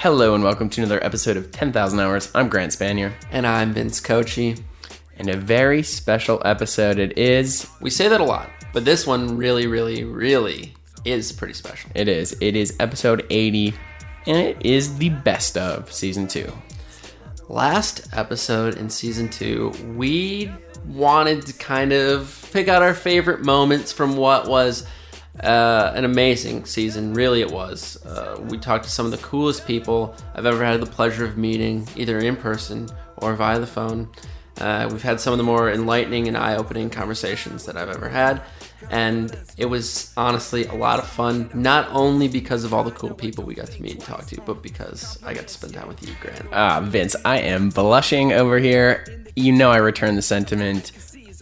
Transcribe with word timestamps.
Hello 0.00 0.34
and 0.34 0.44
welcome 0.44 0.68
to 0.70 0.80
another 0.80 1.02
episode 1.04 1.36
of 1.36 1.50
10,000 1.50 1.98
Hours. 1.98 2.30
I'm 2.34 2.48
Grant 2.48 2.72
Spanier, 2.72 3.12
And 3.30 3.46
I'm 3.46 3.72
Vince 3.72 4.00
Cochi. 4.00 4.56
and 5.16 5.28
a 5.28 5.36
very 5.36 5.82
special 5.82 6.40
episode 6.44 6.98
it 6.98 7.18
is. 7.18 7.68
We 7.80 7.90
say 7.90 8.06
that 8.08 8.20
a 8.20 8.24
lot, 8.24 8.48
but 8.72 8.84
this 8.84 9.06
one 9.06 9.36
really, 9.36 9.66
really, 9.66 10.04
really 10.04 10.74
is 11.04 11.32
pretty 11.32 11.54
special. 11.54 11.90
It 11.94 12.06
is. 12.06 12.36
It 12.40 12.54
is 12.54 12.76
episode 12.78 13.26
80, 13.28 13.74
and 14.26 14.36
it 14.36 14.64
is 14.64 14.98
the 14.98 15.08
best 15.08 15.56
of 15.56 15.92
season 15.92 16.28
2. 16.28 16.52
Last 17.48 18.06
episode 18.12 18.76
in 18.76 18.90
season 18.90 19.30
two, 19.30 19.72
we 19.96 20.52
wanted 20.86 21.46
to 21.46 21.54
kind 21.54 21.92
of 21.92 22.48
pick 22.52 22.68
out 22.68 22.82
our 22.82 22.94
favorite 22.94 23.40
moments 23.42 23.90
from 23.90 24.16
what 24.16 24.46
was 24.46 24.86
uh, 25.40 25.92
an 25.94 26.04
amazing 26.04 26.64
season. 26.64 27.14
Really, 27.14 27.40
it 27.40 27.50
was. 27.50 28.04
Uh, 28.04 28.40
we 28.48 28.58
talked 28.58 28.84
to 28.84 28.90
some 28.90 29.06
of 29.06 29.12
the 29.12 29.18
coolest 29.18 29.66
people 29.66 30.14
I've 30.34 30.46
ever 30.46 30.64
had 30.64 30.80
the 30.80 30.86
pleasure 30.86 31.24
of 31.24 31.36
meeting, 31.36 31.86
either 31.96 32.18
in 32.18 32.36
person 32.36 32.88
or 33.16 33.34
via 33.34 33.58
the 33.58 33.66
phone. 33.66 34.08
Uh, 34.60 34.88
we've 34.90 35.02
had 35.02 35.20
some 35.20 35.32
of 35.32 35.38
the 35.38 35.44
more 35.44 35.70
enlightening 35.70 36.26
and 36.26 36.36
eye 36.36 36.56
opening 36.56 36.90
conversations 36.90 37.64
that 37.66 37.76
I've 37.76 37.90
ever 37.90 38.08
had. 38.08 38.42
And 38.90 39.36
it 39.56 39.66
was 39.66 40.12
honestly 40.16 40.64
a 40.66 40.74
lot 40.74 40.98
of 40.98 41.06
fun, 41.06 41.50
not 41.54 41.88
only 41.90 42.28
because 42.28 42.64
of 42.64 42.74
all 42.74 42.84
the 42.84 42.90
cool 42.90 43.14
people 43.14 43.44
we 43.44 43.54
got 43.54 43.66
to 43.68 43.82
meet 43.82 43.92
and 43.92 44.00
talk 44.02 44.26
to, 44.26 44.40
but 44.42 44.62
because 44.62 45.22
I 45.24 45.34
got 45.34 45.46
to 45.46 45.52
spend 45.52 45.74
time 45.74 45.88
with 45.88 46.06
you, 46.06 46.14
Grant. 46.20 46.46
Ah, 46.52 46.80
Vince, 46.80 47.14
I 47.24 47.38
am 47.38 47.70
blushing 47.70 48.32
over 48.32 48.58
here. 48.58 49.04
You 49.36 49.52
know, 49.52 49.70
I 49.70 49.76
return 49.76 50.16
the 50.16 50.22
sentiment. 50.22 50.92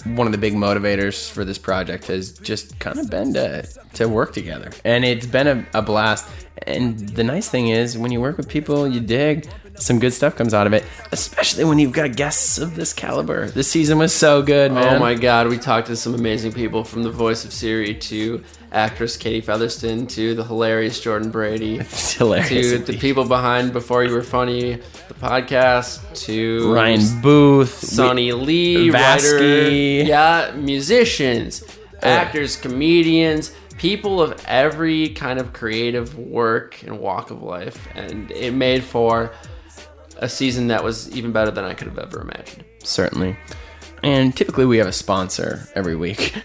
One 0.04 0.26
of 0.26 0.32
the 0.32 0.38
big 0.38 0.54
motivators 0.54 1.30
for 1.30 1.44
this 1.44 1.58
project 1.58 2.06
has 2.06 2.32
just 2.32 2.78
kind 2.78 2.98
of 2.98 3.10
been 3.10 3.34
to, 3.34 3.66
to 3.94 4.08
work 4.08 4.32
together. 4.32 4.70
And 4.84 5.04
it's 5.04 5.26
been 5.26 5.46
a, 5.46 5.66
a 5.74 5.82
blast. 5.82 6.28
And 6.66 6.98
the 6.98 7.24
nice 7.24 7.48
thing 7.48 7.68
is, 7.68 7.98
when 7.98 8.12
you 8.12 8.20
work 8.20 8.36
with 8.36 8.48
people 8.48 8.86
you 8.88 9.00
dig, 9.00 9.48
some 9.78 9.98
good 9.98 10.12
stuff 10.12 10.36
comes 10.36 10.54
out 10.54 10.66
of 10.66 10.72
it, 10.72 10.84
especially 11.12 11.64
when 11.64 11.78
you've 11.78 11.92
got 11.92 12.16
guests 12.16 12.58
of 12.58 12.74
this 12.76 12.92
caliber. 12.92 13.48
This 13.50 13.68
season 13.70 13.98
was 13.98 14.14
so 14.14 14.42
good, 14.42 14.70
oh 14.70 14.74
man. 14.74 14.96
Oh 14.96 14.98
my 14.98 15.14
god, 15.14 15.48
we 15.48 15.58
talked 15.58 15.88
to 15.88 15.96
some 15.96 16.14
amazing 16.14 16.52
people 16.52 16.84
from 16.84 17.02
the 17.02 17.10
voice 17.10 17.44
of 17.44 17.52
Siri 17.52 17.94
to 17.94 18.42
actress 18.72 19.16
Katie 19.16 19.40
Featherston 19.40 20.06
to 20.08 20.34
the 20.34 20.44
hilarious 20.44 21.00
Jordan 21.00 21.30
Brady 21.30 21.76
It's 21.80 22.14
hilarious. 22.14 22.72
to 22.72 22.78
the 22.78 22.98
people 22.98 23.24
behind 23.24 23.72
Before 23.72 24.04
You 24.04 24.12
Were 24.12 24.22
Funny, 24.22 24.74
the 25.08 25.14
podcast, 25.14 26.00
to 26.26 26.72
Ryan 26.72 27.20
Booth, 27.22 27.72
Sonny 27.78 28.32
Lee, 28.32 28.90
Vasky. 28.90 29.32
writer, 29.32 29.70
yeah, 30.08 30.52
musicians, 30.56 31.62
eh. 32.02 32.08
actors, 32.08 32.56
comedians, 32.56 33.52
people 33.78 34.20
of 34.22 34.42
every 34.46 35.10
kind 35.10 35.38
of 35.38 35.52
creative 35.52 36.18
work 36.18 36.82
and 36.82 36.98
walk 36.98 37.30
of 37.30 37.42
life, 37.42 37.88
and 37.94 38.30
it 38.30 38.52
made 38.52 38.82
for 38.82 39.32
a 40.18 40.28
season 40.28 40.68
that 40.68 40.82
was 40.84 41.10
even 41.16 41.32
better 41.32 41.50
than 41.50 41.64
I 41.64 41.74
could 41.74 41.88
have 41.88 41.98
ever 41.98 42.20
imagined. 42.20 42.64
certainly. 42.82 43.36
And 44.02 44.36
typically 44.36 44.66
we 44.66 44.76
have 44.78 44.86
a 44.86 44.92
sponsor 44.92 45.68
every 45.74 45.96
week. 45.96 46.34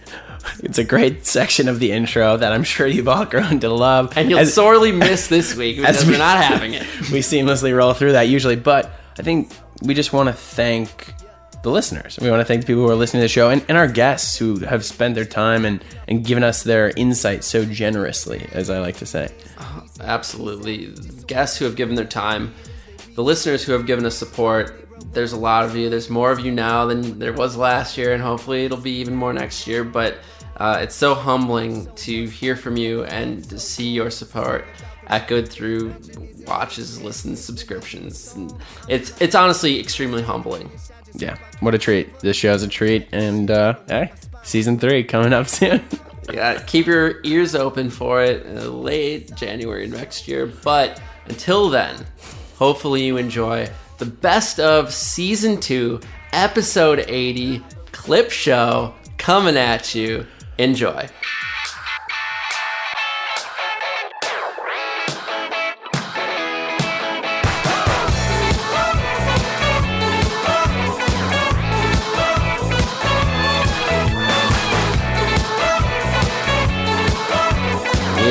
It's 0.64 0.80
a 0.80 0.84
great 0.84 1.28
section 1.28 1.70
of 1.70 1.80
the 1.80 1.92
intro 1.92 2.36
that 2.36 2.52
I'm 2.52 2.64
sure 2.64 2.88
you've 2.88 3.08
all 3.08 3.26
grown 3.36 3.60
to 3.60 3.70
love. 3.70 4.18
And 4.18 4.28
you'll 4.28 4.40
As- 4.40 4.56
sorely 4.56 4.92
miss 4.92 5.28
this 5.28 5.56
week 5.56 5.76
because 5.78 6.04
we- 6.04 6.14
we're 6.14 6.18
not 6.18 6.44
having 6.44 6.74
it. 6.74 6.82
we 7.12 7.20
seamlessly 7.20 7.76
roll 7.78 7.94
through 7.94 8.14
that 8.14 8.24
usually, 8.28 8.56
but 8.56 8.92
I 9.20 9.22
think 9.22 9.52
we 9.84 9.94
just 9.94 10.14
want 10.14 10.30
to 10.30 10.34
thank 10.34 11.14
the 11.62 11.70
listeners. 11.70 12.18
We 12.20 12.32
want 12.32 12.40
to 12.42 12.46
thank 12.46 12.62
the 12.62 12.66
people 12.66 12.82
who 12.82 12.90
are 12.90 12.96
listening 12.96 13.20
to 13.22 13.26
the 13.26 13.30
show 13.30 13.52
and, 13.52 13.64
and 13.70 13.78
our 13.78 13.88
guests 13.88 14.36
who 14.36 14.58
have 14.62 14.84
spent 14.84 15.14
their 15.14 15.26
time 15.26 15.64
and, 15.64 15.84
and 16.08 16.26
given 16.26 16.44
us 16.44 16.64
their 16.64 16.90
insight 16.90 17.44
so 17.44 17.64
generously, 17.64 18.50
as 18.52 18.72
I 18.72 18.80
like 18.80 18.98
to 18.98 19.06
say. 19.06 19.30
Absolutely. 20.00 20.88
Guests 21.28 21.58
who 21.58 21.66
have 21.66 21.76
given 21.76 21.94
their 21.96 22.06
time, 22.06 22.54
the 23.16 23.24
listeners 23.24 23.64
who 23.64 23.72
have 23.74 23.86
given 23.86 24.06
us 24.06 24.16
support. 24.16 24.88
There's 25.14 25.34
a 25.34 25.38
lot 25.38 25.66
of 25.66 25.76
you. 25.76 25.90
There's 25.90 26.10
more 26.10 26.32
of 26.32 26.40
you 26.40 26.52
now 26.52 26.86
than 26.86 27.20
there 27.20 27.34
was 27.34 27.58
last 27.58 27.98
year, 27.98 28.14
and 28.14 28.22
hopefully 28.22 28.66
it'll 28.66 28.78
be 28.78 29.00
even 29.00 29.16
more 29.16 29.34
next 29.34 29.68
year. 29.68 29.84
But 29.84 30.20
uh, 30.58 30.80
it's 30.82 30.96
so 30.96 31.16
humbling 31.16 31.94
to 31.96 32.28
hear 32.28 32.56
from 32.56 32.78
you 32.78 33.04
and 33.06 33.44
to 33.50 33.60
see 33.60 33.90
your 33.90 34.10
support 34.10 34.66
echoed 35.08 35.50
through 35.50 35.94
watches, 36.48 37.02
listens, 37.02 37.40
subscriptions. 37.40 38.34
And 38.36 38.54
it's 38.88 39.20
it's 39.22 39.36
honestly 39.36 39.80
extremely 39.80 40.22
humbling. 40.22 40.72
Yeah, 41.14 41.38
what 41.60 41.76
a 41.76 41.78
treat. 41.78 42.20
This 42.20 42.38
show's 42.38 42.64
a 42.64 42.68
treat, 42.68 43.08
and 43.12 43.52
uh, 43.52 43.76
hey, 43.88 44.12
season 44.44 44.80
three 44.80 45.04
coming 45.04 45.34
up 45.34 45.48
soon. 45.50 45.82
Yeah, 46.32 46.62
keep 46.62 46.86
your 46.86 47.22
ears 47.24 47.56
open 47.56 47.90
for 47.90 48.24
it 48.24 48.46
uh, 48.46 48.70
late 48.70 49.36
January 49.36 49.88
next 49.88 50.28
year. 50.28 50.46
But 50.46 51.02
until 51.26 51.70
then, 51.70 52.06
hopefully 52.62 53.04
you 53.04 53.18
enjoy 53.18 53.68
the 53.98 54.06
best 54.06 54.60
of 54.60 54.94
season 54.94 55.60
two, 55.60 56.00
episode 56.32 57.04
80 57.08 57.60
clip 57.92 58.30
show 58.30 58.94
coming 59.18 59.58
at 59.58 59.96
you. 59.96 60.28
Enjoy. 60.60 61.10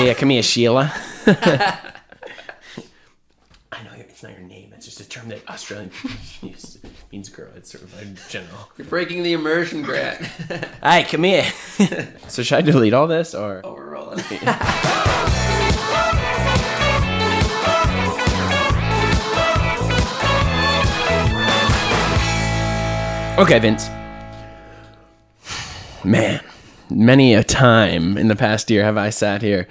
yeah, 0.05 0.15
come 0.15 0.31
here, 0.31 0.43
Sheila. 0.45 0.93
I 3.73 3.83
know 3.85 3.93
it's 4.21 4.29
not 4.29 4.39
your 4.39 4.47
name. 4.47 4.73
It's 4.77 4.85
just 4.85 5.00
a 5.00 5.00
term 5.11 5.29
that 5.29 5.47
Australian 5.49 5.91
use. 6.43 6.79
means 7.13 7.29
girl. 7.29 7.49
It's 7.57 7.71
sort 7.73 7.85
of 7.85 8.01
a 8.01 8.31
general. 8.31 8.71
You're 8.79 8.87
breaking 8.87 9.23
the 9.23 9.33
immersion, 9.33 9.83
Grant. 9.83 10.25
Hey, 10.83 11.05
come 11.05 11.25
here. 11.25 11.45
so 12.29 12.43
should 12.43 12.57
I 12.57 12.61
delete 12.63 12.95
all 12.95 13.07
this 13.07 13.35
or? 13.35 13.61
oh, 13.65 13.75
we're 13.75 13.91
rolling. 13.91 14.21
Okay, 23.39 23.59
Vince. 23.59 23.89
Man, 26.05 26.41
many 26.91 27.35
a 27.35 27.45
time 27.45 28.17
in 28.17 28.29
the 28.29 28.37
past 28.37 28.71
year 28.71 28.85
have 28.85 28.97
I 28.97 29.11
sat 29.11 29.43
here 29.43 29.67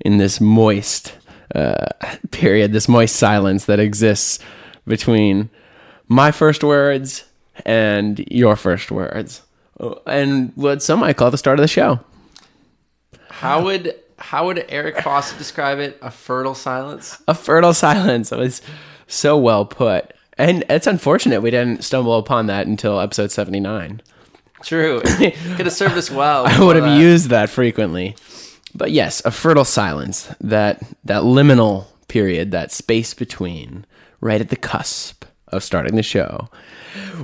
in 0.00 0.18
this 0.18 0.40
moist 0.40 1.14
uh, 1.54 1.86
period, 2.30 2.72
this 2.72 2.88
moist 2.88 3.16
silence 3.16 3.64
that 3.66 3.80
exists 3.80 4.38
between 4.90 5.48
my 6.08 6.30
first 6.30 6.62
words 6.62 7.24
and 7.64 8.18
your 8.30 8.56
first 8.56 8.90
words, 8.90 9.42
and 10.06 10.52
what 10.54 10.82
some 10.82 11.00
might 11.00 11.16
call 11.16 11.30
the 11.30 11.38
start 11.38 11.58
of 11.58 11.62
the 11.62 11.68
show. 11.68 12.00
How 13.30 13.64
would 13.64 13.94
how 14.18 14.46
would 14.46 14.66
Eric 14.68 15.00
Foss 15.00 15.32
describe 15.32 15.78
it? 15.78 15.98
A 16.02 16.10
fertile 16.10 16.54
silence? 16.54 17.22
A 17.26 17.34
fertile 17.34 17.72
silence. 17.72 18.32
It 18.32 18.38
was 18.38 18.60
so 19.06 19.38
well 19.38 19.64
put. 19.64 20.12
And 20.36 20.64
it's 20.68 20.86
unfortunate 20.86 21.40
we 21.40 21.50
didn't 21.50 21.84
stumble 21.84 22.18
upon 22.18 22.46
that 22.46 22.66
until 22.66 23.00
episode 23.00 23.30
79. 23.30 24.02
True. 24.62 25.00
Could 25.04 25.32
have 25.32 25.72
served 25.72 25.96
us 25.96 26.10
well. 26.10 26.46
I 26.46 26.62
would 26.62 26.76
have 26.76 27.00
used 27.00 27.30
that 27.30 27.48
frequently. 27.50 28.16
But 28.74 28.90
yes, 28.90 29.22
a 29.24 29.30
fertile 29.30 29.64
silence, 29.64 30.32
that 30.40 30.82
that 31.04 31.22
liminal 31.22 31.86
period, 32.08 32.50
that 32.52 32.72
space 32.72 33.14
between, 33.14 33.84
right 34.20 34.40
at 34.40 34.48
the 34.48 34.56
cusp 34.56 35.24
of 35.48 35.62
starting 35.64 35.96
the 35.96 36.02
show. 36.02 36.48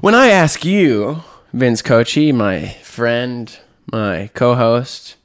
When 0.01 0.15
I 0.15 0.29
ask 0.29 0.65
you, 0.65 1.23
Vince 1.53 1.83
Cochi, 1.83 2.33
my 2.33 2.69
friend, 2.83 3.57
my 3.93 4.31
co-host, 4.34 5.17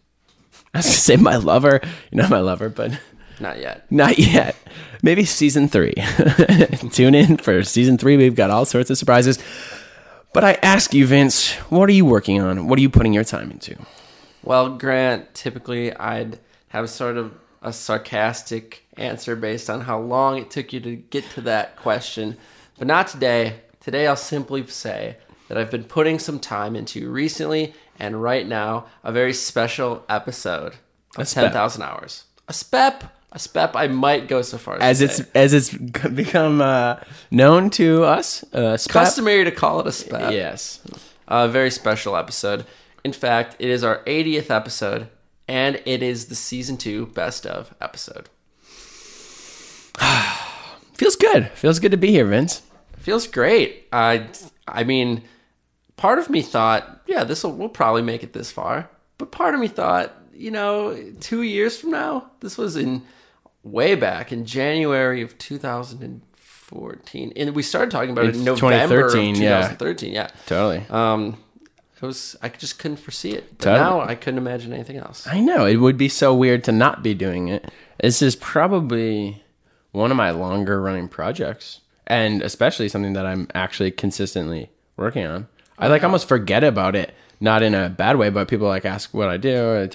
I 0.73 0.79
was 0.79 0.85
gonna 0.85 0.95
say 0.97 1.15
my 1.17 1.35
lover, 1.37 1.79
you're 2.11 2.21
not 2.21 2.29
my 2.29 2.39
lover, 2.39 2.69
but 2.69 2.99
Not 3.39 3.59
yet. 3.59 3.85
not 3.91 4.17
yet. 4.19 4.55
Maybe 5.03 5.25
season 5.25 5.67
three. 5.67 5.93
Tune 6.91 7.15
in 7.15 7.37
for 7.37 7.63
season 7.63 7.97
three. 7.97 8.15
We've 8.17 8.35
got 8.35 8.51
all 8.51 8.65
sorts 8.65 8.89
of 8.91 8.97
surprises. 8.97 9.39
But 10.33 10.43
I 10.43 10.53
ask 10.61 10.93
you, 10.93 11.05
Vince, 11.07 11.53
what 11.69 11.89
are 11.89 11.93
you 11.93 12.05
working 12.05 12.39
on? 12.39 12.67
What 12.67 12.77
are 12.79 12.81
you 12.81 12.89
putting 12.89 13.11
your 13.11 13.23
time 13.25 13.51
into? 13.51 13.75
Well, 14.43 14.77
Grant, 14.77 15.33
typically 15.33 15.93
I'd 15.95 16.39
have 16.69 16.89
sort 16.89 17.17
of 17.17 17.33
a 17.61 17.71
sarcastic 17.71 18.85
answer 18.97 19.35
based 19.35 19.69
on 19.69 19.81
how 19.81 19.99
long 19.99 20.37
it 20.37 20.49
took 20.49 20.73
you 20.73 20.79
to 20.79 20.95
get 20.95 21.29
to 21.31 21.41
that 21.41 21.75
question. 21.75 22.37
But 22.77 22.87
not 22.87 23.07
today. 23.07 23.61
Today 23.79 24.07
I'll 24.07 24.15
simply 24.15 24.65
say 24.67 25.17
that 25.47 25.57
I've 25.57 25.71
been 25.71 25.83
putting 25.83 26.17
some 26.19 26.39
time 26.39 26.75
into 26.75 27.09
recently 27.11 27.73
and 27.99 28.21
right 28.21 28.47
now 28.47 28.85
a 29.03 29.11
very 29.11 29.33
special 29.33 30.03
episode 30.09 30.75
of 31.17 31.27
10,000 31.27 31.81
Hours. 31.81 32.25
A 32.47 32.53
spep. 32.53 33.09
A 33.33 33.37
spep 33.37 33.71
I 33.75 33.87
might 33.87 34.27
go 34.27 34.41
so 34.41 34.57
far 34.57 34.77
As 34.81 35.01
as, 35.01 35.19
it's 35.19 35.29
as 35.33 35.53
it's 35.53 35.73
become 36.09 36.61
uh, 36.61 36.97
known 37.29 37.69
to 37.71 38.03
us, 38.03 38.43
uh, 38.53 38.75
spep- 38.75 38.89
customary 38.89 39.45
to 39.45 39.51
call 39.51 39.79
it 39.79 39.87
a 39.87 39.91
spep. 39.91 40.31
Yes, 40.33 40.81
A 41.27 41.47
very 41.47 41.71
special 41.71 42.17
episode. 42.17 42.65
In 43.03 43.13
fact, 43.13 43.55
it 43.59 43.69
is 43.69 43.83
our 43.83 44.03
80th 44.05 44.49
episode, 44.49 45.07
and 45.51 45.81
it 45.85 46.01
is 46.01 46.27
the 46.27 46.35
season 46.35 46.77
two 46.77 47.07
best 47.07 47.45
of 47.45 47.75
episode. 47.81 48.29
feels 50.93 51.17
good. 51.17 51.49
Feels 51.49 51.79
good 51.79 51.91
to 51.91 51.97
be 51.97 52.09
here, 52.11 52.25
Vince. 52.25 52.61
Feels 52.99 53.27
great. 53.27 53.89
I 53.91 54.29
I 54.65 54.85
mean, 54.85 55.23
part 55.97 56.19
of 56.19 56.29
me 56.29 56.41
thought, 56.41 57.01
yeah, 57.05 57.25
this 57.25 57.43
will 57.43 57.51
we'll 57.51 57.67
probably 57.67 58.01
make 58.01 58.23
it 58.23 58.31
this 58.31 58.49
far. 58.49 58.89
But 59.17 59.33
part 59.33 59.53
of 59.53 59.59
me 59.59 59.67
thought, 59.67 60.13
you 60.33 60.51
know, 60.51 60.97
two 61.19 61.41
years 61.41 61.77
from 61.77 61.91
now, 61.91 62.31
this 62.39 62.57
was 62.57 62.77
in 62.77 63.03
way 63.61 63.95
back 63.95 64.31
in 64.31 64.45
January 64.45 65.21
of 65.21 65.37
2014, 65.37 67.33
and 67.35 67.53
we 67.53 67.61
started 67.61 67.91
talking 67.91 68.11
about 68.11 68.23
it 68.25 68.37
in 68.37 68.45
November 68.45 69.09
2013, 69.09 69.35
of 69.35 69.41
yeah. 69.41 69.57
2013. 69.57 70.13
Yeah, 70.13 70.29
Totally. 70.45 70.85
um, 70.89 71.37
it 72.01 72.05
was. 72.05 72.35
I 72.41 72.49
just 72.49 72.79
couldn't 72.79 72.97
foresee 72.97 73.31
it. 73.31 73.57
But 73.57 73.65
Totally. 73.65 73.79
now 73.79 74.01
I 74.01 74.15
couldn't 74.15 74.37
imagine 74.37 74.73
anything 74.73 74.97
else. 74.97 75.27
I 75.27 75.39
know 75.39 75.65
it 75.65 75.77
would 75.77 75.97
be 75.97 76.09
so 76.09 76.33
weird 76.33 76.63
to 76.65 76.71
not 76.71 77.03
be 77.03 77.13
doing 77.13 77.47
it. 77.47 77.71
This 78.01 78.21
is 78.21 78.35
probably 78.35 79.43
one 79.91 80.11
of 80.11 80.17
my 80.17 80.31
longer 80.31 80.81
running 80.81 81.07
projects, 81.07 81.81
and 82.07 82.41
especially 82.41 82.89
something 82.89 83.13
that 83.13 83.25
I'm 83.25 83.47
actually 83.53 83.91
consistently 83.91 84.69
working 84.97 85.25
on. 85.25 85.47
I 85.77 85.87
like 85.87 86.03
almost 86.03 86.27
forget 86.27 86.63
about 86.63 86.95
it, 86.95 87.13
not 87.39 87.63
in 87.63 87.73
a 87.73 87.89
bad 87.89 88.17
way, 88.17 88.29
but 88.29 88.47
people 88.47 88.67
like 88.67 88.85
ask 88.85 89.13
what 89.13 89.29
I 89.29 89.37
do. 89.37 89.87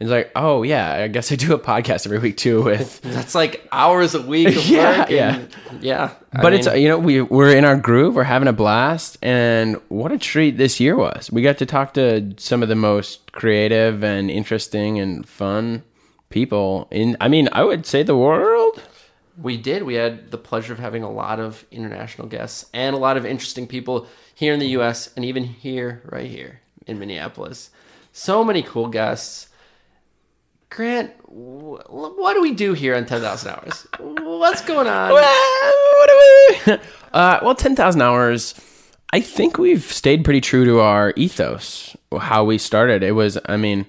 And 0.00 0.08
it's 0.08 0.10
like, 0.10 0.32
oh 0.34 0.62
yeah, 0.64 0.92
I 0.94 1.08
guess 1.08 1.30
I 1.30 1.36
do 1.36 1.54
a 1.54 1.58
podcast 1.58 2.06
every 2.06 2.18
week 2.18 2.36
too 2.36 2.62
with 2.62 3.00
That's 3.02 3.34
like 3.34 3.66
hours 3.70 4.14
a 4.14 4.22
week 4.22 4.48
of 4.56 4.66
Yeah, 4.66 5.00
work. 5.00 5.10
yeah. 5.10 5.34
and- 5.70 5.82
yeah. 5.84 6.14
I 6.32 6.42
but 6.42 6.52
it's 6.54 6.66
mean, 6.66 6.82
you 6.82 6.88
know 6.88 6.98
we 6.98 7.20
we're 7.20 7.54
in 7.56 7.64
our 7.64 7.76
groove 7.76 8.14
we're 8.14 8.24
having 8.24 8.48
a 8.48 8.52
blast 8.52 9.18
and 9.22 9.76
what 9.88 10.12
a 10.12 10.18
treat 10.18 10.56
this 10.56 10.80
year 10.80 10.96
was 10.96 11.30
we 11.30 11.42
got 11.42 11.58
to 11.58 11.66
talk 11.66 11.92
to 11.94 12.34
some 12.38 12.62
of 12.62 12.68
the 12.70 12.74
most 12.74 13.30
creative 13.32 14.02
and 14.02 14.30
interesting 14.30 14.98
and 14.98 15.28
fun 15.28 15.82
people 16.30 16.88
in 16.90 17.16
i 17.20 17.28
mean 17.28 17.48
i 17.52 17.62
would 17.62 17.84
say 17.84 18.02
the 18.02 18.16
world 18.16 18.82
We 19.36 19.56
did. 19.56 19.82
We 19.82 19.94
had 19.94 20.30
the 20.30 20.38
pleasure 20.38 20.72
of 20.74 20.78
having 20.78 21.02
a 21.02 21.10
lot 21.10 21.40
of 21.40 21.64
international 21.70 22.28
guests 22.28 22.66
and 22.74 22.94
a 22.94 22.98
lot 22.98 23.16
of 23.16 23.24
interesting 23.26 23.66
people 23.66 24.06
here 24.34 24.52
in 24.52 24.60
the 24.60 24.68
U.S. 24.78 25.08
and 25.16 25.24
even 25.24 25.44
here, 25.44 26.02
right 26.04 26.28
here 26.30 26.60
in 26.86 26.98
Minneapolis. 26.98 27.70
So 28.12 28.44
many 28.44 28.62
cool 28.62 28.88
guests. 28.88 29.48
Grant, 30.74 31.10
wh- 31.26 31.84
what 31.90 32.32
do 32.32 32.40
we 32.40 32.54
do 32.54 32.72
here 32.72 32.96
on 32.96 33.04
10,000 33.04 33.50
Hours? 33.50 33.86
What's 34.00 34.62
going 34.62 34.86
on? 34.86 35.12
what 35.12 36.08
do 36.08 36.72
we 36.72 36.72
uh, 37.12 37.40
well 37.42 37.54
10000 37.54 38.00
hours 38.02 38.54
i 39.12 39.20
think 39.20 39.58
we've 39.58 39.84
stayed 39.84 40.24
pretty 40.24 40.40
true 40.40 40.64
to 40.64 40.80
our 40.80 41.12
ethos 41.16 41.94
how 42.18 42.42
we 42.42 42.58
started 42.58 43.02
it 43.02 43.12
was 43.12 43.38
i 43.46 43.56
mean 43.56 43.86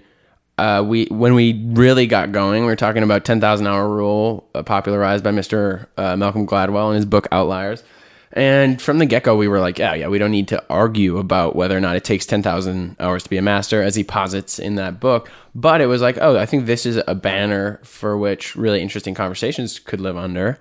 uh, 0.57 0.83
we 0.85 1.05
when 1.05 1.33
we 1.33 1.59
really 1.69 2.05
got 2.05 2.31
going, 2.31 2.61
we 2.61 2.67
were 2.67 2.75
talking 2.75 3.01
about 3.01 3.25
10,000 3.25 3.65
hour 3.65 3.89
rule, 3.89 4.47
uh, 4.53 4.61
popularized 4.61 5.23
by 5.23 5.31
Mr. 5.31 5.87
Uh, 5.97 6.15
Malcolm 6.15 6.45
Gladwell 6.45 6.89
in 6.89 6.95
his 6.95 7.05
book 7.05 7.27
Outliers. 7.31 7.83
And 8.35 8.81
from 8.81 8.97
the 8.97 9.05
get 9.05 9.23
go, 9.23 9.35
we 9.35 9.47
were 9.47 9.59
like, 9.59 9.77
yeah, 9.77 9.93
yeah, 9.93 10.07
we 10.07 10.17
don't 10.17 10.31
need 10.31 10.47
to 10.47 10.63
argue 10.67 11.19
about 11.19 11.55
whether 11.55 11.77
or 11.77 11.79
not 11.79 11.95
it 11.95 12.03
takes 12.03 12.25
10,000 12.25 12.95
hours 12.99 13.23
to 13.23 13.29
be 13.29 13.37
a 13.37 13.43
master, 13.43 13.81
as 13.81 13.95
he 13.95 14.03
posits 14.03 14.57
in 14.57 14.73
that 14.75 14.99
book. 14.99 15.31
But 15.53 15.81
it 15.81 15.85
was 15.85 16.01
like, 16.01 16.17
oh, 16.19 16.37
I 16.37 16.47
think 16.47 16.65
this 16.65 16.85
is 16.87 16.99
a 17.07 17.13
banner 17.13 17.79
for 17.83 18.17
which 18.17 18.55
really 18.55 18.81
interesting 18.81 19.13
conversations 19.13 19.77
could 19.77 20.01
live 20.01 20.17
under. 20.17 20.57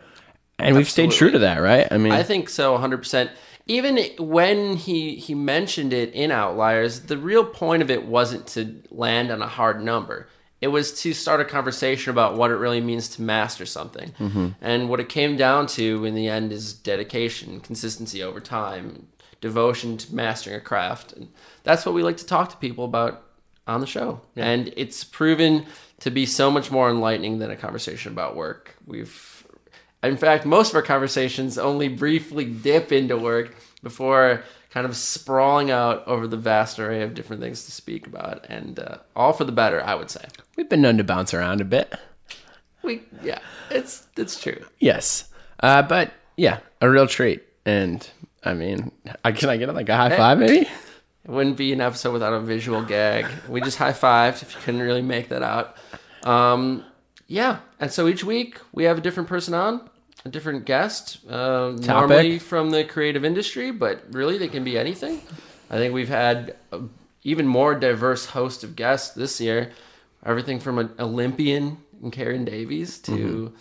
And 0.59 0.77
we've 0.77 0.89
stayed 0.89 1.13
true 1.13 1.31
to 1.31 1.39
that, 1.41 1.57
right? 1.57 1.89
I 1.91 1.97
mean, 1.97 2.13
I 2.13 2.23
think 2.23 2.51
so, 2.51 2.77
100%. 2.77 3.31
Even 3.67 3.99
when 4.19 4.77
he, 4.77 5.17
he 5.17 5.35
mentioned 5.35 5.95
it 5.95 6.13
in 6.13 6.31
Outliers, 6.31 7.01
the 7.01 7.17
real 7.17 7.45
point 7.45 7.83
of 7.83 7.91
it 7.91 8.05
wasn't 8.05 8.47
to 8.49 8.83
land 8.91 9.31
on 9.31 9.41
a 9.41 9.47
hard 9.47 9.83
number. 9.83 10.29
It 10.63 10.69
was 10.69 11.03
to 11.03 11.13
start 11.13 11.41
a 11.41 11.45
conversation 11.45 12.11
about 12.11 12.37
what 12.37 12.51
it 12.51 12.55
really 12.55 12.81
means 12.81 13.09
to 13.11 13.23
master 13.23 13.67
something. 13.67 14.13
Mm-hmm. 14.13 14.49
And 14.61 14.89
what 14.89 15.01
it 15.01 15.09
came 15.09 15.37
down 15.37 15.67
to 15.69 16.05
in 16.05 16.15
the 16.15 16.29
end 16.29 16.53
is 16.53 16.73
dedication, 16.73 17.61
consistency 17.61 18.23
over 18.23 18.41
time, 18.41 19.09
devotion 19.41 19.97
to 19.99 20.15
mastering 20.15 20.57
a 20.57 20.61
craft. 20.61 21.13
And 21.13 21.29
that's 21.65 21.85
what 21.85 21.95
we 21.95 22.03
like 22.03 22.17
to 22.19 22.27
talk 22.27 22.49
to 22.51 22.57
people 22.57 22.85
about 22.85 23.25
on 23.67 23.81
the 23.81 23.87
show. 23.87 24.21
And 24.37 24.73
it's 24.77 25.05
proven 25.05 25.67
to 26.01 26.11
be 26.11 26.27
so 26.27 26.51
much 26.51 26.71
more 26.71 26.89
enlightening 26.89 27.41
than 27.41 27.51
a 27.51 27.57
conversation 27.57 28.13
about 28.13 28.37
work. 28.37 28.77
We've 28.87 29.47
in 30.03 30.17
fact, 30.17 30.45
most 30.45 30.71
of 30.71 30.77
our 30.77 30.83
conversations 30.83 31.59
only 31.59 31.89
briefly 31.89 32.45
dip 32.45 32.91
into 32.91 33.17
work 33.17 33.55
before 33.83 34.43
kind 34.73 34.87
of 34.87 34.97
sprawling 34.97 35.71
out 35.71 36.07
over 36.09 36.27
the 36.27 36.37
vast 36.37 36.79
array 36.79 37.03
of 37.03 37.15
different 37.15 37.43
things 37.43 37.65
to 37.67 37.71
speak 37.71 38.07
about, 38.07 38.47
and 38.49 38.79
uh, 38.79 38.97
all 39.15 39.33
for 39.33 39.45
the 39.45 39.53
better, 39.53 39.85
I 39.85 39.95
would 39.95 40.11
say. 40.11 40.25
we've 40.57 40.69
been 40.69 40.81
known 40.81 40.97
to 40.97 41.05
bounce 41.05 41.35
around 41.35 41.61
a 41.61 41.65
bit. 41.65 41.95
We, 42.83 43.03
yeah, 43.23 43.39
it's 43.71 44.09
it's 44.17 44.41
true. 44.41 44.65
Yes. 44.81 45.29
Uh, 45.61 45.83
but 45.83 46.13
yeah, 46.37 46.61
a 46.81 46.91
real 46.91 47.07
treat. 47.07 47.45
And 47.65 48.09
I 48.43 48.55
mean, 48.55 48.91
I, 49.25 49.31
can 49.33 49.51
I 49.51 49.57
get 49.57 49.73
like 49.73 49.89
a 49.89 49.97
high 49.97 50.17
five 50.17 50.39
maybe? 50.39 50.69
It 51.25 51.31
wouldn't 51.31 51.57
be 51.57 51.73
an 51.73 51.81
episode 51.81 52.13
without 52.13 52.33
a 52.33 52.41
visual 52.41 52.83
gag. 52.83 53.27
We 53.49 53.61
just 53.61 53.79
high 53.79 53.93
fived 53.93 54.43
if 54.43 54.55
you 54.55 54.61
couldn't 54.63 54.81
really 54.81 55.03
make 55.03 55.29
that 55.29 55.43
out. 55.43 55.77
Um, 56.25 56.85
yeah, 57.29 57.59
and 57.79 57.93
so 57.93 58.09
each 58.09 58.25
week 58.25 58.59
we 58.73 58.85
have 58.85 58.99
a 58.99 59.01
different 59.01 59.29
person 59.29 59.55
on, 59.55 59.89
a 60.25 60.29
different 60.29 60.65
guest, 60.65 61.19
uh, 61.29 61.73
normally 61.79 62.39
from 62.39 62.71
the 62.71 62.85
creative 62.85 63.25
industry, 63.25 63.71
but 63.71 64.03
really 64.11 64.39
they 64.39 64.49
can 64.49 64.65
be 64.65 64.79
anything. 64.79 65.21
I 65.71 65.77
think 65.77 65.95
we've 65.95 66.09
had 66.09 66.57
a 66.71 66.81
even 67.25 67.47
more 67.47 67.75
diverse 67.75 68.27
host 68.27 68.65
of 68.65 68.77
guests 68.77 69.15
this 69.15 69.41
year. 69.41 69.71
Everything 70.25 70.61
from 70.61 70.79
an 70.79 70.91
Olympian 70.99 71.79
and 72.03 72.13
Karen 72.13 72.45
Davies 72.45 72.99
to 73.01 73.53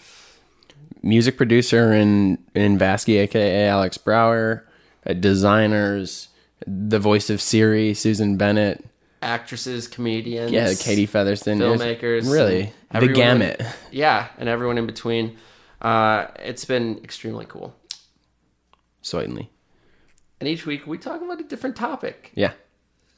Music 1.03 1.35
producer 1.37 1.93
in, 1.93 2.37
in 2.53 2.77
Vasky, 2.77 3.17
aka 3.19 3.67
Alex 3.67 3.97
Brower, 3.97 4.67
uh, 5.05 5.13
designers, 5.13 6.27
the 6.67 6.99
voice 6.99 7.31
of 7.31 7.41
Siri, 7.41 7.95
Susan 7.95 8.37
Bennett, 8.37 8.85
actresses, 9.21 9.87
comedians, 9.87 10.51
yeah, 10.51 10.73
Katie 10.75 11.07
Featherston, 11.07 11.59
filmmakers, 11.59 12.31
Really, 12.31 12.71
the 12.91 13.07
gamut. 13.07 13.61
yeah, 13.91 14.27
and 14.37 14.47
everyone 14.47 14.77
in 14.77 14.85
between. 14.85 15.37
Uh, 15.81 16.27
it's 16.39 16.65
been 16.65 16.99
extremely 17.03 17.45
cool. 17.45 17.75
Certainly. 19.01 19.49
And 20.39 20.47
each 20.47 20.65
week 20.65 20.85
we 20.87 20.97
talk 20.97 21.21
about 21.21 21.39
a 21.39 21.43
different 21.43 21.75
topic, 21.75 22.31
Yeah. 22.35 22.53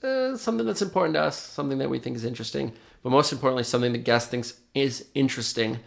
uh, 0.04 0.36
something 0.38 0.66
that's 0.66 0.82
important 0.82 1.16
to 1.16 1.22
us, 1.22 1.38
something 1.38 1.78
that 1.80 1.90
we 1.90 2.00
think 2.00 2.16
is 2.16 2.26
interesting, 2.26 2.74
but 3.02 3.10
most 3.10 3.32
importantly, 3.32 3.64
something 3.64 3.92
the 3.92 3.98
guest 3.98 4.30
thinks 4.30 4.60
is 4.74 5.06
interesting. 5.14 5.80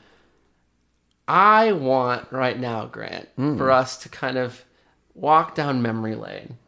I 1.29 1.73
want 1.73 2.31
right 2.31 2.59
now, 2.59 2.87
Grant, 2.87 3.29
Hmm. 3.37 3.57
for 3.59 3.71
us 3.71 3.97
to 3.99 4.09
kind 4.09 4.37
of 4.39 4.65
walk 5.17 5.55
down 5.55 5.83
memory 5.83 6.15
lane. 6.15 6.59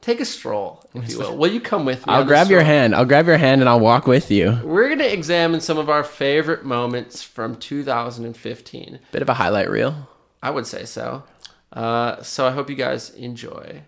Take 0.00 0.20
a 0.20 0.24
stroll, 0.24 0.84
if 0.94 1.08
you 1.08 1.18
will. 1.18 1.36
Will 1.36 1.50
you 1.50 1.60
come 1.60 1.84
with 1.84 2.00
me? 2.00 2.04
Hmm. 2.04 2.10
I'll 2.10 2.24
grab 2.24 2.50
your 2.50 2.62
hand. 2.62 2.94
I'll 2.94 3.04
grab 3.04 3.26
your 3.26 3.38
hand 3.38 3.62
and 3.62 3.68
I'll 3.68 3.80
walk 3.80 4.06
with 4.06 4.30
you. 4.30 4.58
We're 4.64 4.88
going 4.88 4.98
to 4.98 5.12
examine 5.12 5.60
some 5.60 5.78
of 5.78 5.88
our 5.88 6.04
favorite 6.04 6.64
moments 6.64 7.22
from 7.22 7.56
2015. 7.56 8.98
Bit 9.12 9.22
of 9.22 9.28
a 9.28 9.34
highlight 9.34 9.70
reel. 9.70 10.08
I 10.42 10.50
would 10.50 10.66
say 10.66 10.84
so. 10.84 11.24
Uh, 11.72 12.22
so 12.22 12.46
I 12.46 12.50
hope 12.50 12.68
you 12.68 12.76
guys 12.76 13.10
enjoy 13.10 13.82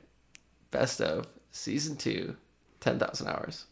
Best 0.70 1.00
of 1.00 1.26
Season 1.50 1.96
2, 1.96 2.37
10,000 2.80 3.28
Hours. 3.28 3.66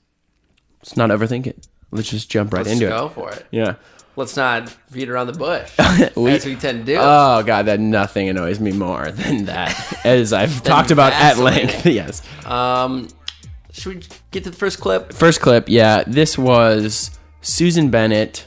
Let's 0.80 0.96
not 0.96 1.10
overthink 1.10 1.46
it. 1.46 1.66
Let's 1.90 2.10
just 2.10 2.30
jump 2.30 2.52
right 2.52 2.66
into 2.66 2.86
it. 2.86 2.90
Let's 2.90 3.02
into 3.02 3.20
go 3.20 3.22
it. 3.26 3.30
for 3.32 3.38
it. 3.38 3.46
Yeah. 3.50 3.74
Let's 4.16 4.36
not 4.36 4.74
beat 4.92 5.08
around 5.08 5.26
the 5.26 5.32
bush, 5.32 5.70
We- 6.16 6.30
as 6.32 6.46
we 6.46 6.54
tend 6.54 6.86
to 6.86 6.92
do. 6.94 6.98
Oh 7.00 7.42
god, 7.44 7.66
that 7.66 7.80
nothing 7.80 8.28
annoys 8.28 8.60
me 8.60 8.70
more 8.72 9.10
than 9.10 9.46
that. 9.46 9.74
As 10.04 10.32
I've 10.32 10.62
talked 10.62 10.90
about 10.92 11.12
at 11.12 11.38
length. 11.38 11.84
yes. 12.00 12.22
um, 12.46 13.08
should 13.72 13.94
we 13.96 14.02
get 14.30 14.44
to 14.44 14.50
the 14.50 14.56
first 14.56 14.78
clip? 14.80 15.12
First 15.12 15.40
clip, 15.40 15.68
yeah. 15.68 16.04
This 16.06 16.38
was 16.38 17.10
Susan 17.40 17.90
Bennett, 17.90 18.46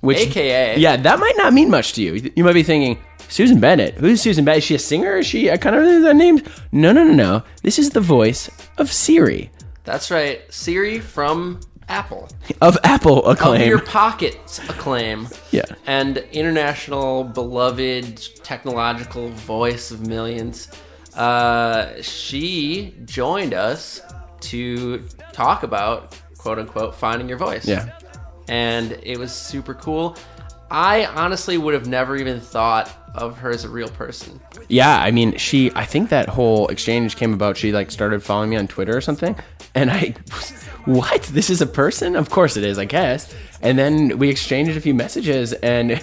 which 0.00 0.18
AKA. 0.18 0.78
yeah, 0.78 0.96
that 0.96 1.18
might 1.20 1.34
not 1.36 1.52
mean 1.52 1.70
much 1.70 1.92
to 1.92 2.02
you. 2.02 2.32
You 2.34 2.42
might 2.42 2.54
be 2.54 2.64
thinking, 2.64 3.00
Susan 3.28 3.60
Bennett. 3.60 3.94
Who's 3.94 4.20
Susan 4.20 4.44
Bennett? 4.44 4.58
Is 4.58 4.64
she 4.64 4.74
a 4.74 4.78
singer? 4.80 5.16
Is 5.18 5.26
she 5.26 5.46
a 5.48 5.56
kind 5.58 5.76
of 5.76 5.82
know 5.84 6.00
that 6.02 6.16
name? 6.16 6.40
No, 6.72 6.90
no, 6.92 7.04
no, 7.04 7.14
no. 7.14 7.42
This 7.62 7.78
is 7.78 7.90
the 7.90 8.00
voice 8.00 8.50
of 8.78 8.90
Siri 8.92 9.50
That's 9.84 10.10
right. 10.10 10.40
Siri 10.52 10.98
from 10.98 11.60
Apple. 11.88 12.28
of 12.60 12.76
Apple 12.84 13.24
Of 13.24 13.36
acclaim. 13.38 13.68
your 13.68 13.80
pockets 13.80 14.58
acclaim. 14.68 15.28
yeah. 15.50 15.64
and 15.86 16.18
international 16.32 17.24
beloved 17.24 18.42
technological 18.44 19.28
voice 19.30 19.90
of 19.90 20.06
millions. 20.06 20.68
Uh, 21.14 22.00
she 22.02 22.94
joined 23.04 23.54
us 23.54 24.00
to 24.40 24.98
talk 25.32 25.62
about 25.62 26.16
quote 26.38 26.58
unquote 26.58 26.94
finding 26.94 27.28
your 27.28 27.38
voice. 27.38 27.66
Yeah. 27.66 27.96
And 28.48 28.98
it 29.02 29.18
was 29.18 29.32
super 29.32 29.74
cool. 29.74 30.16
I 30.70 31.06
honestly 31.06 31.56
would 31.56 31.72
have 31.74 31.86
never 31.86 32.16
even 32.16 32.40
thought 32.40 32.90
of 33.14 33.38
her 33.38 33.50
as 33.50 33.64
a 33.64 33.68
real 33.68 33.88
person. 33.88 34.40
Yeah, 34.68 34.98
I 35.00 35.12
mean, 35.12 35.36
she. 35.36 35.70
I 35.76 35.84
think 35.84 36.08
that 36.08 36.28
whole 36.28 36.66
exchange 36.68 37.16
came 37.16 37.32
about. 37.32 37.56
She 37.56 37.70
like 37.70 37.90
started 37.92 38.22
following 38.24 38.50
me 38.50 38.56
on 38.56 38.66
Twitter 38.66 38.96
or 38.96 39.00
something, 39.00 39.36
and 39.74 39.90
I, 39.90 40.14
what? 40.84 41.22
This 41.24 41.50
is 41.50 41.60
a 41.60 41.66
person? 41.66 42.16
Of 42.16 42.30
course 42.30 42.56
it 42.56 42.64
is, 42.64 42.78
I 42.78 42.84
guess. 42.84 43.34
And 43.62 43.78
then 43.78 44.18
we 44.18 44.28
exchanged 44.28 44.76
a 44.76 44.80
few 44.80 44.94
messages, 44.94 45.52
and 45.54 46.02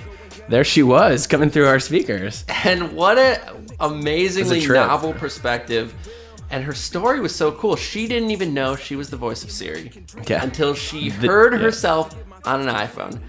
there 0.49 0.63
she 0.63 0.83
was 0.83 1.27
coming 1.27 1.49
through 1.49 1.67
our 1.67 1.79
speakers. 1.79 2.43
And 2.63 2.93
what 2.93 3.17
a 3.17 3.55
amazingly 3.79 4.65
novel 4.65 5.13
perspective. 5.13 5.93
And 6.49 6.65
her 6.65 6.73
story 6.73 7.21
was 7.21 7.33
so 7.33 7.53
cool. 7.53 7.75
She 7.77 8.07
didn't 8.07 8.31
even 8.31 8.53
know 8.53 8.75
she 8.75 8.95
was 8.97 9.09
the 9.09 9.15
voice 9.15 9.43
of 9.43 9.51
Siri 9.51 9.89
Yeah. 10.27 10.43
until 10.43 10.73
she 10.73 11.09
The- 11.09 11.27
heard 11.27 11.53
yeah. 11.53 11.59
herself 11.59 12.13
on 12.45 12.67
an 12.67 12.75
iPhone. 12.75 13.21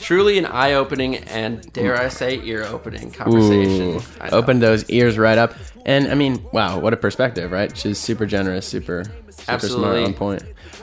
Truly 0.00 0.36
an 0.36 0.46
eye-opening 0.46 1.16
and 1.16 1.72
dare 1.72 1.96
mm. 1.96 2.00
I 2.00 2.08
say 2.08 2.40
ear-opening 2.42 3.12
conversation. 3.12 3.94
Ooh, 3.96 4.02
opened 4.30 4.62
those 4.62 4.84
ears 4.90 5.16
right 5.16 5.38
up. 5.38 5.54
And 5.86 6.08
I 6.08 6.14
mean, 6.14 6.44
wow, 6.52 6.80
what 6.80 6.92
a 6.92 6.96
perspective, 6.96 7.52
right? 7.52 7.74
She's 7.74 7.96
super 7.98 8.26
generous, 8.26 8.66
super, 8.66 9.04
super 9.04 9.30
smart, 9.30 9.48
Absolutely. 9.48 10.04
on 10.04 10.14
point. 10.14 10.42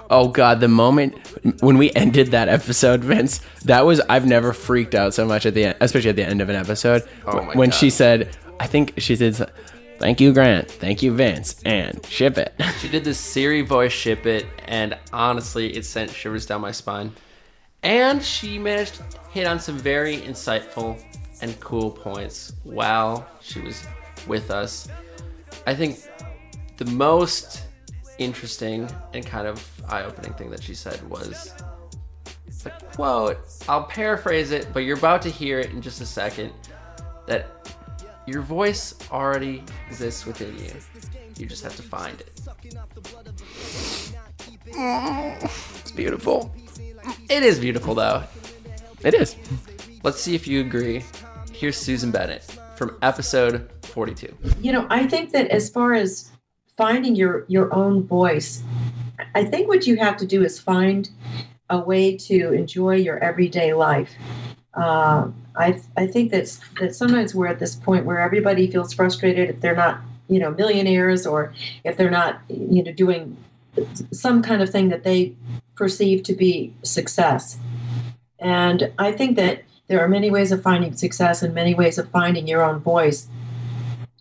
Oh 0.09 0.29
god, 0.29 0.61
the 0.61 0.69
moment 0.69 1.15
when 1.61 1.77
we 1.77 1.91
ended 1.91 2.31
that 2.31 2.47
episode, 2.47 3.03
Vince, 3.03 3.41
that 3.65 3.85
was 3.85 3.99
I've 4.07 4.25
never 4.25 4.53
freaked 4.53 4.95
out 4.95 5.13
so 5.13 5.25
much 5.25 5.45
at 5.45 5.53
the 5.53 5.65
end, 5.65 5.77
especially 5.81 6.09
at 6.11 6.15
the 6.15 6.25
end 6.25 6.41
of 6.41 6.47
an 6.47 6.55
episode. 6.55 7.03
Oh 7.25 7.41
my 7.41 7.53
when 7.53 7.69
God. 7.69 7.75
she 7.75 7.89
said, 7.89 8.35
I 8.61 8.67
think 8.67 8.93
she 8.97 9.17
said, 9.17 9.51
"Thank 9.99 10.21
you, 10.21 10.31
Grant. 10.31 10.71
Thank 10.71 11.03
you, 11.03 11.13
Vince, 11.13 11.61
and 11.65 12.03
ship 12.05 12.37
it." 12.37 12.53
She 12.79 12.87
did 12.87 13.03
this 13.03 13.17
Siri 13.19 13.61
voice 13.61 13.91
ship 13.91 14.25
it, 14.25 14.45
and 14.67 14.97
honestly, 15.11 15.75
it 15.75 15.85
sent 15.85 16.11
shivers 16.11 16.45
down 16.45 16.61
my 16.61 16.71
spine. 16.71 17.11
And 17.81 18.23
she 18.23 18.57
managed 18.57 18.95
to 18.95 19.03
hit 19.31 19.47
on 19.47 19.59
some 19.59 19.77
very 19.77 20.17
insightful 20.17 21.01
and 21.41 21.59
cool 21.59 21.91
points 21.91 22.53
while 22.63 23.27
she 23.41 23.59
was 23.59 23.85
with 24.27 24.51
us. 24.51 24.87
I 25.65 25.73
think 25.75 25.99
the 26.77 26.85
most 26.85 27.63
interesting 28.17 28.89
and 29.13 29.25
kind 29.25 29.47
of 29.47 29.67
eye 29.87 30.03
opening 30.03 30.33
thing 30.33 30.49
that 30.51 30.61
she 30.63 30.75
said 30.75 31.01
was 31.09 31.53
the 32.63 32.69
quote. 32.95 33.39
I'll 33.67 33.83
paraphrase 33.83 34.51
it, 34.51 34.67
but 34.73 34.79
you're 34.79 34.97
about 34.97 35.21
to 35.23 35.29
hear 35.29 35.59
it 35.59 35.71
in 35.71 35.81
just 35.81 36.01
a 36.01 36.05
second. 36.05 36.51
That 37.25 37.47
your 38.25 38.41
voice 38.41 38.95
already 39.11 39.63
exists 39.89 40.25
within 40.25 40.57
you. 40.57 40.71
You 41.37 41.45
just 41.45 41.63
have 41.63 41.75
to 41.75 41.83
find 41.83 42.19
it. 42.21 42.41
it's 44.67 45.91
beautiful. 45.91 46.53
It 47.29 47.43
is 47.43 47.59
beautiful 47.59 47.95
though. 47.95 48.23
It 49.03 49.13
is. 49.13 49.35
Let's 50.03 50.21
see 50.21 50.35
if 50.35 50.47
you 50.47 50.61
agree. 50.61 51.03
Here's 51.51 51.77
Susan 51.77 52.11
Bennett 52.11 52.43
from 52.75 52.97
episode 53.01 53.69
42. 53.93 54.35
you 54.61 54.71
know 54.71 54.85
i 54.89 55.07
think 55.07 55.31
that 55.31 55.47
as 55.49 55.69
far 55.69 55.93
as 55.93 56.31
finding 56.75 57.15
your 57.15 57.45
your 57.47 57.73
own 57.73 58.03
voice 58.03 58.63
i 59.35 59.43
think 59.43 59.67
what 59.67 59.87
you 59.87 59.95
have 59.97 60.17
to 60.17 60.25
do 60.25 60.43
is 60.43 60.59
find 60.59 61.09
a 61.73 61.79
way 61.79 62.15
to 62.15 62.53
enjoy 62.53 62.95
your 62.95 63.17
everyday 63.19 63.73
life. 63.73 64.13
Uh, 64.73 65.27
I, 65.55 65.81
I 65.97 66.07
think 66.07 66.31
that's 66.31 66.59
that 66.79 66.95
sometimes 66.95 67.35
we're 67.35 67.47
at 67.47 67.59
this 67.59 67.75
point 67.75 68.05
where 68.05 68.19
everybody 68.19 68.69
feels 68.69 68.93
frustrated 68.93 69.49
if 69.49 69.61
they're 69.61 69.75
not 69.75 69.99
you 70.29 70.39
know 70.39 70.51
millionaires 70.51 71.27
or 71.27 71.53
if 71.83 71.97
they're 71.97 72.09
not 72.09 72.41
you 72.49 72.83
know 72.83 72.91
doing 72.91 73.37
some 74.11 74.41
kind 74.41 74.61
of 74.61 74.69
thing 74.69 74.89
that 74.89 75.03
they 75.03 75.35
perceive 75.75 76.23
to 76.23 76.33
be 76.33 76.73
success. 76.83 77.57
And 78.39 78.91
i 78.97 79.11
think 79.11 79.35
that 79.37 79.63
there 79.87 79.99
are 80.03 80.07
many 80.07 80.31
ways 80.31 80.51
of 80.51 80.61
finding 80.61 80.95
success 80.95 81.43
and 81.43 81.53
many 81.53 81.73
ways 81.75 81.97
of 81.97 82.09
finding 82.09 82.47
your 82.47 82.63
own 82.63 82.79
voice 82.79 83.27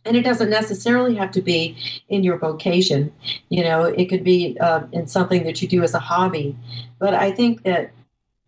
and 0.05 0.17
it 0.17 0.23
doesn't 0.23 0.51
necessarily 0.51 1.15
have 1.15 1.31
to 1.33 1.43
be 1.43 1.77
in 2.09 2.25
your 2.25 2.39
vocation. 2.39 3.13
You 3.49 3.65
know 3.65 3.85
it 3.85 4.07
could 4.07 4.25
be 4.25 4.59
uh, 4.61 4.85
in 4.93 5.07
something 5.07 5.45
that 5.45 5.63
you 5.63 5.69
do 5.69 5.83
as 5.83 5.95
a 5.95 6.01
hobby. 6.01 6.57
But 6.99 7.15
i 7.15 7.31
think 7.33 7.63
that 7.65 7.93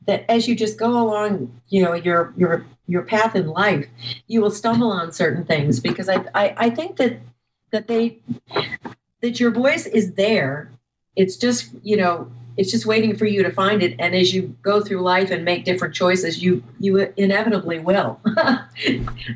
that 0.06 0.24
as 0.30 0.46
you 0.46 0.54
just 0.54 0.78
go 0.78 0.90
along 0.90 1.60
you 1.68 1.82
know 1.82 1.94
your 1.94 2.32
your 2.36 2.66
your 2.86 3.02
path 3.02 3.34
in 3.34 3.46
life 3.46 3.86
you 4.26 4.42
will 4.42 4.50
stumble 4.50 4.92
on 4.92 5.10
certain 5.10 5.44
things 5.46 5.80
because 5.80 6.10
i 6.10 6.22
i, 6.34 6.54
I 6.58 6.70
think 6.70 6.96
that 6.98 7.20
that 7.74 7.88
they 7.88 8.20
that 9.20 9.40
your 9.40 9.50
voice 9.50 9.86
is 9.86 10.12
there. 10.14 10.70
It's 11.16 11.36
just 11.36 11.70
you 11.82 11.96
know 11.96 12.30
it's 12.56 12.70
just 12.70 12.86
waiting 12.86 13.16
for 13.16 13.26
you 13.26 13.42
to 13.42 13.50
find 13.50 13.82
it 13.82 13.96
and 13.98 14.14
as 14.14 14.34
you 14.34 14.54
go 14.62 14.80
through 14.80 15.00
life 15.00 15.30
and 15.30 15.44
make 15.44 15.64
different 15.64 15.94
choices 15.94 16.42
you 16.42 16.62
you 16.78 16.98
inevitably 17.16 17.78
will 17.78 18.20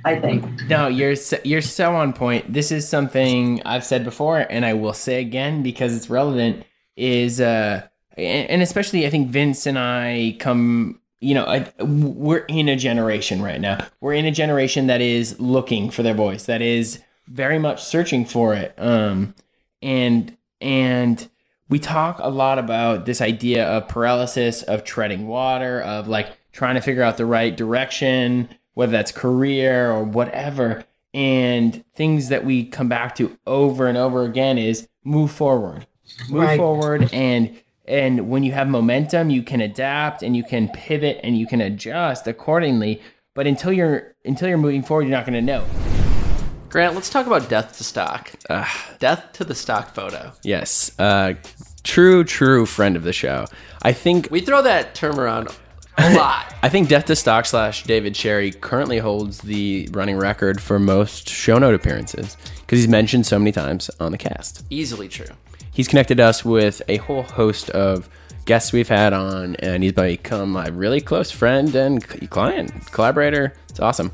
i 0.04 0.14
think 0.20 0.44
No, 0.68 0.86
you're 0.88 1.16
so, 1.16 1.38
you're 1.44 1.62
so 1.62 1.94
on 1.96 2.12
point. 2.12 2.52
This 2.52 2.70
is 2.70 2.86
something 2.86 3.62
I've 3.64 3.84
said 3.84 4.04
before, 4.04 4.38
and 4.50 4.66
I 4.66 4.74
will 4.74 4.92
say 4.92 5.20
again 5.20 5.62
because 5.62 5.96
it's 5.96 6.10
relevant. 6.10 6.64
Is 6.96 7.40
uh, 7.40 7.86
and, 8.16 8.60
especially 8.60 9.06
I 9.06 9.10
think 9.10 9.30
Vince 9.30 9.66
and 9.66 9.78
I 9.78 10.36
come. 10.38 11.00
You 11.20 11.34
know, 11.34 11.46
I, 11.46 11.72
we're 11.82 12.44
in 12.48 12.68
a 12.68 12.76
generation 12.76 13.42
right 13.42 13.60
now. 13.60 13.86
We're 14.00 14.12
in 14.12 14.24
a 14.26 14.30
generation 14.30 14.86
that 14.88 15.00
is 15.00 15.38
looking 15.40 15.90
for 15.90 16.02
their 16.02 16.14
voice. 16.14 16.44
That 16.44 16.62
is 16.62 17.02
very 17.26 17.58
much 17.58 17.82
searching 17.82 18.24
for 18.24 18.54
it. 18.54 18.74
Um, 18.78 19.34
and 19.82 20.36
and 20.60 21.28
we 21.68 21.78
talk 21.78 22.18
a 22.20 22.28
lot 22.30 22.58
about 22.58 23.04
this 23.06 23.20
idea 23.20 23.66
of 23.66 23.88
paralysis, 23.88 24.62
of 24.62 24.84
treading 24.84 25.26
water, 25.26 25.80
of 25.82 26.08
like 26.08 26.36
trying 26.52 26.74
to 26.76 26.80
figure 26.80 27.02
out 27.02 27.16
the 27.16 27.26
right 27.26 27.56
direction, 27.56 28.48
whether 28.74 28.92
that's 28.92 29.12
career 29.12 29.90
or 29.90 30.02
whatever. 30.02 30.84
And 31.14 31.84
things 31.94 32.28
that 32.28 32.44
we 32.44 32.64
come 32.64 32.88
back 32.88 33.14
to 33.16 33.36
over 33.46 33.86
and 33.86 33.98
over 33.98 34.24
again 34.24 34.58
is 34.58 34.88
move 35.04 35.30
forward, 35.30 35.86
move 36.28 36.42
Right. 36.42 36.56
forward, 36.58 37.12
and 37.12 37.58
and 37.86 38.28
when 38.28 38.42
you 38.42 38.52
have 38.52 38.68
momentum, 38.68 39.30
you 39.30 39.42
can 39.42 39.62
adapt 39.62 40.22
and 40.22 40.36
you 40.36 40.44
can 40.44 40.68
pivot 40.68 41.18
and 41.22 41.38
you 41.38 41.46
can 41.46 41.62
adjust 41.62 42.26
accordingly. 42.26 43.00
But 43.34 43.46
until 43.46 43.72
you're 43.72 44.14
until 44.24 44.48
you're 44.48 44.58
moving 44.58 44.82
forward, 44.82 45.04
you're 45.04 45.16
not 45.16 45.24
going 45.24 45.34
to 45.34 45.40
know. 45.42 45.64
Grant, 46.68 46.94
let's 46.94 47.08
talk 47.08 47.26
about 47.26 47.48
death 47.48 47.78
to 47.78 47.84
stock. 47.84 48.30
death 48.98 49.32
to 49.32 49.44
the 49.44 49.54
stock 49.54 49.94
photo. 49.94 50.32
Yes, 50.42 50.90
uh, 50.98 51.34
true, 51.82 52.24
true 52.24 52.66
friend 52.66 52.94
of 52.96 53.04
the 53.04 53.12
show. 53.12 53.46
I 53.82 53.92
think 53.92 54.28
We 54.30 54.40
throw 54.40 54.60
that 54.62 54.94
term 54.94 55.18
around 55.18 55.48
a 55.96 56.14
lot. 56.16 56.54
I 56.62 56.68
think 56.68 56.88
Death 56.88 57.06
to 57.06 57.16
Stock 57.16 57.46
slash 57.46 57.84
David 57.84 58.16
Sherry 58.16 58.52
currently 58.52 58.98
holds 58.98 59.38
the 59.38 59.88
running 59.92 60.16
record 60.16 60.60
for 60.60 60.78
most 60.78 61.28
show 61.28 61.58
note 61.58 61.74
appearances 61.74 62.36
because 62.60 62.80
he's 62.80 62.88
mentioned 62.88 63.26
so 63.26 63.38
many 63.38 63.52
times 63.52 63.90
on 63.98 64.12
the 64.12 64.18
cast. 64.18 64.64
Easily 64.70 65.08
true. 65.08 65.26
He's 65.72 65.88
connected 65.88 66.20
us 66.20 66.44
with 66.44 66.82
a 66.88 66.96
whole 66.98 67.22
host 67.22 67.70
of 67.70 68.08
guests 68.44 68.72
we've 68.72 68.88
had 68.88 69.12
on, 69.12 69.56
and 69.56 69.82
he's 69.82 69.92
become 69.92 70.56
a 70.56 70.70
really 70.72 71.00
close 71.00 71.30
friend 71.30 71.74
and 71.74 72.02
client, 72.30 72.72
collaborator. 72.92 73.54
It's 73.68 73.80
awesome. 73.80 74.12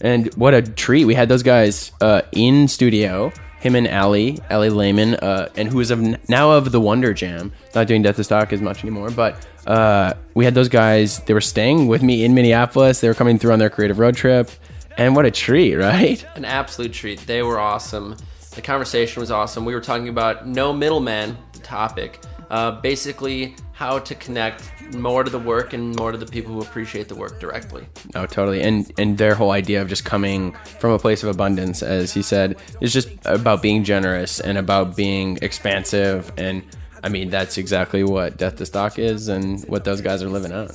And 0.00 0.32
what 0.34 0.54
a 0.54 0.62
treat. 0.62 1.04
We 1.04 1.14
had 1.14 1.28
those 1.28 1.42
guys 1.42 1.92
uh, 2.00 2.22
in 2.32 2.68
studio, 2.68 3.32
him 3.60 3.74
and 3.74 3.88
Ali, 3.88 4.38
Ali 4.50 4.70
Lehman, 4.70 5.14
uh, 5.14 5.48
and 5.56 5.68
who 5.68 5.80
is 5.80 5.90
of 5.90 6.00
now 6.28 6.52
of 6.52 6.72
the 6.72 6.80
Wonder 6.80 7.14
Jam. 7.14 7.52
Not 7.74 7.86
doing 7.86 8.02
Death 8.02 8.16
to 8.16 8.24
Stock 8.24 8.52
as 8.52 8.60
much 8.60 8.82
anymore, 8.82 9.10
but 9.10 9.46
uh, 9.66 10.14
we 10.34 10.44
had 10.44 10.54
those 10.54 10.68
guys. 10.68 11.20
They 11.20 11.34
were 11.34 11.40
staying 11.40 11.88
with 11.88 12.02
me 12.02 12.24
in 12.24 12.34
Minneapolis. 12.34 13.00
They 13.00 13.08
were 13.08 13.14
coming 13.14 13.38
through 13.38 13.52
on 13.52 13.58
their 13.58 13.70
creative 13.70 13.98
road 13.98 14.16
trip. 14.16 14.50
And 14.98 15.16
what 15.16 15.26
a 15.26 15.30
treat, 15.30 15.74
right? 15.76 16.24
An 16.36 16.44
absolute 16.44 16.92
treat. 16.92 17.26
They 17.26 17.42
were 17.42 17.58
awesome. 17.58 18.16
The 18.54 18.62
conversation 18.62 19.20
was 19.20 19.30
awesome. 19.30 19.64
We 19.64 19.74
were 19.74 19.80
talking 19.82 20.08
about 20.08 20.46
no 20.46 20.72
middleman, 20.72 21.36
the 21.52 21.58
topic. 21.58 22.20
Uh, 22.48 22.80
basically, 22.80 23.56
how 23.76 23.98
to 23.98 24.14
connect 24.14 24.72
more 24.94 25.22
to 25.22 25.28
the 25.28 25.38
work 25.38 25.74
and 25.74 25.94
more 25.96 26.10
to 26.10 26.16
the 26.16 26.24
people 26.24 26.50
who 26.50 26.62
appreciate 26.62 27.08
the 27.08 27.14
work 27.14 27.38
directly. 27.38 27.86
Oh, 28.14 28.24
totally. 28.24 28.62
And 28.62 28.90
and 28.98 29.18
their 29.18 29.34
whole 29.34 29.50
idea 29.50 29.82
of 29.82 29.88
just 29.88 30.06
coming 30.06 30.52
from 30.80 30.92
a 30.92 30.98
place 30.98 31.22
of 31.22 31.28
abundance, 31.28 31.82
as 31.82 32.10
he 32.10 32.22
said, 32.22 32.56
is 32.80 32.90
just 32.90 33.10
about 33.26 33.60
being 33.60 33.84
generous 33.84 34.40
and 34.40 34.56
about 34.56 34.96
being 34.96 35.38
expansive. 35.42 36.32
And 36.38 36.62
I 37.04 37.10
mean, 37.10 37.28
that's 37.28 37.58
exactly 37.58 38.02
what 38.02 38.38
Death 38.38 38.56
to 38.56 38.66
Stock 38.66 38.98
is, 38.98 39.28
and 39.28 39.62
what 39.68 39.84
those 39.84 40.00
guys 40.00 40.22
are 40.22 40.30
living 40.30 40.52
out. 40.52 40.74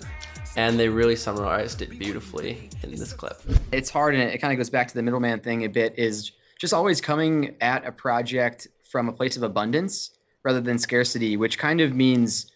And 0.56 0.80
they 0.80 0.88
really 0.88 1.16
summarized 1.16 1.82
it 1.82 1.98
beautifully 1.98 2.70
in 2.84 2.92
this 2.92 3.14
clip. 3.14 3.42
it's 3.72 3.90
hard 3.90 4.14
and 4.14 4.30
it, 4.30 4.38
kind 4.38 4.54
of 4.54 4.58
goes 4.58 4.70
back 4.70 4.88
to 4.90 4.94
the 4.94 5.02
middleman 5.02 5.40
thing 5.40 5.64
a 5.64 5.70
bit 5.70 5.98
is 5.98 6.34
just 6.60 6.72
always 6.72 7.02
coming 7.02 7.56
at 7.62 7.84
a 7.84 7.92
project 7.92 8.68
from 8.84 9.10
a 9.10 9.12
place 9.12 9.38
of 9.38 9.44
abundance 9.44 10.12
rather 10.44 10.60
than 10.60 10.78
scarcity 10.78 11.38
which 11.38 11.58
kind 11.58 11.80
of 11.80 11.96
means 11.96 12.51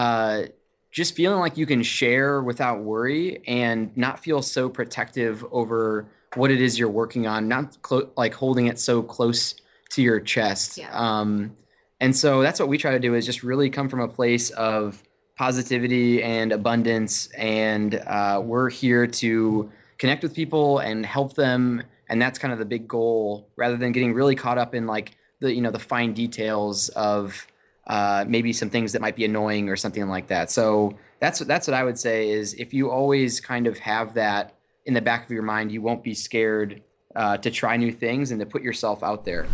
uh, 0.00 0.46
just 0.90 1.14
feeling 1.14 1.40
like 1.40 1.58
you 1.58 1.66
can 1.66 1.82
share 1.82 2.42
without 2.42 2.80
worry 2.80 3.42
and 3.46 3.94
not 3.96 4.18
feel 4.18 4.40
so 4.40 4.68
protective 4.68 5.44
over 5.52 6.08
what 6.36 6.50
it 6.50 6.58
is 6.58 6.78
you're 6.78 6.88
working 6.88 7.26
on 7.26 7.48
not 7.48 7.80
clo- 7.82 8.08
like 8.16 8.32
holding 8.32 8.66
it 8.66 8.78
so 8.78 9.02
close 9.02 9.54
to 9.90 10.00
your 10.00 10.18
chest. 10.18 10.78
Yeah. 10.78 10.88
um, 10.92 11.54
and 12.00 12.16
so 12.16 12.40
that's 12.40 12.58
what 12.58 12.70
we 12.70 12.78
try 12.78 12.92
to 12.92 12.98
do 12.98 13.14
is 13.14 13.26
just 13.26 13.42
really 13.42 13.68
come 13.68 13.90
from 13.90 14.00
a 14.00 14.08
place 14.08 14.48
of 14.50 15.02
positivity 15.36 16.22
and 16.22 16.50
abundance. 16.50 17.26
And 17.36 17.94
uh, 17.94 18.40
we're 18.42 18.70
here 18.70 19.06
to 19.06 19.70
connect 19.98 20.22
with 20.22 20.34
people 20.34 20.78
and 20.78 21.04
help 21.04 21.34
them. 21.34 21.82
And 22.08 22.22
that's 22.22 22.38
kind 22.38 22.54
of 22.54 22.58
the 22.58 22.64
big 22.64 22.88
goal 22.88 23.50
rather 23.56 23.76
than 23.76 23.92
getting 23.92 24.14
really 24.14 24.34
caught 24.34 24.56
up 24.56 24.74
in 24.74 24.86
like 24.86 25.14
the 25.40 25.54
you 25.54 25.60
know 25.60 25.70
the 25.70 25.78
fine 25.78 26.14
details 26.14 26.88
of 26.90 27.46
uh, 27.86 28.24
maybe 28.28 28.52
some 28.52 28.70
things 28.70 28.92
that 28.92 29.00
might 29.00 29.16
be 29.16 29.24
annoying 29.24 29.68
or 29.68 29.76
something 29.76 30.08
like 30.08 30.28
that 30.28 30.50
so 30.50 30.96
that's 31.18 31.40
that's 31.40 31.66
what 31.66 31.74
i 31.74 31.82
would 31.82 31.98
say 31.98 32.30
is 32.30 32.54
if 32.54 32.72
you 32.72 32.90
always 32.90 33.40
kind 33.40 33.66
of 33.66 33.78
have 33.78 34.14
that 34.14 34.54
in 34.84 34.94
the 34.94 35.00
back 35.00 35.24
of 35.24 35.30
your 35.30 35.42
mind, 35.42 35.70
you 35.72 35.82
won't 35.82 36.02
be 36.02 36.14
scared 36.14 36.82
uh, 37.14 37.36
to 37.38 37.50
try 37.50 37.76
new 37.76 37.92
things 37.92 38.30
and 38.30 38.40
to 38.40 38.46
put 38.46 38.62
yourself 38.62 39.02
out 39.02 39.24
there. 39.24 39.46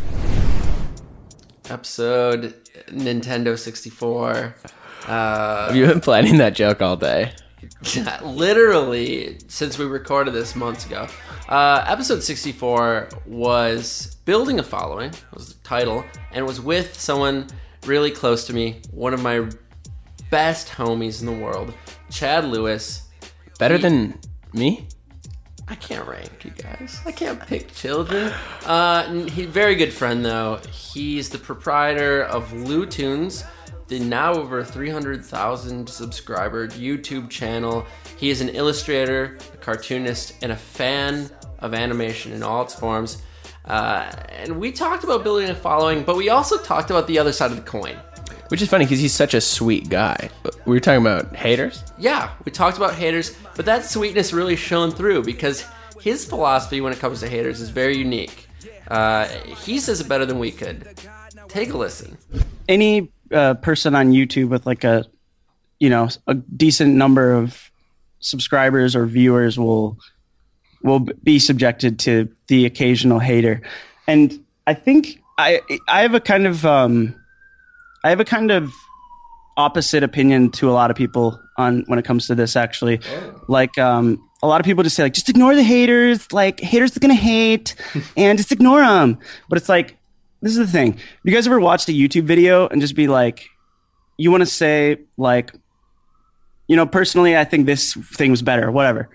Episode 1.69 2.55
Nintendo 2.89 3.59
64. 3.59 4.55
Uh, 5.07 5.67
Have 5.67 5.77
you 5.77 5.87
been 5.87 6.01
planning 6.01 6.39
that 6.39 6.55
joke 6.55 6.81
all 6.81 6.97
day? 6.97 7.33
literally 8.23 9.39
since 9.49 9.79
we 9.79 9.85
recorded 9.85 10.33
this 10.33 10.55
months 10.55 10.87
ago. 10.87 11.09
Uh, 11.49 11.85
episode 11.87 12.23
64 12.23 13.09
was 13.27 14.17
Building 14.25 14.59
a 14.59 14.63
Following, 14.63 15.13
was 15.35 15.55
the 15.55 15.63
title, 15.65 16.05
and 16.31 16.39
it 16.39 16.47
was 16.47 16.61
with 16.61 16.99
someone 16.99 17.47
really 17.85 18.11
close 18.11 18.47
to 18.47 18.53
me, 18.53 18.81
one 18.91 19.13
of 19.15 19.23
my 19.23 19.49
best 20.31 20.69
homies 20.69 21.21
in 21.21 21.27
the 21.27 21.33
world, 21.33 21.73
Chad 22.11 22.45
Lewis. 22.45 23.03
Better 23.59 23.77
He- 23.77 23.83
than 23.83 24.19
me? 24.53 24.89
I 25.69 25.75
can't 25.75 26.07
rank 26.07 26.45
you 26.45 26.53
guys. 26.53 27.01
I 27.05 27.11
can't 27.13 27.45
pick 27.45 27.75
children. 27.75 28.33
Uh, 28.65 29.05
n- 29.09 29.27
he 29.27 29.47
very 29.47 29.75
good 29.75 29.93
friend 29.93 30.25
though. 30.25 30.61
He's 30.71 31.29
the 31.31 31.39
proprietor 31.39 32.23
of 32.23 32.53
Lou 32.53 32.87
Tunes, 32.87 33.43
the 33.89 33.99
now 33.99 34.35
over 34.35 34.63
300,000 34.63 35.89
subscriber 35.89 36.69
YouTube 36.69 37.29
channel. 37.31 37.85
He 38.17 38.31
is 38.31 38.41
an 38.41 38.51
illustrator, 38.51 39.39
a 39.55 39.57
cartoonist, 39.57 40.35
and 40.41 40.53
a 40.53 40.57
fan 40.57 41.31
of 41.59 41.75
animation 41.75 42.31
in 42.33 42.43
all 42.45 42.63
its 42.63 42.75
forms. 42.75 43.19
Uh, 43.67 44.11
and 44.31 44.59
we 44.61 44.71
talked 44.73 45.05
about 45.05 45.25
building 45.25 45.49
a 45.49 45.55
following, 45.55 46.05
but 46.05 46.17
we 46.17 46.29
also 46.29 46.57
talked 46.59 46.91
about 46.91 47.07
the 47.07 47.19
other 47.19 47.33
side 47.33 47.51
of 47.51 47.57
the 47.57 47.63
coin. 47.63 47.97
Which 48.49 48.63
is 48.63 48.69
funny 48.69 48.85
because 48.85 49.01
he's 49.01 49.13
such 49.13 49.35
a 49.35 49.41
sweet 49.41 49.89
guy. 49.89 50.31
We 50.67 50.77
were 50.77 50.81
talking 50.81 51.01
about 51.01 51.35
haters. 51.35 51.83
Yeah, 51.99 52.31
we 52.45 52.53
talked 52.53 52.77
about 52.77 52.95
haters, 52.95 53.37
but 53.57 53.65
that 53.67 53.85
sweetness 53.85 54.33
really 54.33 54.55
shone 54.55 54.93
through 54.93 55.25
because 55.25 55.65
his 56.01 56.25
philosophy 56.25 56.81
when 56.81 56.93
it 56.93 57.01
comes 57.01 57.21
to 57.21 57.29
haters 57.29 57.61
is 57.61 57.71
very 57.71 57.97
unique. 57.97 58.49
Uh, 58.87 59.27
he 59.65 59.81
says 59.81 60.01
it 60.01 60.09
better 60.09 60.25
than 60.25 60.39
we 60.39 60.53
could. 60.53 60.89
Take 61.49 61.71
a 61.73 61.77
listen. 61.77 62.17
any 62.69 63.11
uh, 63.33 63.55
person 63.55 63.97
on 63.97 64.13
YouTube 64.13 64.49
with 64.49 64.65
like 64.65 64.85
a, 64.85 65.05
you 65.81 65.91
know, 65.91 66.09
a 66.29 66.35
decent 66.35 66.95
number 66.95 67.33
of 67.33 67.73
subscribers 68.21 68.95
or 68.95 69.07
viewers 69.07 69.59
will 69.59 69.99
will 70.83 71.01
be 71.01 71.39
subjected 71.39 71.99
to 72.01 72.29
the 72.49 72.67
occasional 72.67 73.19
hater, 73.19 73.63
and 74.07 74.45
I 74.67 74.75
think 74.75 75.23
I 75.39 75.61
I 75.89 76.03
have 76.03 76.15
a 76.15 76.21
kind 76.21 76.47
of 76.47 76.65
um, 76.65 77.15
I 78.05 78.11
have 78.11 78.21
a 78.21 78.25
kind 78.25 78.51
of 78.51 78.73
opposite 79.57 80.03
opinion 80.03 80.51
to 80.51 80.71
a 80.71 80.73
lot 80.73 80.91
of 80.91 80.97
people 80.97 81.41
on 81.57 81.83
when 81.87 81.99
it 81.99 82.05
comes 82.05 82.27
to 82.27 82.35
this 82.35 82.57
actually. 82.57 83.01
Like 83.49 83.79
um 83.79 84.23
a 84.43 84.47
lot 84.47 84.61
of 84.61 84.67
people 84.67 84.85
just 84.85 84.97
say 84.97 85.03
like 85.03 85.15
just 85.15 85.29
ignore 85.29 85.55
the 85.55 85.63
haters. 85.63 86.31
Like 86.33 86.61
haters 86.61 86.97
are 86.97 87.01
gonna 87.01 87.15
hate. 87.15 87.75
And 88.17 88.39
just 88.39 88.53
ignore 88.53 88.81
them 88.81 89.19
but 89.49 89.59
it's 89.59 89.69
like 89.69 89.97
this 90.43 90.53
is 90.53 90.59
the 90.59 90.67
thing. 90.67 90.99
You 91.25 91.33
guys 91.33 91.47
ever 91.47 91.59
watched 91.59 91.89
a 91.89 91.93
youtube 91.93 92.25
video 92.25 92.69
and 92.69 92.81
just 92.81 92.95
be 92.95 93.09
like 93.09 93.49
you 94.19 94.31
want 94.31 94.43
to 94.43 94.47
say 94.47 94.99
like 95.17 95.53
you 96.69 96.77
know 96.77 96.87
personally 96.87 97.37
i 97.37 97.45
think 97.45 97.67
this 97.67 97.95
thing 97.95 98.31
was 98.31 98.43
better 98.43 98.71
whatever 98.71 99.09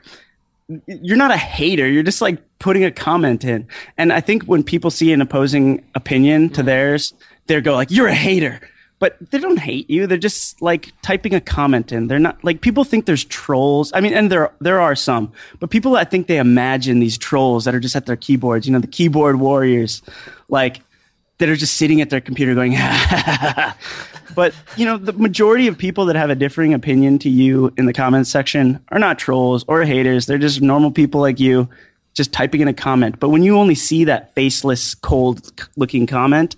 you're 0.88 1.18
not 1.18 1.32
a 1.32 1.38
hater. 1.38 1.88
You're 1.88 2.04
just 2.04 2.22
like 2.22 2.40
putting 2.60 2.84
a 2.84 2.92
comment 2.92 3.44
in. 3.44 3.68
And 3.98 4.14
i 4.14 4.22
think 4.22 4.44
when 4.44 4.64
people 4.64 4.92
see 4.92 5.12
an 5.12 5.22
opposing 5.22 5.84
opinion 5.96 6.50
to 6.50 6.62
mm. 6.62 6.66
theirs 6.66 7.14
they 7.48 7.60
go 7.62 7.74
like 7.74 7.92
you're 7.92 8.08
a 8.08 8.14
hater. 8.14 8.62
But 9.00 9.18
they 9.32 9.40
don't 9.40 9.58
hate 9.58 9.90
you. 9.90 10.06
They're 10.06 10.20
just 10.20 10.62
like 10.62 10.94
typing 11.02 11.34
a 11.34 11.42
comment 11.42 11.92
in. 11.92 12.06
They're 12.06 12.20
not 12.20 12.44
like 12.44 12.62
people 12.62 12.84
think 12.84 13.08
there's 13.08 13.26
trolls. 13.26 13.92
I 13.96 14.00
mean 14.00 14.14
and 14.14 14.32
there 14.32 14.52
there 14.60 14.80
are 14.80 14.96
some. 14.96 15.32
But 15.60 15.72
people 15.72 15.96
i 15.96 16.04
think 16.04 16.28
they 16.28 16.38
imagine 16.38 17.00
these 17.00 17.18
trolls 17.18 17.66
that 17.66 17.74
are 17.74 17.80
just 17.80 17.96
at 17.96 18.06
their 18.06 18.16
keyboards 18.16 18.68
you 18.68 18.74
know 18.74 18.80
the 18.80 18.88
keyboard 18.88 19.40
warriors. 19.40 20.02
Like 20.50 20.82
that 21.42 21.50
are 21.50 21.56
just 21.56 21.76
sitting 21.76 22.02
at 22.02 22.12
their 22.12 22.22
computer 22.22 22.54
going 22.54 22.74
but 24.36 24.54
you 24.78 24.86
know 24.86 24.96
the 24.96 25.12
majority 25.14 25.68
of 25.68 25.76
people 25.76 26.06
that 26.06 26.16
have 26.16 26.30
a 26.30 26.36
differing 26.36 26.72
opinion 26.72 27.18
to 27.18 27.30
you 27.30 27.74
in 27.78 27.88
the 27.88 27.94
comments 27.94 28.30
section 28.30 28.80
are 28.90 29.00
not 29.00 29.18
trolls 29.18 29.66
or 29.68 29.84
haters. 29.84 30.28
They're 30.28 30.38
just 30.38 30.62
normal 30.62 30.92
people 30.92 31.20
like 31.20 31.40
you 31.40 31.68
just 32.14 32.32
typing 32.32 32.62
in 32.62 32.68
a 32.68 32.74
comment. 32.74 33.20
But 33.20 33.30
when 33.30 33.42
you 33.42 33.58
only 33.58 33.74
see 33.74 34.04
that 34.04 34.36
faceless 34.36 34.94
cold 34.94 35.68
looking 35.76 36.06
comment 36.06 36.56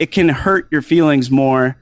it 0.00 0.10
can 0.10 0.28
hurt 0.28 0.66
your 0.72 0.82
feelings 0.82 1.30
more 1.30 1.76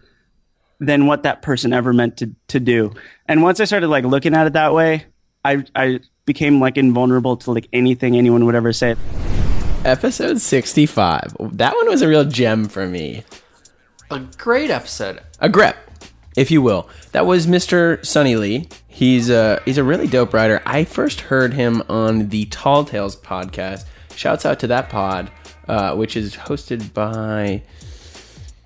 than 0.81 1.07
what 1.07 1.23
that 1.23 1.41
person 1.41 1.73
ever 1.73 1.93
meant 1.93 2.19
to, 2.19 2.35
to 2.49 2.61
do. 2.61 2.93
And 3.27 3.43
once 3.43 3.61
i 3.61 3.65
started 3.65 3.89
like 3.89 4.05
looking 4.05 4.35
at 4.35 4.47
it 4.47 4.53
that 4.53 4.75
way 4.75 5.07
i 5.45 5.65
i 5.75 6.01
became 6.27 6.61
like 6.61 6.77
invulnerable 6.77 7.37
to 7.39 7.53
like 7.53 7.69
anything 7.73 8.17
anyone 8.17 8.45
would 8.45 8.55
ever 8.55 8.73
say 8.73 8.97
Episode 9.89 10.39
65. 10.39 11.35
That 11.53 11.75
one 11.75 11.89
was 11.89 12.03
a 12.03 12.09
real 12.09 12.27
gem 12.27 12.69
for 12.69 12.87
me. 12.87 13.25
A 14.11 14.19
great 14.37 14.69
episode. 14.69 15.23
a 15.41 15.49
grep, 15.49 15.77
if 16.37 16.51
you 16.51 16.61
will. 16.61 16.91
That 17.13 17.25
was 17.25 17.47
Mr. 17.47 18.05
Sonny 18.05 18.37
Lee. 18.37 18.69
He's 18.87 19.31
a 19.31 19.63
he's 19.65 19.79
a 19.79 19.83
really 19.83 20.07
dope 20.07 20.35
writer. 20.35 20.61
I 20.67 20.85
first 20.85 21.23
heard 21.23 21.55
him 21.55 21.83
on 21.89 22.29
the 22.29 22.45
Tall 22.51 22.85
Tales 22.85 23.17
podcast. 23.17 23.87
Shouts 24.15 24.45
out 24.45 24.61
to 24.61 24.67
that 24.67 24.91
pod, 24.91 25.31
uh, 25.69 25.97
which 25.97 26.19
is 26.19 26.37
hosted 26.37 26.93
by 26.93 27.63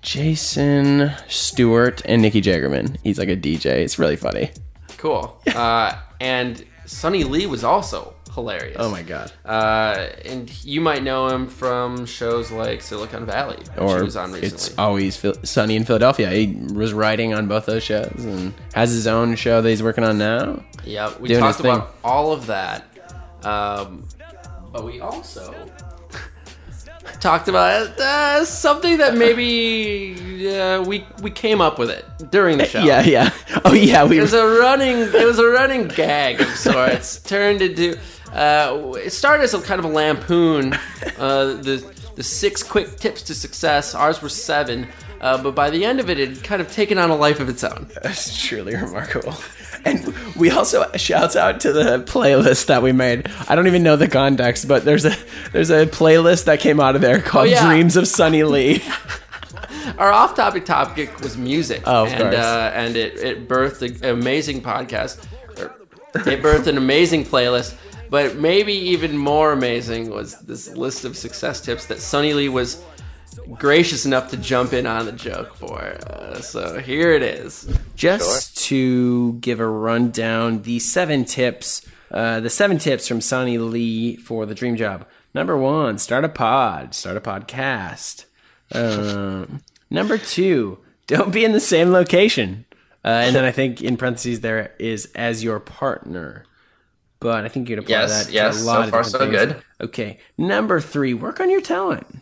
Jason 0.01 1.13
Stewart 1.29 2.01
and 2.03 2.21
Nikki 2.21 2.41
Jagerman. 2.41 2.97
He's 3.01 3.17
like 3.17 3.29
a 3.29 3.37
DJ. 3.37 3.67
It's 3.77 3.97
really 3.97 4.17
funny. 4.17 4.51
Cool. 4.97 5.41
Uh, 5.55 5.97
and 6.19 6.65
Sonny 6.85 7.23
Lee 7.23 7.45
was 7.45 7.63
also 7.63 8.13
hilarious. 8.33 8.77
Oh 8.79 8.89
my 8.89 9.01
god. 9.03 9.31
Uh, 9.45 10.07
and 10.25 10.49
you 10.65 10.81
might 10.81 11.03
know 11.03 11.27
him 11.27 11.47
from 11.47 12.05
shows 12.05 12.51
like 12.51 12.81
Silicon 12.81 13.25
Valley, 13.25 13.57
which 13.57 13.67
he 13.75 13.79
Or 13.79 14.03
was 14.03 14.15
on 14.17 14.31
recently. 14.31 14.47
it's 14.55 14.77
always 14.77 15.15
Phil- 15.17 15.35
Sunny 15.43 15.75
in 15.75 15.83
Philadelphia. 15.85 16.29
He 16.31 16.55
was 16.73 16.93
writing 16.93 17.33
on 17.33 17.47
both 17.47 17.65
those 17.65 17.83
shows 17.83 18.11
and 18.17 18.53
has 18.73 18.91
his 18.91 19.07
own 19.07 19.35
show 19.35 19.61
that 19.61 19.69
he's 19.69 19.83
working 19.83 20.03
on 20.03 20.17
now. 20.17 20.63
Yeah, 20.83 21.13
we 21.19 21.33
talked 21.35 21.59
about 21.59 21.95
all 22.03 22.31
of 22.33 22.47
that. 22.47 22.85
Um, 23.43 24.07
but 24.71 24.83
we 24.85 24.99
also 25.01 25.53
talked 27.19 27.47
about 27.47 27.99
uh, 27.99 28.45
something 28.45 28.97
that 28.97 29.15
maybe 29.15 30.49
uh, 30.49 30.81
we 30.83 31.05
we 31.21 31.29
came 31.29 31.61
up 31.61 31.77
with 31.77 31.89
it 31.89 32.05
during 32.31 32.57
the 32.57 32.65
show. 32.65 32.83
Yeah, 32.83 33.01
yeah. 33.03 33.29
Oh 33.65 33.73
yeah, 33.73 34.03
we 34.05 34.17
It 34.19 34.21
was 34.21 34.33
a 34.33 34.45
running. 34.45 34.97
It 34.97 35.25
was 35.25 35.39
a 35.39 35.47
running 35.47 35.87
gag 35.87 36.41
of 36.41 36.47
sorts. 36.49 37.19
turned 37.23 37.61
into. 37.61 37.97
Uh, 38.33 38.93
it 39.03 39.11
started 39.11 39.43
as 39.43 39.53
a 39.53 39.61
kind 39.61 39.79
of 39.79 39.85
a 39.85 39.89
lampoon. 39.89 40.73
Uh, 41.17 41.45
the 41.61 41.93
the 42.15 42.23
six 42.23 42.61
quick 42.63 42.97
tips 42.97 43.21
to 43.23 43.33
success. 43.35 43.95
Ours 43.95 44.21
were 44.21 44.29
seven. 44.29 44.87
Uh, 45.21 45.41
but 45.41 45.55
by 45.55 45.69
the 45.69 45.85
end 45.85 45.99
of 46.01 46.09
it, 46.09 46.19
it 46.19 46.29
had 46.29 46.43
kind 46.43 46.61
of 46.61 46.69
taken 46.71 46.97
on 46.97 47.09
a 47.09 47.15
life 47.15 47.39
of 47.39 47.47
its 47.47 47.63
own. 47.63 47.89
That's 48.03 48.37
truly 48.45 48.75
remarkable. 48.75 49.33
And 49.85 50.13
we 50.35 50.51
also 50.51 50.85
shouts 50.97 51.35
out 51.37 51.61
to 51.61 51.71
the 51.73 51.99
playlist 51.99 52.65
that 52.67 52.83
we 52.83 52.91
made. 52.91 53.31
I 53.47 53.55
don't 53.55 53.67
even 53.67 53.83
know 53.83 53.95
the 53.95 54.07
context, 54.09 54.67
but 54.67 54.83
there's 54.85 55.05
a 55.05 55.15
there's 55.53 55.69
a 55.69 55.85
playlist 55.85 56.45
that 56.45 56.59
came 56.59 56.79
out 56.79 56.95
of 56.95 57.01
there 57.01 57.21
called 57.21 57.47
Oh, 57.47 57.51
yeah. 57.51 57.65
Dreams 57.65 57.95
of 57.95 58.07
Sonny 58.07 58.43
Lee. 58.43 58.83
Our 59.97 60.11
off-topic 60.11 60.65
topic 60.65 61.19
was 61.19 61.37
music, 61.37 61.83
Oh, 61.85 62.03
of 62.03 62.09
and 62.09 62.21
course. 62.21 62.35
uh, 62.35 62.71
and 62.73 62.95
it, 62.95 63.17
it 63.17 63.47
birthed 63.47 63.81
an 64.01 64.09
amazing 64.09 64.61
podcast. 64.61 65.23
It 65.57 66.41
birthed 66.41 66.67
an 66.67 66.77
amazing 66.77 67.25
playlist, 67.25 67.75
but 68.13 68.35
maybe 68.35 68.73
even 68.73 69.17
more 69.17 69.53
amazing 69.53 70.11
was 70.11 70.37
this 70.41 70.69
list 70.69 71.03
of 71.03 71.17
success 71.17 71.59
tips 71.59 71.87
that 71.87 71.97
Sonny 71.97 72.35
Lee 72.35 72.47
was 72.47 72.79
gracious 73.57 74.05
enough 74.05 74.29
to 74.29 74.37
jump 74.37 74.71
in 74.71 74.85
on 74.85 75.07
the 75.07 75.11
joke 75.11 75.55
for. 75.55 75.79
Uh, 75.79 76.39
so 76.39 76.77
here 76.77 77.13
it 77.13 77.23
is. 77.23 77.75
Just 77.95 78.55
to 78.67 79.33
give 79.39 79.59
a 79.59 79.65
rundown, 79.65 80.61
the 80.61 80.77
seven 80.77 81.25
tips, 81.25 81.87
uh, 82.11 82.39
the 82.39 82.51
seven 82.51 82.77
tips 82.77 83.07
from 83.07 83.19
Sonny 83.19 83.57
Lee 83.57 84.15
for 84.17 84.45
the 84.45 84.53
dream 84.53 84.75
job. 84.75 85.07
Number 85.33 85.57
one, 85.57 85.97
start 85.97 86.23
a 86.23 86.29
pod, 86.29 86.93
start 86.93 87.17
a 87.17 87.19
podcast. 87.19 88.25
Um, 88.71 89.63
number 89.89 90.19
two, 90.19 90.77
don't 91.07 91.33
be 91.33 91.45
in 91.45 91.51
the 91.51 91.59
same 91.59 91.91
location. 91.91 92.65
Uh, 93.03 93.23
and 93.25 93.35
then 93.35 93.43
I 93.43 93.49
think 93.51 93.81
in 93.81 93.97
parentheses 93.97 94.41
there 94.41 94.75
is 94.77 95.11
as 95.15 95.43
your 95.43 95.59
partner. 95.59 96.45
But 97.23 97.43
I 97.45 97.47
think 97.47 97.69
you'd 97.69 97.79
apply 97.79 97.89
Yes, 97.89 98.19
that 98.25 98.27
to 98.27 98.33
yes, 98.33 98.55
a 98.57 98.59
so 98.59 98.65
lot 98.65 98.83
of 98.83 98.89
far, 98.91 99.03
different 99.03 99.07
so 99.11 99.19
things. 99.45 99.53
good. 99.53 99.63
Okay. 99.81 100.19
Number 100.37 100.79
three, 100.79 101.13
work 101.15 101.39
on 101.39 101.49
your 101.49 101.61
talent. 101.61 102.05
I 102.11 102.19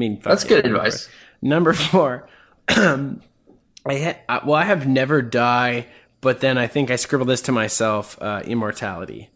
mean, 0.00 0.20
That's 0.22 0.44
good 0.44 0.64
whatever. 0.64 0.76
advice. 0.76 1.08
Number 1.42 1.72
four, 1.74 2.28
I, 2.68 3.18
ha- 3.88 4.18
I 4.28 4.40
well, 4.44 4.54
I 4.54 4.64
have 4.64 4.86
never 4.86 5.22
die, 5.22 5.86
but 6.20 6.40
then 6.40 6.58
I 6.58 6.66
think 6.66 6.90
I 6.90 6.96
scribbled 6.96 7.28
this 7.28 7.42
to 7.42 7.52
myself: 7.52 8.16
uh, 8.20 8.42
immortality, 8.44 9.30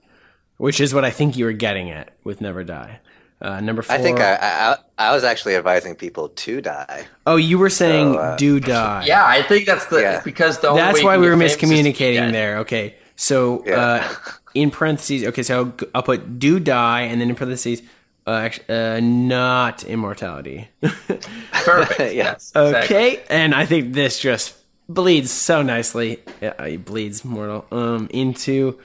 which 0.56 0.80
is 0.80 0.92
what 0.94 1.04
I 1.04 1.10
think 1.10 1.36
you 1.36 1.44
were 1.44 1.52
getting 1.52 1.90
at 1.90 2.14
with 2.24 2.40
never 2.40 2.64
die. 2.64 3.00
Uh, 3.42 3.58
number 3.60 3.80
four. 3.82 3.94
I 3.94 3.98
think 3.98 4.20
I, 4.20 4.34
I 4.36 4.76
I 4.98 5.14
was 5.14 5.24
actually 5.24 5.54
advising 5.56 5.94
people 5.94 6.28
to 6.28 6.60
die. 6.60 7.06
Oh, 7.26 7.36
you 7.36 7.58
were 7.58 7.70
saying 7.70 8.12
So, 8.14 8.18
uh, 8.20 8.36
do 8.36 8.60
die. 8.60 9.04
Yeah, 9.06 9.24
I 9.24 9.42
think 9.42 9.64
that's 9.66 9.86
the 9.86 10.00
Yeah. 10.00 10.20
because 10.24 10.58
the 10.58 10.68
only 10.68 10.82
That's 10.82 10.98
way 10.98 11.04
why 11.04 11.16
we 11.16 11.26
were 11.26 11.36
get 11.36 11.38
famous 11.38 11.52
is 11.52 11.58
to 11.58 11.66
be 11.66 11.74
miscommunicating 11.74 12.32
there. 12.32 12.58
Okay, 12.58 12.96
so 13.16 13.62
Yeah. 13.66 13.76
uh, 13.76 14.14
in 14.54 14.70
parentheses. 14.70 15.24
Okay, 15.24 15.42
so 15.42 15.72
I'll 15.94 16.02
put 16.02 16.38
do 16.38 16.60
die, 16.60 17.02
and 17.02 17.20
then 17.20 17.28
in 17.30 17.36
parentheses, 17.36 17.82
uh, 18.26 18.30
act- 18.32 18.68
uh, 18.70 19.00
not 19.00 19.84
immortality. 19.84 20.68
Perfect. 20.80 22.00
Yeah. 22.00 22.32
Yes. 22.32 22.52
exactly. 22.54 22.96
Okay, 22.96 23.22
and 23.30 23.54
I 23.54 23.66
think 23.66 23.92
this 23.94 24.18
just 24.18 24.56
bleeds 24.88 25.30
so 25.30 25.62
nicely. 25.62 26.18
Yeah, 26.40 26.66
he 26.66 26.76
bleeds 26.76 27.24
mortal. 27.24 27.66
Um, 27.70 28.08
into 28.12 28.78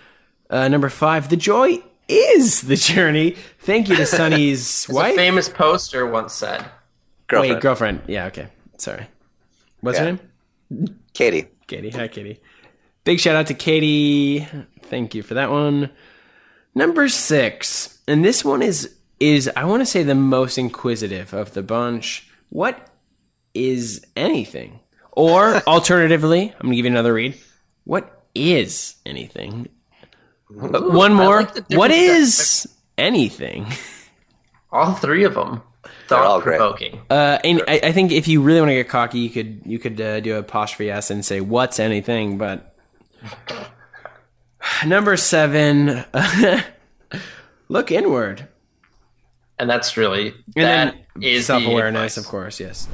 uh, 0.49 0.67
number 0.67 0.89
five. 0.89 1.29
The 1.29 1.37
joy 1.37 1.79
is 2.07 2.61
the 2.61 2.75
journey. 2.75 3.35
Thank 3.59 3.89
you 3.89 3.95
to 3.95 4.05
Sonny's 4.05 4.85
As 4.89 4.89
a 4.89 4.93
wife. 4.93 5.15
famous 5.15 5.49
poster 5.49 6.05
once 6.05 6.33
said. 6.33 6.63
Girlfriend. 7.27 7.55
Wait, 7.55 7.61
girlfriend. 7.61 8.01
Yeah, 8.07 8.25
okay. 8.27 8.47
Sorry. 8.77 9.07
What's 9.81 9.97
her 9.97 10.05
name? 10.05 10.19
Katie. 11.13 11.47
Katie. 11.67 11.89
Hi, 11.89 12.07
Katie. 12.07 12.39
Big 13.03 13.19
shout 13.19 13.35
out 13.35 13.47
to 13.47 13.53
Katie. 13.55 14.47
Thank 14.89 15.15
you 15.15 15.23
for 15.23 15.33
that 15.35 15.51
one. 15.51 15.89
Number 16.73 17.07
six, 17.09 17.99
and 18.07 18.23
this 18.23 18.43
one 18.43 18.61
is 18.61 18.95
is 19.19 19.49
I 19.55 19.63
want 19.65 19.81
to 19.81 19.85
say 19.85 20.03
the 20.03 20.15
most 20.15 20.57
inquisitive 20.57 21.33
of 21.33 21.53
the 21.53 21.63
bunch. 21.63 22.29
What 22.49 22.89
is 23.53 24.05
anything? 24.15 24.79
Or 25.11 25.55
alternatively, 25.67 26.53
I'm 26.59 26.67
gonna 26.67 26.75
give 26.75 26.85
you 26.85 26.91
another 26.91 27.13
read. 27.13 27.35
What 27.85 28.25
is 28.35 28.95
anything? 29.05 29.69
one 30.49 31.13
more. 31.13 31.41
like 31.41 31.53
the 31.53 31.61
different 31.61 31.79
what 31.79 31.91
is 31.91 32.67
anything? 32.97 33.67
All 34.71 34.93
three 34.93 35.23
of 35.23 35.35
them. 35.35 35.61
They're 36.09 36.19
all 36.19 36.41
great. 36.41 36.57
provoking. 36.57 37.01
Uh, 37.09 37.39
and 37.43 37.61
I, 37.67 37.79
I 37.83 37.91
think 37.91 38.11
if 38.11 38.27
you 38.27 38.41
really 38.41 38.59
want 38.59 38.69
to 38.69 38.75
get 38.75 38.89
cocky, 38.89 39.19
you 39.19 39.29
could 39.29 39.61
you 39.65 39.79
could 39.79 39.99
uh, 39.99 40.19
do 40.19 40.35
apostrophe 40.35 40.91
s 40.91 41.09
and 41.09 41.23
say 41.23 41.41
what's 41.41 41.79
anything. 41.79 42.37
But 42.37 42.75
number 44.85 45.17
seven, 45.17 46.03
look 47.69 47.91
inward, 47.91 48.47
And 49.59 49.69
that's 49.69 49.97
really 49.97 50.33
and 50.55 50.93
that 51.21 51.43
self 51.43 51.63
awareness, 51.65 52.17
of 52.17 52.25
course. 52.25 52.59
Yes. 52.59 52.87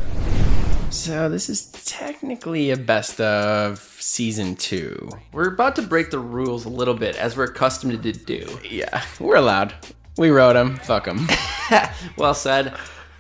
So 0.90 1.30
this 1.30 1.48
is 1.50 1.72
technically 1.86 2.72
a 2.72 2.78
best 2.78 3.22
of 3.22 3.80
season 4.00 4.56
two. 4.58 5.10
We're 5.32 5.48
about 5.54 5.78
to 5.78 5.82
break 5.82 6.12
the 6.12 6.20
rules 6.20 6.66
a 6.66 6.70
little 6.70 6.94
bit 6.94 7.16
as 7.16 7.38
we're 7.38 7.46
accustomed 7.46 8.04
to 8.04 8.12
do. 8.12 8.60
Yeah, 8.70 9.02
we're 9.20 9.38
allowed. 9.38 9.74
We 10.18 10.30
wrote 10.32 10.54
them. 10.54 10.76
Fuck 10.78 11.06
them. 11.06 11.28
well 12.18 12.34
said. 12.34 12.74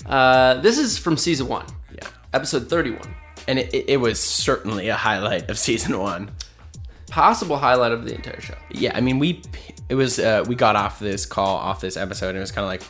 Uh, 0.05 0.55
this 0.55 0.77
is 0.77 0.97
from 0.97 1.15
season 1.15 1.47
one. 1.47 1.65
Yeah. 1.93 2.07
Episode 2.33 2.69
31. 2.69 3.01
and 3.47 3.59
it, 3.59 3.73
it 3.87 3.97
was 3.97 4.19
certainly 4.19 4.89
a 4.89 4.95
highlight 4.95 5.49
of 5.49 5.57
season 5.57 5.97
one. 5.97 6.31
Possible 7.11 7.57
highlight 7.57 7.91
of 7.91 8.05
the 8.05 8.15
entire 8.15 8.39
show. 8.41 8.55
Yeah, 8.71 8.91
I 8.95 9.01
mean, 9.01 9.19
we 9.19 9.41
it 9.89 9.95
was 9.95 10.17
uh, 10.17 10.43
we 10.47 10.55
got 10.55 10.75
off 10.75 10.99
this 10.99 11.25
call 11.25 11.57
off 11.57 11.81
this 11.81 11.97
episode, 11.97 12.29
and 12.29 12.37
it 12.37 12.41
was 12.41 12.51
kind 12.51 12.63
of 12.63 12.69
like 12.69 12.81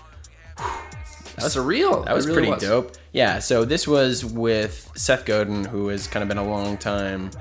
That 1.36 1.44
was 1.44 1.56
surreal. 1.56 2.06
that 2.06 2.14
was 2.14 2.28
really 2.28 2.48
pretty 2.48 2.66
dope. 2.66 2.96
Yeah, 3.14 3.40
so 3.40 3.66
this 3.66 3.88
was 3.88 4.24
with 4.24 4.92
Seth 4.96 5.26
Godin, 5.26 5.66
who 5.66 5.88
has 5.88 6.08
kind 6.08 6.22
of 6.24 6.30
been 6.30 6.38
a 6.38 6.48
long 6.48 6.78
time. 6.78 7.32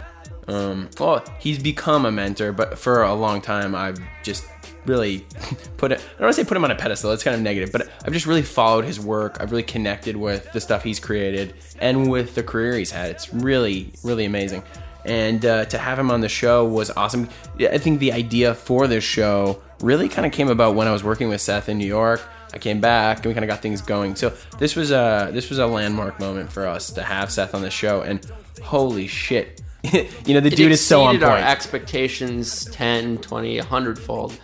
Um, 0.48 0.88
well, 0.98 1.22
he's 1.38 1.58
become 1.58 2.06
a 2.06 2.10
mentor, 2.10 2.52
but 2.52 2.78
for 2.78 3.02
a 3.02 3.14
long 3.14 3.40
time, 3.40 3.74
I've 3.74 3.98
just 4.22 4.44
really 4.86 5.26
put 5.76 5.92
it. 5.92 6.00
I 6.00 6.02
don't 6.12 6.20
want 6.22 6.34
to 6.34 6.42
say 6.42 6.48
put 6.48 6.56
him 6.56 6.64
on 6.64 6.70
a 6.70 6.74
pedestal. 6.76 7.12
It's 7.12 7.22
kind 7.22 7.36
of 7.36 7.42
negative, 7.42 7.70
but 7.72 7.88
I've 8.04 8.12
just 8.14 8.26
really 8.26 8.42
followed 8.42 8.84
his 8.86 8.98
work. 8.98 9.36
I've 9.38 9.50
really 9.50 9.62
connected 9.62 10.16
with 10.16 10.50
the 10.52 10.60
stuff 10.60 10.82
he's 10.82 10.98
created 10.98 11.54
and 11.78 12.10
with 12.10 12.34
the 12.34 12.42
career 12.42 12.76
he's 12.78 12.90
had. 12.90 13.10
It's 13.10 13.32
really, 13.34 13.92
really 14.02 14.24
amazing. 14.24 14.62
And 15.04 15.44
uh, 15.44 15.64
to 15.66 15.78
have 15.78 15.98
him 15.98 16.10
on 16.10 16.20
the 16.20 16.28
show 16.28 16.64
was 16.66 16.90
awesome. 16.90 17.28
I 17.58 17.78
think 17.78 18.00
the 18.00 18.12
idea 18.12 18.54
for 18.54 18.86
this 18.86 19.04
show 19.04 19.60
really 19.80 20.08
kind 20.08 20.26
of 20.26 20.32
came 20.32 20.48
about 20.48 20.74
when 20.74 20.86
I 20.86 20.92
was 20.92 21.02
working 21.02 21.28
with 21.28 21.40
Seth 21.40 21.68
in 21.68 21.78
New 21.78 21.86
York. 21.86 22.20
I 22.52 22.58
came 22.58 22.80
back 22.80 23.18
and 23.18 23.26
we 23.26 23.32
kind 23.34 23.44
of 23.44 23.48
got 23.48 23.62
things 23.62 23.80
going. 23.80 24.16
So 24.16 24.32
this 24.58 24.74
was 24.76 24.90
a 24.90 25.30
this 25.32 25.48
was 25.50 25.58
a 25.58 25.66
landmark 25.66 26.18
moment 26.18 26.50
for 26.52 26.66
us 26.66 26.90
to 26.92 27.02
have 27.02 27.30
Seth 27.30 27.54
on 27.54 27.62
the 27.62 27.70
show. 27.70 28.02
And 28.02 28.24
holy 28.62 29.06
shit, 29.06 29.62
you 29.84 30.34
know 30.34 30.40
the 30.40 30.48
It 30.48 30.56
dude 30.56 30.72
is 30.72 30.84
so 30.84 31.02
on 31.04 31.14
exceeded 31.14 31.28
our 31.28 31.38
expectations 31.38 32.64
10, 32.66 33.18
20, 33.18 33.58
100 33.58 33.98
fold. 33.98 34.38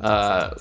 Uh, 0.00 0.54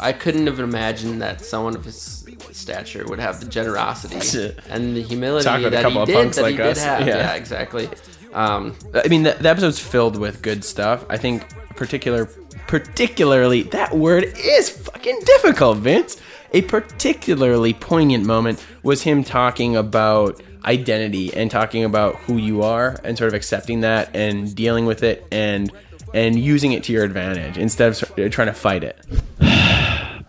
I 0.00 0.12
couldn't 0.12 0.46
have 0.46 0.58
imagined 0.58 1.20
that 1.20 1.42
someone 1.44 1.76
of 1.76 1.84
his 1.84 2.26
stature 2.52 3.04
would 3.06 3.18
have 3.18 3.40
the 3.40 3.46
generosity 3.46 4.16
and 4.70 4.96
the 4.96 5.02
humility 5.02 5.44
Talk 5.44 5.58
with 5.58 5.66
a 5.66 5.70
that 5.70 5.82
couple 5.82 5.98
he 5.98 6.02
of 6.02 6.06
did, 6.06 6.14
punks 6.14 6.36
that 6.36 6.42
like 6.42 6.52
he 6.52 6.56
did 6.56 6.66
us. 6.68 6.82
have. 6.82 7.06
Yeah. 7.06 7.16
Yeah, 7.18 7.34
exactly. 7.34 7.90
Um, 8.36 8.76
I 8.94 9.08
mean, 9.08 9.22
the, 9.22 9.32
the 9.32 9.48
episode's 9.48 9.78
filled 9.80 10.16
with 10.18 10.42
good 10.42 10.62
stuff. 10.62 11.04
I 11.08 11.16
think 11.16 11.48
particular, 11.70 12.26
particularly 12.66 13.62
that 13.62 13.96
word 13.96 14.24
is 14.36 14.68
fucking 14.68 15.20
difficult, 15.24 15.78
Vince. 15.78 16.18
A 16.52 16.62
particularly 16.62 17.72
poignant 17.74 18.24
moment 18.24 18.64
was 18.82 19.02
him 19.02 19.24
talking 19.24 19.74
about 19.74 20.40
identity 20.64 21.32
and 21.34 21.50
talking 21.50 21.82
about 21.84 22.16
who 22.16 22.36
you 22.36 22.62
are 22.62 23.00
and 23.04 23.16
sort 23.16 23.28
of 23.28 23.34
accepting 23.34 23.80
that 23.80 24.14
and 24.14 24.54
dealing 24.54 24.84
with 24.86 25.02
it 25.02 25.26
and 25.32 25.72
and 26.14 26.38
using 26.38 26.72
it 26.72 26.84
to 26.84 26.92
your 26.92 27.04
advantage 27.04 27.58
instead 27.58 27.90
of 27.90 28.30
trying 28.30 28.48
to 28.48 28.54
fight 28.54 28.84
it. 28.84 28.98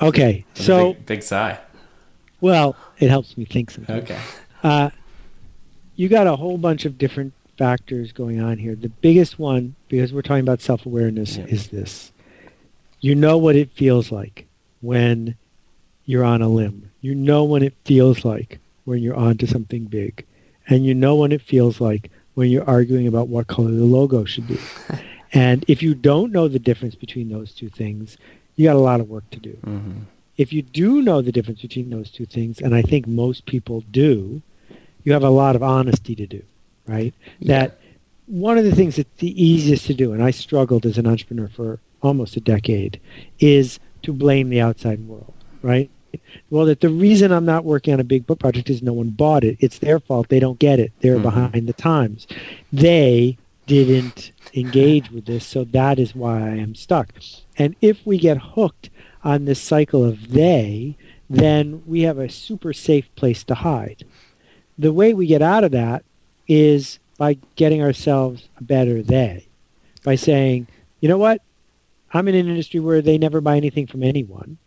Okay, 0.00 0.44
so 0.54 0.92
big, 0.94 1.06
big 1.06 1.22
sigh. 1.22 1.58
well, 2.40 2.76
it 2.98 3.08
helps 3.08 3.38
me 3.38 3.44
think 3.44 3.70
sometimes. 3.70 4.02
Okay. 4.02 4.18
Uh, 4.62 4.90
you 5.96 6.08
got 6.08 6.26
a 6.26 6.36
whole 6.36 6.58
bunch 6.58 6.84
of 6.84 6.98
different 6.98 7.32
factors 7.56 8.12
going 8.12 8.40
on 8.40 8.58
here. 8.58 8.74
The 8.74 8.88
biggest 8.88 9.38
one, 9.38 9.74
because 9.88 10.12
we're 10.12 10.22
talking 10.22 10.42
about 10.42 10.60
self 10.60 10.86
awareness, 10.86 11.36
Yeah. 11.36 11.46
is 11.46 11.68
this. 11.68 12.12
You 13.00 13.14
know 13.14 13.36
what 13.38 13.56
it 13.56 13.70
feels 13.70 14.10
like 14.10 14.46
when 14.80 15.36
you're 16.06 16.24
on 16.24 16.42
a 16.42 16.48
limb. 16.48 16.90
You 17.00 17.14
know 17.14 17.44
when 17.44 17.62
it 17.62 17.74
feels 17.84 18.24
like 18.24 18.58
when 18.84 19.02
you're 19.02 19.16
onto 19.16 19.46
something 19.46 19.84
big. 19.84 20.24
And 20.68 20.84
you 20.84 20.94
know 20.94 21.14
when 21.14 21.32
it 21.32 21.42
feels 21.42 21.80
like 21.80 22.10
when 22.34 22.50
you're 22.50 22.68
arguing 22.68 23.06
about 23.06 23.28
what 23.28 23.46
color 23.46 23.70
the 23.70 23.84
logo 23.84 24.24
should 24.24 24.48
be. 24.48 24.58
and 25.32 25.64
if 25.68 25.82
you 25.82 25.94
don't 25.94 26.32
know 26.32 26.48
the 26.48 26.58
difference 26.58 26.94
between 26.94 27.28
those 27.28 27.52
two 27.52 27.68
things, 27.68 28.16
you 28.56 28.66
got 28.66 28.76
a 28.76 28.80
lot 28.80 29.00
of 29.00 29.08
work 29.08 29.28
to 29.30 29.38
do 29.38 29.56
mm-hmm. 29.66 30.00
if 30.36 30.52
you 30.52 30.62
do 30.62 31.02
know 31.02 31.20
the 31.20 31.32
difference 31.32 31.60
between 31.62 31.90
those 31.90 32.10
two 32.10 32.26
things, 32.26 32.60
and 32.60 32.74
I 32.74 32.82
think 32.82 33.06
most 33.06 33.46
people 33.46 33.82
do, 33.90 34.42
you 35.04 35.12
have 35.12 35.22
a 35.22 35.30
lot 35.30 35.54
of 35.54 35.62
honesty 35.62 36.14
to 36.16 36.26
do, 36.26 36.42
right? 36.86 37.14
That 37.42 37.78
one 38.26 38.58
of 38.58 38.64
the 38.64 38.74
things 38.74 38.96
that's 38.96 39.08
the 39.18 39.42
easiest 39.42 39.86
to 39.86 39.94
do, 39.94 40.12
and 40.12 40.22
I 40.22 40.30
struggled 40.30 40.86
as 40.86 40.98
an 40.98 41.06
entrepreneur 41.06 41.48
for 41.48 41.78
almost 42.02 42.36
a 42.36 42.40
decade, 42.40 43.00
is 43.38 43.78
to 44.02 44.12
blame 44.12 44.48
the 44.48 44.60
outside 44.60 45.06
world, 45.06 45.34
right? 45.62 45.90
Well, 46.50 46.66
that 46.66 46.80
the 46.80 46.88
reason 46.88 47.32
I'm 47.32 47.44
not 47.44 47.64
working 47.64 47.92
on 47.92 48.00
a 48.00 48.04
big 48.04 48.26
book 48.26 48.38
project 48.38 48.70
is 48.70 48.82
no 48.82 48.92
one 48.92 49.10
bought 49.10 49.44
it. 49.44 49.56
It's 49.60 49.78
their 49.78 49.98
fault. 49.98 50.28
They 50.28 50.40
don't 50.40 50.58
get 50.58 50.78
it. 50.78 50.92
They're 51.00 51.14
mm-hmm. 51.14 51.22
behind 51.22 51.66
the 51.68 51.72
times. 51.72 52.26
They 52.72 53.36
didn't 53.66 54.32
engage 54.52 55.10
with 55.10 55.24
this, 55.26 55.44
so 55.46 55.64
that 55.64 55.98
is 55.98 56.14
why 56.14 56.40
I 56.40 56.56
am 56.56 56.74
stuck. 56.74 57.12
And 57.58 57.74
if 57.80 58.06
we 58.06 58.18
get 58.18 58.38
hooked 58.38 58.90
on 59.22 59.44
this 59.44 59.60
cycle 59.60 60.04
of 60.04 60.30
they, 60.32 60.96
then 61.28 61.82
we 61.86 62.02
have 62.02 62.18
a 62.18 62.28
super 62.28 62.72
safe 62.72 63.12
place 63.16 63.42
to 63.44 63.54
hide. 63.54 64.04
The 64.78 64.92
way 64.92 65.14
we 65.14 65.26
get 65.26 65.42
out 65.42 65.64
of 65.64 65.72
that 65.72 66.04
is 66.48 66.98
by 67.16 67.38
getting 67.56 67.82
ourselves 67.82 68.48
a 68.58 68.62
better 68.62 69.02
they, 69.02 69.46
by 70.02 70.16
saying, 70.16 70.66
you 71.00 71.08
know 71.08 71.18
what, 71.18 71.40
I'm 72.12 72.28
in 72.28 72.34
an 72.34 72.48
industry 72.48 72.80
where 72.80 73.00
they 73.02 73.18
never 73.18 73.40
buy 73.40 73.56
anything 73.56 73.86
from 73.86 74.02
anyone, 74.02 74.58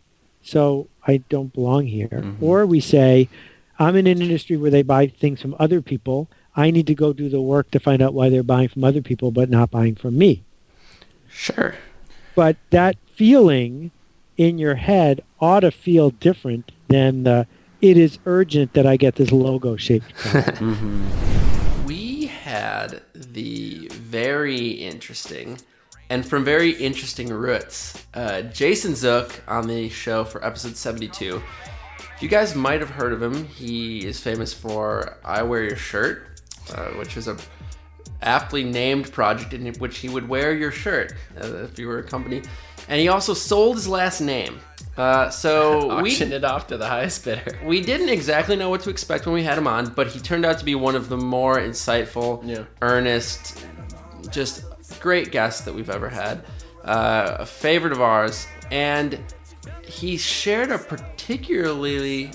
so 0.42 0.88
I 1.06 1.18
don't 1.28 1.52
belong 1.52 1.86
here. 1.86 2.08
Mm-hmm. 2.08 2.44
Or 2.44 2.64
we 2.66 2.80
say, 2.80 3.28
I'm 3.78 3.96
in 3.96 4.06
an 4.06 4.20
industry 4.22 4.56
where 4.56 4.70
they 4.70 4.82
buy 4.82 5.06
things 5.08 5.40
from 5.40 5.54
other 5.58 5.80
people. 5.82 6.28
I 6.56 6.70
need 6.70 6.86
to 6.88 6.94
go 6.94 7.12
do 7.12 7.28
the 7.28 7.40
work 7.40 7.70
to 7.72 7.78
find 7.80 8.02
out 8.02 8.14
why 8.14 8.28
they're 8.30 8.42
buying 8.42 8.68
from 8.68 8.82
other 8.84 9.02
people 9.02 9.30
but 9.30 9.48
not 9.48 9.70
buying 9.70 9.94
from 9.94 10.18
me 10.18 10.42
Sure. 11.30 11.74
but 12.34 12.56
that 12.70 12.96
feeling 13.14 13.92
in 14.36 14.58
your 14.58 14.74
head 14.76 15.20
ought 15.40 15.60
to 15.60 15.70
feel 15.70 16.10
different 16.10 16.72
than 16.88 17.22
the 17.22 17.46
it 17.80 17.96
is 17.96 18.18
urgent 18.26 18.72
that 18.74 18.86
I 18.86 18.96
get 18.96 19.16
this 19.16 19.32
logo 19.32 19.76
shaped 19.76 20.12
product. 20.14 20.60
we 21.86 22.26
had 22.26 23.02
the 23.14 23.88
very 23.92 24.68
interesting 24.68 25.58
and 26.10 26.26
from 26.26 26.44
very 26.44 26.70
interesting 26.72 27.28
roots 27.28 28.04
uh, 28.14 28.42
jason 28.42 28.94
zook 28.94 29.42
on 29.46 29.66
the 29.66 29.88
show 29.90 30.24
for 30.24 30.44
episode 30.44 30.76
72 30.76 31.42
you 32.20 32.28
guys 32.28 32.54
might 32.54 32.80
have 32.80 32.90
heard 32.90 33.12
of 33.12 33.22
him 33.22 33.44
he 33.46 34.06
is 34.06 34.18
famous 34.18 34.52
for 34.54 35.18
i 35.24 35.42
wear 35.42 35.62
your 35.64 35.76
shirt 35.76 36.40
uh, 36.74 36.86
which 36.92 37.16
is 37.16 37.28
a 37.28 37.36
aptly 38.22 38.64
named 38.64 39.12
project 39.12 39.52
in 39.54 39.72
which 39.74 39.98
he 39.98 40.08
would 40.08 40.28
wear 40.28 40.52
your 40.54 40.70
shirt 40.70 41.14
uh, 41.40 41.46
if 41.64 41.78
you 41.78 41.86
were 41.86 41.98
a 41.98 42.02
company. 42.02 42.42
And 42.88 43.00
he 43.00 43.08
also 43.08 43.34
sold 43.34 43.76
his 43.76 43.86
last 43.86 44.20
name 44.20 44.58
uh, 44.98 45.30
so 45.30 45.96
we 46.02 46.10
Auctioned 46.10 46.32
it 46.32 46.44
off 46.44 46.66
to 46.66 46.76
the 46.76 46.86
highest 46.86 47.24
bidder. 47.24 47.58
we 47.64 47.80
didn't 47.80 48.08
exactly 48.10 48.56
know 48.56 48.68
what 48.70 48.82
to 48.82 48.90
expect 48.90 49.24
when 49.26 49.34
we 49.34 49.42
had 49.44 49.56
him 49.56 49.66
on, 49.66 49.86
but 49.94 50.08
he 50.08 50.18
turned 50.20 50.44
out 50.44 50.58
to 50.58 50.64
be 50.64 50.74
one 50.74 50.94
of 50.96 51.08
the 51.08 51.16
more 51.16 51.58
insightful, 51.58 52.40
Yeah. 52.44 52.64
earnest, 52.82 53.64
just 54.30 54.64
great 55.00 55.30
guests 55.30 55.62
that 55.62 55.74
we've 55.74 55.90
ever 55.90 56.08
had. 56.08 56.44
uh, 56.84 57.36
a 57.40 57.44
favorite 57.46 57.92
of 57.92 58.00
ours, 58.00 58.46
and 58.70 59.18
he 59.84 60.16
shared 60.16 60.70
a 60.70 60.78
particularly 60.78 62.30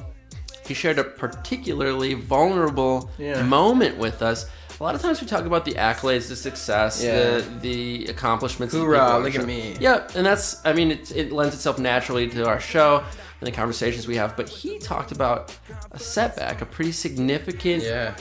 he 0.67 0.73
shared 0.73 0.99
a 0.99 1.03
particularly 1.03 2.13
vulnerable 2.13 3.09
Yeah. 3.17 3.41
moment 3.43 3.97
with 3.97 4.21
us. 4.21 4.45
A 4.79 4.83
lot 4.83 4.95
of 4.95 5.01
times 5.01 5.21
we 5.21 5.27
talk 5.27 5.45
about 5.45 5.65
the 5.65 5.73
accolades, 5.73 6.27
the 6.29 6.35
success, 6.35 7.03
Yeah. 7.03 7.15
the 7.39 7.45
the 7.61 8.05
accomplishments. 8.07 8.73
Hoorah, 8.73 8.99
people 8.99 9.19
look 9.21 9.35
at 9.35 9.45
me. 9.45 9.75
Yeah, 9.79 10.07
and 10.15 10.25
that's 10.25 10.65
I 10.65 10.73
mean 10.73 10.91
it, 10.91 11.11
it 11.15 11.31
lends 11.31 11.53
itself 11.55 11.77
naturally 11.79 12.27
to 12.29 12.47
our 12.47 12.59
show 12.59 13.03
and 13.39 13.47
the 13.47 13.51
conversations 13.51 14.07
we 14.07 14.15
have. 14.15 14.35
But 14.37 14.49
he 14.49 14.79
talked 14.79 15.11
about 15.11 15.55
a 15.91 15.99
setback, 15.99 16.61
a 16.61 16.65
pretty 16.65 16.91
significant 16.93 17.83
Yeah. 17.83 18.15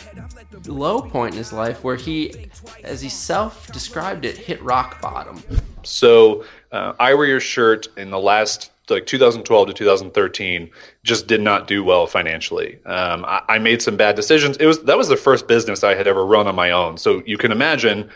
low 0.67 1.01
point 1.01 1.35
in 1.35 1.39
his 1.39 1.53
life 1.53 1.83
where 1.85 1.97
he, 1.97 2.49
as 2.85 3.01
he 3.01 3.09
self 3.09 3.73
described 3.73 4.25
it, 4.25 4.37
hit 4.37 4.63
rock 4.63 5.01
bottom. 5.01 5.43
So 5.85 6.45
uh, 6.73 6.93
I 6.99 7.15
wear 7.15 7.27
your 7.27 7.41
shirt 7.41 7.87
in 7.97 8.11
the 8.11 8.19
last 8.19 8.71
like 8.93 9.07
2012 9.07 9.69
to 9.69 9.73
2013 9.73 10.71
just 11.03 11.27
did 11.27 11.41
not 11.41 11.67
do 11.67 11.83
well 11.83 12.07
financially. 12.07 12.79
Um, 12.85 13.25
I, 13.25 13.43
I 13.49 13.59
made 13.59 13.83
some 13.83 13.97
bad 13.97 14.15
decisions. 14.15 14.57
It 14.59 14.67
was 14.67 14.83
that 14.85 14.97
was 14.99 15.09
the 15.09 15.17
first 15.17 15.49
business 15.49 15.83
I 15.83 15.95
had 15.95 16.07
ever 16.07 16.25
run 16.25 16.47
on 16.47 16.55
my 16.55 16.71
own. 16.71 16.99
So 16.99 17.23
you 17.27 17.39
can 17.39 17.53
imagine 17.53 18.11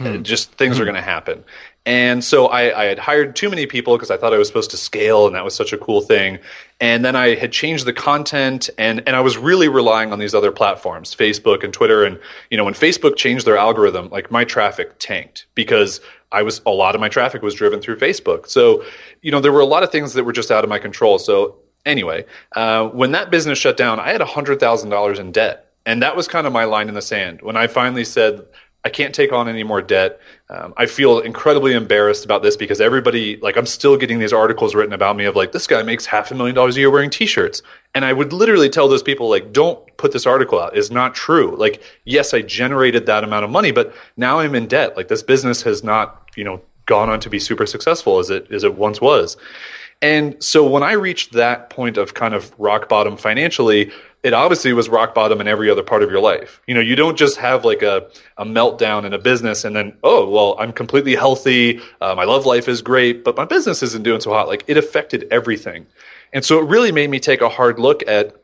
uh, 0.00 0.16
just 0.18 0.52
things 0.52 0.80
are 0.80 0.84
going 0.84 0.96
to 0.96 1.02
happen. 1.02 1.44
And 1.84 2.22
so 2.22 2.46
I, 2.46 2.82
I 2.82 2.84
had 2.84 3.00
hired 3.00 3.34
too 3.34 3.50
many 3.50 3.66
people 3.66 3.96
because 3.96 4.10
I 4.10 4.16
thought 4.16 4.32
I 4.32 4.38
was 4.38 4.46
supposed 4.46 4.70
to 4.70 4.76
scale, 4.76 5.26
and 5.26 5.34
that 5.34 5.44
was 5.44 5.54
such 5.54 5.72
a 5.72 5.78
cool 5.78 6.00
thing. 6.00 6.38
And 6.80 7.04
then 7.04 7.16
I 7.16 7.34
had 7.34 7.50
changed 7.50 7.86
the 7.86 7.92
content, 7.92 8.70
and 8.78 9.02
and 9.06 9.16
I 9.16 9.20
was 9.20 9.36
really 9.36 9.68
relying 9.68 10.12
on 10.12 10.20
these 10.20 10.34
other 10.34 10.52
platforms, 10.52 11.14
Facebook 11.14 11.64
and 11.64 11.72
Twitter. 11.72 12.04
And 12.04 12.20
you 12.50 12.56
know, 12.56 12.64
when 12.64 12.74
Facebook 12.74 13.16
changed 13.16 13.46
their 13.46 13.56
algorithm, 13.56 14.08
like 14.10 14.30
my 14.30 14.44
traffic 14.44 14.98
tanked 15.00 15.46
because 15.56 16.00
I 16.32 16.42
was 16.42 16.60
a 16.66 16.70
lot 16.70 16.94
of 16.94 17.00
my 17.00 17.08
traffic 17.08 17.42
was 17.42 17.54
driven 17.54 17.80
through 17.80 17.96
Facebook. 17.96 18.48
So 18.48 18.84
you 19.20 19.30
know, 19.30 19.40
there 19.40 19.52
were 19.52 19.60
a 19.60 19.66
lot 19.66 19.82
of 19.82 19.90
things 19.90 20.14
that 20.14 20.24
were 20.24 20.32
just 20.32 20.50
out 20.50 20.64
of 20.64 20.70
my 20.70 20.78
control. 20.78 21.18
So 21.18 21.56
anyway, 21.84 22.24
uh, 22.56 22.88
when 22.88 23.12
that 23.12 23.30
business 23.30 23.58
shut 23.58 23.76
down, 23.76 24.00
I 24.00 24.12
had 24.12 24.20
hundred 24.20 24.60
thousand 24.60 24.90
dollars 24.90 25.18
in 25.18 25.32
debt, 25.32 25.72
and 25.86 26.02
that 26.02 26.16
was 26.16 26.28
kind 26.28 26.46
of 26.46 26.52
my 26.52 26.64
line 26.64 26.88
in 26.88 26.94
the 26.94 27.02
sand. 27.02 27.42
When 27.42 27.56
I 27.56 27.66
finally 27.66 28.04
said. 28.04 28.46
I 28.84 28.88
can't 28.88 29.14
take 29.14 29.32
on 29.32 29.48
any 29.48 29.62
more 29.62 29.80
debt. 29.80 30.18
Um, 30.50 30.74
I 30.76 30.86
feel 30.86 31.20
incredibly 31.20 31.72
embarrassed 31.72 32.24
about 32.24 32.42
this 32.42 32.56
because 32.56 32.80
everybody, 32.80 33.36
like, 33.36 33.56
I'm 33.56 33.64
still 33.64 33.96
getting 33.96 34.18
these 34.18 34.32
articles 34.32 34.74
written 34.74 34.92
about 34.92 35.14
me 35.14 35.24
of 35.24 35.36
like, 35.36 35.52
this 35.52 35.68
guy 35.68 35.84
makes 35.84 36.04
half 36.04 36.32
a 36.32 36.34
million 36.34 36.56
dollars 36.56 36.76
a 36.76 36.80
year 36.80 36.90
wearing 36.90 37.08
t-shirts. 37.08 37.62
And 37.94 38.04
I 38.04 38.12
would 38.12 38.32
literally 38.32 38.68
tell 38.68 38.88
those 38.88 39.04
people, 39.04 39.30
like, 39.30 39.52
don't 39.52 39.96
put 39.98 40.10
this 40.10 40.26
article 40.26 40.58
out. 40.58 40.76
It's 40.76 40.90
not 40.90 41.14
true. 41.14 41.54
Like, 41.56 41.80
yes, 42.04 42.34
I 42.34 42.42
generated 42.42 43.06
that 43.06 43.22
amount 43.22 43.44
of 43.44 43.50
money, 43.50 43.70
but 43.70 43.94
now 44.16 44.40
I'm 44.40 44.56
in 44.56 44.66
debt. 44.66 44.96
Like, 44.96 45.06
this 45.06 45.22
business 45.22 45.62
has 45.62 45.84
not, 45.84 46.21
you 46.36 46.44
know, 46.44 46.60
gone 46.86 47.08
on 47.08 47.20
to 47.20 47.30
be 47.30 47.38
super 47.38 47.66
successful 47.66 48.18
as 48.18 48.30
it 48.30 48.50
as 48.50 48.64
it 48.64 48.74
once 48.74 49.00
was. 49.00 49.36
And 50.02 50.42
so 50.42 50.66
when 50.66 50.82
I 50.82 50.92
reached 50.92 51.32
that 51.32 51.70
point 51.70 51.96
of 51.96 52.14
kind 52.14 52.34
of 52.34 52.52
rock 52.58 52.88
bottom 52.88 53.16
financially, 53.16 53.92
it 54.24 54.34
obviously 54.34 54.72
was 54.72 54.88
rock 54.88 55.14
bottom 55.14 55.40
in 55.40 55.46
every 55.46 55.70
other 55.70 55.84
part 55.84 56.02
of 56.02 56.10
your 56.10 56.20
life. 56.20 56.60
You 56.66 56.74
know, 56.74 56.80
you 56.80 56.96
don't 56.96 57.16
just 57.16 57.36
have 57.36 57.64
like 57.64 57.82
a, 57.82 58.08
a 58.36 58.44
meltdown 58.44 59.04
in 59.04 59.12
a 59.12 59.18
business 59.18 59.64
and 59.64 59.76
then, 59.76 59.96
oh, 60.02 60.28
well, 60.28 60.56
I'm 60.58 60.72
completely 60.72 61.14
healthy. 61.14 61.80
Uh, 62.00 62.16
my 62.16 62.24
love 62.24 62.46
life 62.46 62.68
is 62.68 62.82
great, 62.82 63.22
but 63.22 63.36
my 63.36 63.44
business 63.44 63.80
isn't 63.82 64.02
doing 64.02 64.20
so 64.20 64.32
hot. 64.32 64.48
Like 64.48 64.64
it 64.66 64.76
affected 64.76 65.26
everything. 65.30 65.86
And 66.32 66.44
so 66.44 66.58
it 66.58 66.68
really 66.68 66.90
made 66.90 67.10
me 67.10 67.20
take 67.20 67.40
a 67.40 67.48
hard 67.48 67.78
look 67.78 68.06
at 68.08 68.36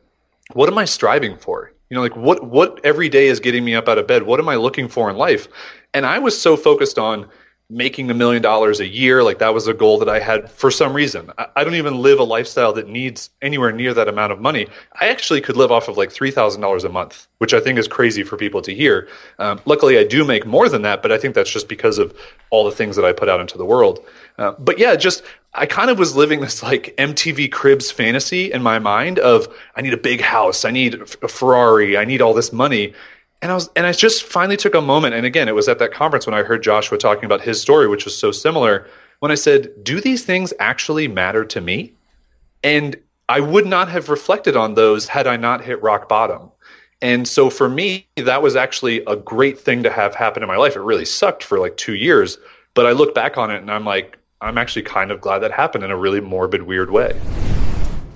what 0.53 0.69
am 0.69 0.77
I 0.77 0.85
striving 0.85 1.37
for? 1.37 1.73
You 1.89 1.95
know, 1.95 2.01
like 2.01 2.15
what 2.15 2.45
what 2.45 2.79
every 2.85 3.09
day 3.09 3.27
is 3.27 3.39
getting 3.39 3.65
me 3.65 3.75
up 3.75 3.87
out 3.89 3.97
of 3.97 4.07
bed? 4.07 4.23
What 4.23 4.39
am 4.39 4.47
I 4.47 4.55
looking 4.55 4.87
for 4.87 5.09
in 5.09 5.17
life? 5.17 5.47
And 5.93 6.05
I 6.05 6.19
was 6.19 6.39
so 6.39 6.55
focused 6.55 6.99
on 6.99 7.27
making 7.69 8.09
a 8.09 8.13
million 8.15 8.41
dollars 8.41 8.79
a 8.79 8.87
year, 8.87 9.23
like 9.23 9.37
that 9.39 9.53
was 9.53 9.67
a 9.67 9.73
goal 9.73 9.99
that 9.99 10.09
I 10.09 10.19
had 10.19 10.49
for 10.49 10.71
some 10.71 10.93
reason. 10.93 11.31
I, 11.37 11.47
I 11.57 11.63
don't 11.63 11.75
even 11.75 12.01
live 12.01 12.19
a 12.19 12.23
lifestyle 12.23 12.73
that 12.73 12.87
needs 12.87 13.29
anywhere 13.41 13.71
near 13.71 13.93
that 13.93 14.07
amount 14.07 14.31
of 14.31 14.41
money. 14.41 14.67
I 14.99 15.09
actually 15.09 15.41
could 15.41 15.55
live 15.55 15.71
off 15.71 15.87
of 15.87 15.95
like 15.95 16.11
three 16.11 16.31
thousand 16.31 16.61
dollars 16.61 16.83
a 16.83 16.89
month, 16.89 17.27
which 17.37 17.53
I 17.53 17.59
think 17.59 17.77
is 17.77 17.87
crazy 17.87 18.23
for 18.23 18.37
people 18.37 18.61
to 18.63 18.73
hear. 18.73 19.07
Um, 19.37 19.61
luckily, 19.65 19.99
I 19.99 20.03
do 20.03 20.25
make 20.25 20.45
more 20.47 20.67
than 20.67 20.81
that, 20.81 21.03
but 21.03 21.11
I 21.11 21.19
think 21.19 21.35
that's 21.35 21.51
just 21.51 21.69
because 21.69 21.99
of 21.99 22.17
all 22.49 22.65
the 22.65 22.71
things 22.71 22.95
that 22.95 23.05
I 23.05 23.13
put 23.13 23.29
out 23.29 23.39
into 23.39 23.57
the 23.57 23.65
world. 23.65 24.03
Uh, 24.39 24.53
but 24.57 24.79
yeah, 24.79 24.95
just 24.95 25.21
I 25.53 25.65
kind 25.67 25.91
of 25.91 25.99
was 25.99 26.15
living 26.15 26.41
this 26.41 26.63
like 26.63 26.95
MTV 26.97 27.51
Cribs 27.51 27.91
fantasy 27.91 28.51
in 28.51 28.63
my 28.63 28.79
mind 28.79 29.19
of 29.19 29.47
I 29.75 29.81
need 29.81 29.93
a 29.93 29.97
big 29.97 30.21
house, 30.21 30.65
I 30.65 30.71
need 30.71 30.95
a 30.95 31.27
Ferrari, 31.27 31.97
I 31.97 32.05
need 32.05 32.21
all 32.21 32.33
this 32.33 32.51
money. 32.51 32.93
And 33.41 33.51
I 33.51 33.55
was 33.55 33.69
and 33.75 33.85
I 33.85 33.91
just 33.93 34.23
finally 34.23 34.57
took 34.57 34.75
a 34.75 34.81
moment 34.81 35.15
and 35.15 35.25
again, 35.25 35.47
it 35.47 35.55
was 35.55 35.67
at 35.67 35.79
that 35.79 35.93
conference 35.93 36.25
when 36.25 36.33
I 36.33 36.43
heard 36.43 36.61
Joshua 36.61 36.97
talking 36.97 37.25
about 37.25 37.41
his 37.41 37.61
story 37.61 37.87
which 37.87 38.05
was 38.05 38.17
so 38.17 38.31
similar 38.31 38.87
when 39.19 39.31
I 39.31 39.35
said, 39.35 39.71
"Do 39.83 40.01
these 40.01 40.25
things 40.25 40.53
actually 40.59 41.07
matter 41.07 41.45
to 41.45 41.61
me?" 41.61 41.93
And 42.63 42.97
I 43.29 43.39
would 43.39 43.65
not 43.65 43.89
have 43.89 44.09
reflected 44.09 44.57
on 44.57 44.73
those 44.73 45.09
had 45.09 45.27
I 45.27 45.37
not 45.37 45.63
hit 45.63 45.81
rock 45.81 46.09
bottom. 46.09 46.51
And 47.01 47.27
so 47.27 47.49
for 47.49 47.69
me, 47.69 48.07
that 48.17 48.41
was 48.41 48.57
actually 48.57 49.03
a 49.05 49.15
great 49.15 49.57
thing 49.57 49.83
to 49.83 49.89
have 49.89 50.15
happen 50.15 50.43
in 50.43 50.49
my 50.49 50.57
life. 50.57 50.75
It 50.75 50.81
really 50.81 51.05
sucked 51.05 51.43
for 51.43 51.59
like 51.59 51.77
2 51.77 51.93
years, 51.93 52.37
but 52.73 52.85
I 52.85 52.91
look 52.91 53.15
back 53.15 53.37
on 53.37 53.51
it 53.51 53.61
and 53.61 53.71
I'm 53.71 53.85
like 53.85 54.17
I'm 54.41 54.57
actually 54.57 54.83
kind 54.83 55.11
of 55.11 55.19
glad 55.19 55.39
that 55.39 55.51
happened 55.51 55.83
in 55.83 55.91
a 55.91 55.97
really 55.97 56.21
morbid, 56.21 56.63
weird 56.63 56.91
way. 56.91 57.19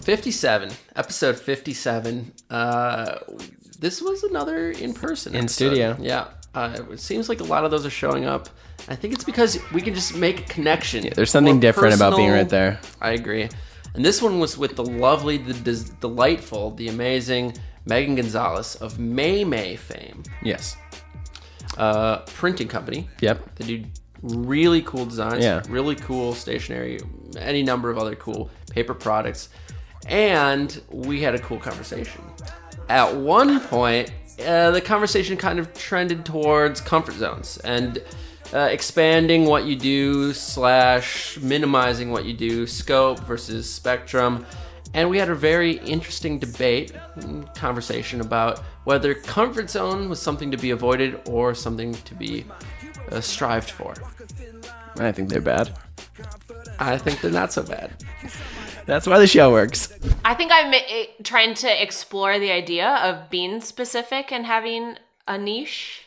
57, 0.03 0.71
episode 0.95 1.37
57. 1.37 2.31
Uh, 2.49 3.19
this 3.79 4.01
was 4.01 4.23
another 4.23 4.71
in 4.71 4.93
person 4.93 5.33
In 5.33 5.41
episode. 5.45 5.53
studio. 5.67 5.97
Yeah. 5.99 6.27
Uh, 6.55 6.77
it 6.91 6.99
seems 6.99 7.29
like 7.29 7.39
a 7.39 7.43
lot 7.45 7.65
of 7.65 7.71
those 7.71 7.85
are 7.85 7.89
showing 7.89 8.25
up. 8.25 8.49
I 8.87 8.95
think 8.95 9.13
it's 9.13 9.23
because 9.23 9.57
we 9.73 9.81
can 9.81 9.93
just 9.95 10.15
make 10.15 10.39
a 10.41 10.43
connection. 10.43 11.09
There's 11.15 11.31
something 11.31 11.55
More 11.55 11.61
different 11.61 11.95
about 11.95 12.15
being 12.15 12.31
right 12.31 12.47
there. 12.47 12.79
I 13.01 13.11
agree. 13.11 13.49
And 13.95 14.03
this 14.05 14.21
one 14.21 14.39
was 14.39 14.57
with 14.57 14.75
the 14.75 14.83
lovely, 14.85 15.37
the 15.37 15.53
des- 15.53 15.91
delightful, 15.99 16.71
the 16.71 16.89
amazing 16.89 17.55
Megan 17.85 18.15
Gonzalez 18.15 18.75
of 18.75 18.99
May 18.99 19.43
May 19.43 19.75
fame, 19.75 20.23
Yes. 20.43 20.75
uh, 21.77 22.17
printing 22.19 22.67
company. 22.67 23.09
Yep. 23.21 23.55
They 23.55 23.65
do 23.65 23.83
really 24.21 24.81
cool 24.83 25.05
designs, 25.05 25.43
Yeah. 25.43 25.61
really 25.69 25.95
cool 25.95 26.33
stationery, 26.33 26.99
any 27.37 27.63
number 27.63 27.89
of 27.89 27.97
other 27.97 28.15
cool 28.15 28.49
paper 28.71 28.93
products. 28.93 29.49
And 30.07 30.79
we 30.91 31.21
had 31.21 31.33
a 31.35 31.39
cool 31.39 31.59
conversation. 31.59 32.21
At 32.89 33.15
one 33.15 33.59
point, 33.61 34.11
uh, 34.45 34.71
the 34.71 34.81
conversation 34.81 35.37
kind 35.37 35.59
of 35.59 35.73
trended 35.73 36.25
towards 36.25 36.81
comfort 36.81 37.15
zones 37.15 37.57
and 37.59 38.01
uh, 38.53 38.69
expanding 38.71 39.45
what 39.45 39.65
you 39.65 39.75
do 39.75 40.33
slash 40.33 41.39
minimizing 41.39 42.11
what 42.11 42.25
you 42.25 42.33
do, 42.33 42.67
scope 42.67 43.19
versus 43.21 43.71
spectrum. 43.71 44.45
And 44.93 45.09
we 45.09 45.17
had 45.17 45.29
a 45.29 45.35
very 45.35 45.77
interesting 45.79 46.37
debate, 46.37 46.91
conversation 47.55 48.21
about 48.21 48.59
whether 48.83 49.15
comfort 49.15 49.69
zone 49.69 50.07
was 50.07 50.21
something 50.21 50.51
to 50.51 50.57
be 50.57 50.69
avoided 50.69 51.19
or 51.27 51.55
something 51.55 51.93
to 51.93 52.13
be 52.13 52.45
uh, 53.11 53.19
strived 53.19 53.71
for. 53.71 53.95
I 54.97 55.11
think 55.11 55.29
they're 55.29 55.41
bad. 55.41 55.75
I 56.79 56.97
think 56.97 57.21
they're 57.21 57.31
not 57.31 57.51
so 57.51 57.63
bad. 57.63 57.91
That's 58.85 59.07
why 59.07 59.19
the 59.19 59.27
show 59.27 59.51
works. 59.51 59.91
I 60.25 60.33
think 60.33 60.51
I'm 60.51 60.73
eh, 60.73 61.05
trying 61.23 61.53
to 61.55 61.81
explore 61.83 62.39
the 62.39 62.51
idea 62.51 62.87
of 62.87 63.29
being 63.29 63.61
specific 63.61 64.31
and 64.31 64.45
having 64.45 64.97
a 65.27 65.37
niche 65.37 66.05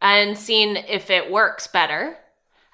and 0.00 0.36
seeing 0.38 0.76
if 0.76 1.10
it 1.10 1.30
works 1.30 1.66
better. 1.66 2.16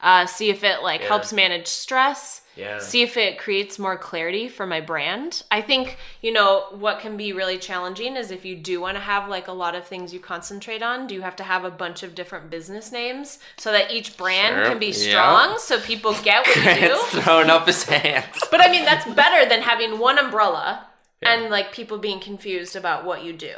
Uh, 0.03 0.27
see 0.27 0.51
if 0.51 0.63
it 0.63 0.83
like 0.83 1.01
helps 1.03 1.33
manage 1.33 1.67
stress. 1.67 2.43
Yeah. 2.57 2.79
See 2.79 3.03
if 3.03 3.17
it 3.17 3.39
creates 3.39 3.79
more 3.79 3.97
clarity 3.97 4.49
for 4.49 4.67
my 4.67 4.81
brand. 4.81 5.43
I 5.51 5.61
think, 5.61 5.99
you 6.23 6.33
know, 6.33 6.67
what 6.71 7.01
can 7.01 7.17
be 7.17 7.33
really 7.33 7.59
challenging 7.59 8.17
is 8.17 8.31
if 8.31 8.45
you 8.45 8.55
do 8.57 8.81
want 8.81 8.97
to 8.97 9.01
have 9.01 9.29
like 9.29 9.49
a 9.49 9.53
lot 9.53 9.75
of 9.75 9.87
things 9.87 10.15
you 10.15 10.21
concentrate 10.21 10.83
on, 10.83 11.07
do 11.09 11.15
you 11.15 11.23
have 11.23 11.37
to 11.37 11.43
have 11.43 11.65
a 11.65 11.71
bunch 11.71 12.03
of 12.03 12.15
different 12.15 12.51
business 12.51 12.93
names 12.93 13.39
so 13.57 13.73
that 13.73 13.91
each 13.91 14.17
brand 14.17 14.55
Sure. 14.55 14.69
can 14.69 14.79
be 14.79 14.87
Yeah. 14.87 14.93
strong 14.93 15.59
so 15.59 15.81
people 15.81 16.15
get 16.23 16.47
what 16.47 16.81
you 16.81 16.89
do? 16.89 16.97
Throwing 17.21 17.51
up 17.51 17.67
his 17.67 17.83
hands. 17.85 18.37
But 18.51 18.61
I 18.65 18.71
mean, 18.71 18.85
that's 18.85 19.05
better 19.15 19.49
than 19.49 19.63
having 19.63 19.99
one 19.99 20.19
umbrella 20.19 20.87
and 21.23 21.51
like 21.51 21.73
people 21.73 21.99
being 21.99 22.21
confused 22.21 22.77
about 22.77 23.05
what 23.05 23.25
you 23.25 23.33
do. 23.33 23.55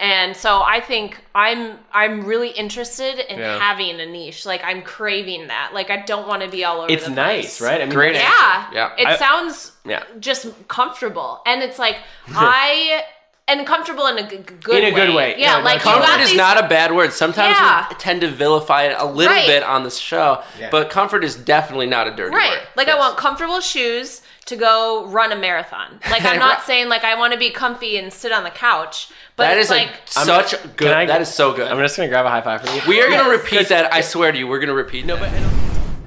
And 0.00 0.34
so 0.34 0.62
I 0.62 0.80
think 0.80 1.22
I'm 1.34 1.78
I'm 1.92 2.24
really 2.24 2.48
interested 2.48 3.18
in 3.30 3.38
Yeah. 3.38 3.58
having 3.58 4.00
a 4.00 4.06
niche. 4.06 4.46
Like 4.46 4.64
I'm 4.64 4.80
craving 4.80 5.48
that. 5.48 5.72
Like 5.74 5.90
I 5.90 5.98
don't 5.98 6.26
want 6.26 6.42
to 6.42 6.48
be 6.48 6.64
all 6.64 6.80
over 6.80 6.90
It's 6.90 7.04
the 7.04 7.10
nice, 7.10 7.58
place. 7.58 7.60
right? 7.70 7.80
I 7.82 7.84
mean, 7.84 7.94
Great 7.94 8.14
Yeah. 8.14 8.22
answer. 8.22 8.74
Yeah. 8.74 8.90
It 8.96 9.06
I- 9.06 9.16
sounds 9.16 9.72
Yeah. 9.84 10.02
just 10.18 10.46
comfortable. 10.68 11.42
And 11.44 11.62
it's 11.62 11.78
like 11.78 11.96
I 12.34 13.04
and 13.46 13.66
comfortable 13.66 14.06
in 14.06 14.16
a 14.16 14.22
g- 14.30 14.36
g- 14.38 14.54
good 14.62 14.82
In 14.84 14.92
a 14.92 14.96
good 14.96 15.12
way. 15.14 15.34
Yeah, 15.36 15.58
Yeah, 15.58 15.64
like 15.64 15.84
no, 15.84 15.90
you 15.92 15.98
got 15.98 16.06
Comfort 16.08 16.22
is 16.22 16.36
not 16.36 16.64
a 16.64 16.68
bad 16.68 16.94
word. 16.94 17.12
Sometimes 17.12 17.56
Yeah. 17.58 17.86
we 17.90 17.96
tend 17.96 18.20
to 18.20 18.28
vilify 18.28 18.84
it 18.84 18.94
a 18.96 19.04
little 19.04 19.34
Right. 19.34 19.46
bit 19.46 19.62
on 19.64 19.82
the 19.82 19.90
show, 19.90 20.42
but 20.70 20.88
comfort 20.88 21.24
is 21.24 21.34
definitely 21.34 21.86
not 21.88 22.06
a 22.06 22.12
dirty 22.12 22.30
word. 22.30 22.38
Right. 22.38 22.50
word. 22.52 22.68
Like 22.76 22.88
I 22.88 22.94
want 22.96 23.16
comfortable 23.16 23.60
shoes 23.60 24.22
to 24.46 24.56
go 24.56 25.06
run 25.06 25.32
a 25.32 25.36
marathon. 25.36 26.00
Like 26.10 26.24
I'm 26.24 26.38
not 26.38 26.62
saying 26.62 26.88
like 26.88 27.04
I 27.04 27.14
want 27.16 27.32
to 27.32 27.38
be 27.38 27.50
comfy 27.50 27.96
and 27.96 28.12
sit 28.12 28.32
on 28.32 28.42
the 28.44 28.50
couch, 28.50 29.10
but 29.36 29.44
That 29.44 29.56
it's 29.58 29.66
is 29.66 29.70
like 29.70 29.88
like 29.88 30.08
such 30.08 30.76
good. 30.76 30.90
I- 30.92 31.06
that 31.06 31.20
is 31.20 31.32
so 31.32 31.52
good. 31.54 31.66
I'm 31.70 31.78
just 31.78 31.96
gonna 31.96 32.08
grab 32.08 32.26
a 32.26 32.30
high 32.30 32.40
five 32.42 32.62
from 32.62 32.74
you. 32.74 32.82
we 32.88 33.00
are 33.00 33.08
going 33.08 33.24
to 33.24 33.30
Yes. 33.30 33.42
repeat 33.44 33.68
that. 33.68 33.92
I 33.92 34.00
swear 34.00 34.32
to 34.32 34.38
you, 34.38 34.46
we're 34.48 34.58
going 34.58 34.68
to 34.68 34.74
repeat 34.74 35.06
no, 35.06 35.16
but 35.16 35.30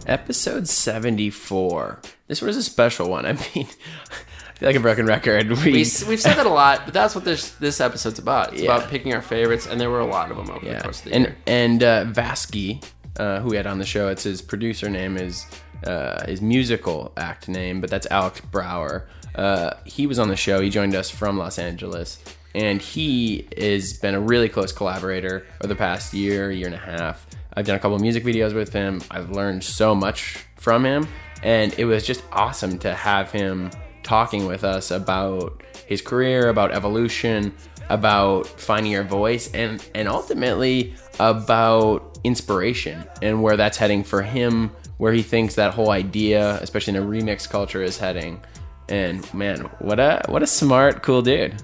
Episode 0.06 0.68
74. 0.68 2.00
This 2.28 2.42
was 2.42 2.58
a 2.58 2.64
special 2.64 3.10
one. 3.10 3.26
I 3.28 3.34
mean, 3.34 3.68
I 3.68 4.54
feel 4.56 4.70
like 4.70 4.76
a 4.76 4.80
broken 4.82 5.06
record. 5.06 5.50
We, 5.50 5.56
We, 5.56 5.72
we've 5.72 5.88
said 6.22 6.36
that 6.36 6.46
a 6.46 6.50
lot, 6.50 6.82
but 6.86 6.94
that's 6.94 7.16
what 7.16 7.24
this 7.24 7.52
this 7.52 7.80
episode's 7.80 8.20
about. 8.20 8.54
It's 8.54 8.62
Yeah. 8.64 8.76
about 8.76 8.90
picking 8.90 9.14
our 9.14 9.22
favorites, 9.22 9.66
and 9.68 9.80
there 9.80 9.90
were 9.90 10.00
a 10.02 10.06
lot 10.06 10.30
of 10.32 10.38
them 10.38 10.50
over 10.50 10.66
the 10.66 10.82
course 10.82 11.00
of 11.00 11.06
the 11.06 11.14
And 11.14 11.26
year. 11.26 11.38
and 11.48 11.84
uh, 11.84 12.06
Vasky, 12.06 12.84
uh, 13.18 13.40
who 13.40 13.50
we 13.52 13.56
had 13.58 13.66
on 13.68 13.80
the 13.80 13.86
show, 13.86 14.10
it's 14.10 14.24
his 14.24 14.42
producer 14.42 14.90
name 14.90 15.16
is 15.18 15.46
uh, 15.86 16.26
his 16.26 16.42
musical 16.42 17.12
act 17.18 17.48
name, 17.48 17.82
but 17.82 17.90
that's 17.90 18.08
Alex 18.10 18.42
Brower. 18.42 19.08
Uh, 19.36 19.72
he 19.86 20.08
was 20.08 20.20
on 20.20 20.28
the 20.28 20.36
show. 20.36 20.62
He 20.62 20.70
joined 20.70 20.96
us 20.96 21.10
from 21.10 21.38
Los 21.38 21.58
Angeles, 21.58 22.24
and 22.54 22.82
he 22.82 23.48
has 23.58 23.94
been 23.94 24.14
a 24.14 24.20
really 24.20 24.50
close 24.50 24.72
collaborator 24.72 25.46
over 25.62 25.68
the 25.68 25.76
past 25.76 26.14
year, 26.14 26.52
year 26.52 26.68
and 26.68 26.76
a 26.76 26.80
half. 26.80 27.26
I've 27.56 27.66
done 27.66 27.76
a 27.76 27.80
couple 27.80 27.98
music 28.00 28.24
videos 28.24 28.54
with 28.54 28.74
him. 28.74 29.02
I've 29.12 29.32
learned 29.32 29.64
so 29.64 29.94
much 29.94 30.46
from 30.58 30.86
him, 30.86 31.08
and 31.42 31.74
it 31.78 31.86
was 31.86 32.06
just 32.06 32.24
awesome 32.32 32.80
to 32.80 32.94
have 32.94 33.32
him 33.32 33.72
talking 34.04 34.46
with 34.46 34.64
us 34.64 34.92
about 34.92 35.64
his 35.88 36.02
career, 36.02 36.50
about 36.50 36.72
evolution, 36.72 37.54
about 37.90 38.48
finding 38.48 38.92
your 38.92 39.04
voice, 39.04 39.52
and 39.54 39.84
and 39.94 40.08
ultimately 40.08 40.94
about 41.20 42.18
inspiration 42.24 43.04
and 43.22 43.42
where 43.42 43.58
that's 43.58 43.78
heading 43.78 44.04
for 44.04 44.22
him, 44.22 44.72
where 45.04 45.12
he 45.12 45.22
thinks 45.22 45.56
that 45.56 45.74
whole 45.74 45.92
idea, 45.92 46.58
especially 46.62 46.96
in 46.96 47.04
a 47.04 47.06
remix 47.06 47.50
culture, 47.50 47.84
is 47.84 47.98
heading. 47.98 48.42
And 48.88 49.22
man, 49.34 49.64
what 49.80 50.00
a 50.00 50.22
what 50.30 50.42
a 50.42 50.48
smart, 50.48 51.04
cool 51.04 51.22
dude. 51.22 51.62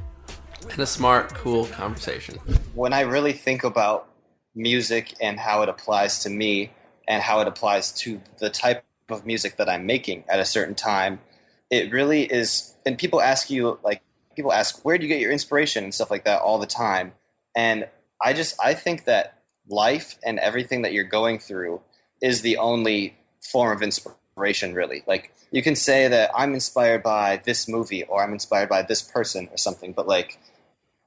And 0.70 0.80
a 0.80 0.86
smart, 0.86 1.34
cool 1.36 1.68
conversation. 1.68 2.36
when 2.74 2.92
I 2.92 3.00
really 3.00 3.32
think 3.32 3.64
about 3.64 4.10
music 4.56 5.16
and 5.22 5.40
how 5.40 5.62
it 5.62 5.70
applies 5.70 6.20
to 6.24 6.30
me 6.30 6.74
and 7.08 7.24
how 7.24 7.40
it 7.40 7.48
applies 7.48 7.94
to 7.94 8.20
the 8.40 8.50
type 8.50 8.84
of 9.08 9.26
music 9.26 9.56
that 9.56 9.70
I'm 9.70 9.86
making 9.86 10.26
at 10.28 10.42
a 10.42 10.46
certain 10.46 10.76
time, 10.76 11.22
it 11.70 11.94
really 11.94 12.24
is. 12.24 12.76
And 12.86 12.98
people 12.98 13.22
ask 13.22 13.50
you, 13.50 13.80
like, 13.86 14.02
people 14.36 14.52
ask, 14.52 14.84
where 14.84 14.98
do 14.98 15.06
you 15.06 15.08
get 15.08 15.22
your 15.22 15.32
inspiration 15.32 15.86
and 15.86 15.94
stuff 15.94 16.12
like 16.12 16.26
that 16.26 16.42
all 16.42 16.60
the 16.60 16.68
time. 16.68 17.14
And 17.56 17.88
I 18.22 18.34
just, 18.34 18.58
I 18.62 18.74
think 18.74 19.06
that 19.06 19.42
life 19.70 20.20
and 20.26 20.40
everything 20.40 20.82
that 20.82 20.92
you're 20.92 21.06
going 21.06 21.40
through 21.40 21.80
is 22.22 22.42
the 22.42 22.58
only 22.58 23.16
form 23.42 23.76
of 23.76 23.82
inspiration, 23.82 24.74
really. 24.74 25.04
Like, 25.08 25.34
you 25.52 25.64
can 25.64 25.76
say 25.76 26.08
that 26.08 26.32
I'm 26.36 26.54
inspired 26.54 27.04
by 27.04 27.42
this 27.44 27.68
movie 27.68 28.04
or 28.04 28.24
I'm 28.24 28.34
inspired 28.34 28.70
by 28.70 28.84
this 28.84 29.02
person 29.02 29.50
or 29.52 29.58
something, 29.58 29.94
but 29.94 30.08
like, 30.08 30.40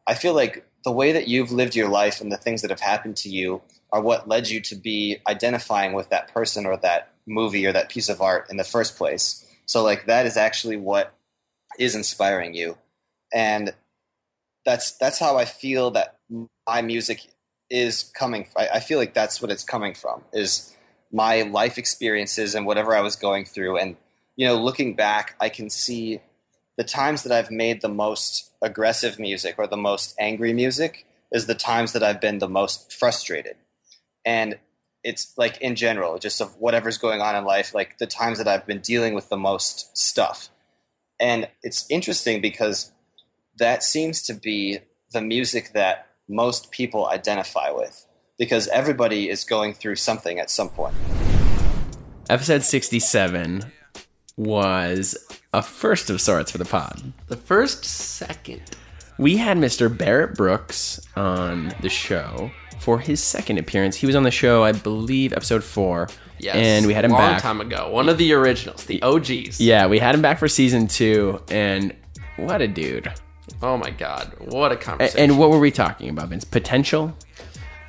I 0.07 0.15
feel 0.15 0.35
like 0.35 0.67
the 0.85 0.93
way 0.93 1.13
that 1.13 1.29
you've 1.29 1.53
lived 1.53 1.77
your 1.77 1.89
life 1.89 2.21
and 2.21 2.33
the 2.33 2.37
things 2.37 2.63
that 2.63 2.71
have 2.71 2.81
happened 2.81 3.17
to 3.19 3.29
you 3.29 3.63
are 3.93 4.01
what 4.01 4.29
led 4.29 4.49
you 4.49 4.61
to 4.61 4.75
be 4.75 5.19
identifying 5.29 5.93
with 5.93 6.09
that 6.11 6.33
person 6.33 6.67
or 6.67 6.77
that 6.79 7.13
movie 7.27 7.67
or 7.67 7.73
that 7.73 7.89
piece 7.89 8.09
of 8.09 8.21
art 8.21 8.49
in 8.51 8.57
the 8.57 8.65
first 8.65 8.97
place. 8.97 9.47
So 9.67 9.83
like 9.83 10.07
that 10.07 10.27
is 10.27 10.37
actually 10.37 10.77
what 10.77 11.15
is 11.79 11.95
inspiring 11.95 12.55
you. 12.55 12.79
And 13.33 13.75
that's 14.65 14.93
that's 14.93 15.19
how 15.19 15.37
I 15.37 15.45
feel 15.45 15.91
that 15.93 16.19
my 16.67 16.83
music 16.83 17.29
is 17.71 18.11
coming 18.15 18.47
I, 18.57 18.69
I 18.75 18.81
feel 18.81 18.99
like 18.99 19.15
that's 19.15 19.41
what 19.41 19.51
it's 19.51 19.65
coming 19.65 19.95
from 19.95 20.23
is 20.33 20.77
my 21.13 21.43
life 21.43 21.79
experiences 21.79 22.55
and 22.55 22.67
whatever 22.67 22.97
I 22.97 23.01
was 23.01 23.17
going 23.17 23.45
through 23.45 23.77
and 23.79 23.97
you 24.37 24.47
know 24.47 24.57
looking 24.61 24.95
back 24.95 25.37
I 25.41 25.49
can 25.49 25.69
see 25.71 26.21
the 26.77 26.85
times 26.85 27.23
that 27.23 27.33
I've 27.33 27.51
made 27.51 27.81
the 27.81 27.89
most 27.89 28.51
aggressive 28.63 29.19
music 29.19 29.57
or 29.59 29.67
the 29.67 29.77
most 29.77 30.15
angry 30.19 30.53
music 30.53 31.07
is 31.31 31.47
the 31.47 31.55
times 31.55 31.93
that 31.93 32.03
I've 32.03 32.21
been 32.21 32.39
the 32.39 32.49
most 32.49 32.93
frustrated. 32.93 33.57
And 34.25 34.59
it's 35.05 35.37
like 35.37 35.61
in 35.61 35.75
general, 35.75 36.19
just 36.19 36.41
of 36.41 36.57
whatever's 36.57 36.99
going 36.99 37.21
on 37.21 37.35
in 37.35 37.45
life, 37.45 37.75
like 37.75 37.99
the 37.99 38.07
times 38.07 38.39
that 38.39 38.49
I've 38.49 38.67
been 38.67 38.81
dealing 38.81 39.15
with 39.15 39.29
the 39.29 39.37
most 39.37 39.97
stuff. 39.97 40.49
And 41.19 41.49
it's 41.63 41.87
interesting 41.91 42.41
because 42.41 42.93
that 43.59 43.83
seems 43.83 44.23
to 44.23 44.35
be 44.35 44.79
the 45.13 45.21
music 45.21 45.73
that 45.73 46.07
most 46.29 46.71
people 46.71 47.09
identify 47.09 47.71
with 47.71 48.07
because 48.39 48.69
everybody 48.69 49.29
is 49.29 49.45
going 49.45 49.75
through 49.75 49.97
something 49.97 50.39
at 50.39 50.51
some 50.51 50.69
point. 50.69 50.95
Episode 52.31 52.63
67 52.63 53.65
was 54.37 55.17
a 55.53 55.63
first 55.63 56.09
of 56.11 56.21
sorts 56.21 56.51
for 56.51 56.59
the 56.59 56.65
pod. 56.65 57.13
The 57.29 57.37
first 57.37 57.85
second. 57.85 58.63
We 59.19 59.37
had 59.37 59.59
Mr. 59.59 59.95
Barrett 59.95 60.35
Brooks 60.37 61.01
on 61.15 61.75
the 61.83 61.91
show 61.91 62.51
for 62.81 62.99
his 62.99 63.23
second 63.23 63.59
appearance. 63.59 63.97
He 63.97 64.07
was 64.07 64.17
on 64.17 64.23
the 64.23 64.31
show, 64.31 64.65
I 64.65 64.73
believe, 64.73 65.33
episode 65.33 65.63
four. 65.63 66.09
Yes. 66.39 66.57
And 66.57 66.87
we 66.87 66.95
had 66.95 67.05
him 67.05 67.13
back 67.13 67.21
a 67.21 67.31
long 67.33 67.41
time 67.41 67.61
ago. 67.61 67.91
One 67.91 68.09
of 68.09 68.19
the 68.19 68.33
originals, 68.33 68.85
the 68.87 69.01
OGs. 69.03 69.61
Yeah, 69.61 69.87
we 69.87 69.99
had 69.99 70.15
him 70.15 70.23
back 70.23 70.39
for 70.39 70.49
season 70.49 70.89
two, 70.89 71.41
and 71.51 71.95
what 72.37 72.61
a 72.63 72.67
dude. 72.67 73.13
Oh 73.61 73.77
my 73.77 73.91
god, 73.91 74.33
what 74.41 74.73
a 74.73 74.75
A- 74.75 74.79
conversation. 74.79 75.21
And 75.21 75.39
what 75.39 75.51
were 75.51 75.61
we 75.61 75.71
talking 75.71 76.09
about, 76.09 76.31
Vince? 76.31 76.43
Potential? 76.45 77.15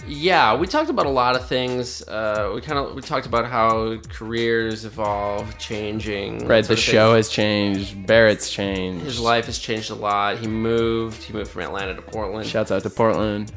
Yeah, 0.05 0.55
we 0.55 0.67
talked 0.67 0.89
about 0.89 1.05
a 1.05 1.09
lot 1.09 1.35
of 1.35 1.47
things. 1.47 2.01
Uh, 2.07 2.51
we 2.53 2.61
kind 2.61 2.77
of 2.77 2.93
we 2.93 3.01
talked 3.01 3.25
about 3.25 3.45
how 3.45 3.97
careers 4.09 4.83
evolve, 4.83 5.57
changing. 5.57 6.45
Right, 6.45 6.65
the 6.65 6.75
show 6.75 7.11
thing. 7.11 7.15
has 7.17 7.29
changed. 7.29 8.05
Barrett's 8.05 8.51
changed. 8.51 9.05
His 9.05 9.19
life 9.19 9.45
has 9.45 9.57
changed 9.57 9.91
a 9.91 9.95
lot. 9.95 10.39
He 10.39 10.47
moved. 10.47 11.23
He 11.23 11.33
moved 11.33 11.51
from 11.51 11.61
Atlanta 11.61 11.95
to 11.95 12.01
Portland. 12.01 12.47
Shouts 12.47 12.71
out 12.71 12.83
to 12.83 12.89
Portland. 12.89 13.53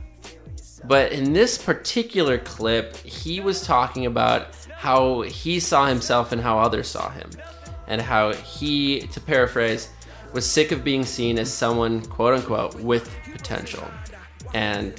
But 0.85 1.11
in 1.11 1.32
this 1.32 1.59
particular 1.59 2.38
clip, 2.38 2.96
he 2.98 3.40
was 3.40 3.62
talking 3.62 4.06
about 4.06 4.54
how 4.72 5.22
he 5.22 5.59
saw 5.59 5.87
himself 5.87 6.30
and 6.30 6.40
how 6.40 6.61
others 6.61 6.87
saw 6.87 7.11
him. 7.11 7.30
And 7.88 8.00
how 8.00 8.32
he, 8.32 9.00
to 9.00 9.20
paraphrase, 9.20 9.88
was 10.32 10.48
sick 10.48 10.70
of 10.70 10.85
being 10.85 11.04
seen 11.04 11.38
as 11.38 11.52
someone, 11.52 12.04
quote 12.06 12.35
unquote, 12.35 12.74
with 12.76 13.12
potential. 13.32 13.85
And 14.54 14.94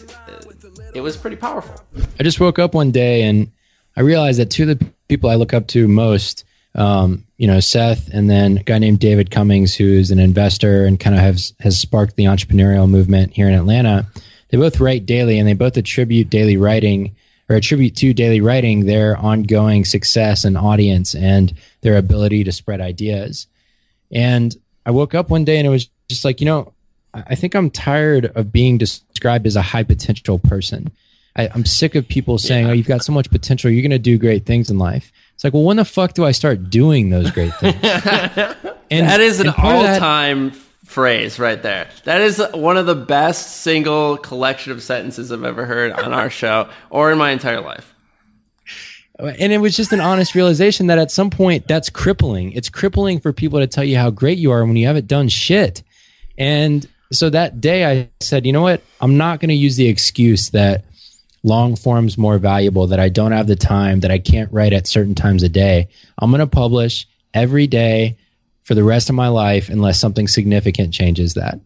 it 0.94 1.02
was 1.02 1.18
pretty 1.18 1.36
powerful. 1.36 1.76
I 2.20 2.24
just 2.24 2.40
woke 2.40 2.60
up 2.60 2.74
one 2.74 2.92
day 2.92 3.24
and 3.24 3.52
I 3.96 4.02
realized 4.02 4.40
that 4.40 4.52
two 4.52 4.70
of 4.70 4.80
the 4.80 4.86
people 5.08 5.30
I 5.30 5.36
look 5.36 5.54
up 5.54 5.68
to 5.68 5.88
most, 5.88 6.44
um, 6.76 7.26
you 7.38 7.48
know, 7.48 7.60
Seth 7.60 8.10
and 8.14 8.30
then 8.30 8.58
a 8.60 8.64
guy 8.64 8.78
named 8.78 9.00
David 9.00 9.32
Cummings, 9.32 9.76
who's 9.76 10.12
an 10.12 10.20
investor 10.20 10.86
and 10.86 11.00
kind 11.00 11.16
of 11.16 11.22
has, 11.22 11.54
has 11.60 11.80
sparked 11.80 12.16
the 12.16 12.26
entrepreneurial 12.26 12.90
movement 12.90 13.34
here 13.34 13.48
in 13.48 13.54
Atlanta. 13.54 14.06
They 14.50 14.58
both 14.58 14.80
write 14.80 15.06
daily 15.06 15.40
and 15.40 15.48
they 15.48 15.54
both 15.54 15.78
attribute 15.78 16.30
daily 16.30 16.58
writing 16.58 17.16
or 17.50 17.56
attribute 17.56 17.96
to 17.98 18.14
daily 18.14 18.42
writing 18.42 18.86
their 18.86 19.18
ongoing 19.18 19.86
success 19.86 20.44
and 20.44 20.58
audience 20.58 21.16
and 21.16 21.54
their 21.82 21.98
ability 21.98 22.44
to 22.44 22.52
spread 22.52 22.82
ideas. 22.82 23.48
And 24.12 24.56
I 24.86 24.92
woke 24.92 25.16
up 25.16 25.30
one 25.30 25.46
day 25.46 25.58
and 25.58 25.68
it 25.68 25.72
was 25.72 25.90
just 26.10 26.26
like, 26.26 26.40
you 26.40 26.46
know, 26.46 26.74
I 27.18 27.24
I 27.32 27.36
think 27.36 27.56
I'm 27.56 27.70
tired 27.70 28.26
of 28.36 28.52
being 28.52 28.78
described 28.78 29.48
as 29.48 29.56
a 29.56 29.62
high 29.62 29.84
potential 29.84 30.40
person. 30.40 30.92
I, 31.36 31.50
I'm 31.54 31.66
sick 31.66 31.96
of 31.96 32.08
people 32.08 32.38
saying, 32.38 32.68
"Oh, 32.68 32.74
you've 32.74 32.88
got 32.88 33.04
so 33.04 33.14
much 33.14 33.30
potential. 33.30 33.70
You're 33.70 33.84
going 33.84 33.92
to 33.92 34.00
do 34.00 34.18
great 34.18 34.46
things 34.46 34.70
in 34.70 34.78
life." 34.78 35.12
It's 35.36 35.44
like, 35.44 35.54
well, 35.54 35.64
when 35.64 35.78
the 35.78 35.86
fuck 35.86 36.14
do 36.16 36.26
I 36.26 36.32
start 36.32 36.72
doing 36.72 37.12
those 37.12 37.30
great 37.30 37.54
things? 37.56 37.76
and 37.84 39.08
that 39.08 39.20
is 39.20 39.40
an 39.40 39.46
and 39.48 39.56
part 39.56 39.84
that- 39.84 40.02
all-time 40.02 40.50
phrase 40.84 41.38
right 41.38 41.62
there. 41.62 41.88
That 42.06 42.22
is 42.22 42.42
one 42.56 42.76
of 42.76 42.88
the 42.88 42.96
best 42.96 43.58
single 43.58 44.18
collection 44.18 44.72
of 44.72 44.82
sentences 44.82 45.32
I've 45.32 45.44
ever 45.44 45.66
heard 45.66 45.92
on 45.92 46.12
our 46.12 46.30
show 46.32 46.70
or 46.90 47.12
in 47.12 47.20
my 47.20 47.30
entire 47.30 47.62
life. 47.62 47.94
and 49.20 49.54
it 49.54 49.60
was 49.60 49.76
just 49.78 49.94
an 49.94 50.00
honest 50.00 50.34
realization 50.34 50.88
that 50.88 50.98
at 50.98 51.12
some 51.12 51.30
point 51.30 51.68
that's 51.68 51.92
crippling. 51.92 52.54
It's 52.54 52.70
crippling 52.70 53.20
for 53.20 53.32
people 53.32 53.60
to 53.60 53.68
tell 53.68 53.84
you 53.84 53.98
how 53.98 54.10
great 54.10 54.40
you 54.40 54.52
are 54.52 54.66
when 54.66 54.76
you 54.76 54.88
haven't 54.88 55.06
done 55.06 55.28
shit. 55.30 55.84
And 56.36 56.88
so 57.12 57.30
that 57.30 57.62
day 57.62 57.86
I 57.86 58.10
said, 58.20 58.46
you 58.46 58.54
know 58.54 58.62
what? 58.62 58.82
I'm 59.00 59.18
not 59.18 59.40
going 59.40 59.50
to 59.50 59.56
use 59.56 59.76
the 59.76 59.88
excuse 59.88 60.50
that 60.50 60.86
long 61.44 61.76
form's 61.76 62.18
more 62.18 62.38
valuable, 62.38 62.88
that 62.88 63.00
I 63.00 63.10
don't 63.10 63.32
have 63.32 63.48
the 63.48 63.56
time, 63.56 64.02
that 64.02 64.12
I 64.12 64.20
can't 64.20 64.52
write 64.52 64.74
at 64.74 64.88
certain 64.88 65.16
times 65.16 65.44
a 65.44 65.50
day. 65.50 65.88
I'm 66.18 66.32
going 66.32 66.40
to 66.40 66.48
publish 66.48 67.08
every 67.34 67.68
day 67.68 68.18
for 68.64 68.76
the 68.76 68.84
rest 68.84 69.10
of 69.10 69.16
my 69.16 69.30
life 69.30 69.70
unless 69.70 70.00
something 70.00 70.28
significant 70.28 70.94
changes 70.94 71.36
that. 71.36 71.60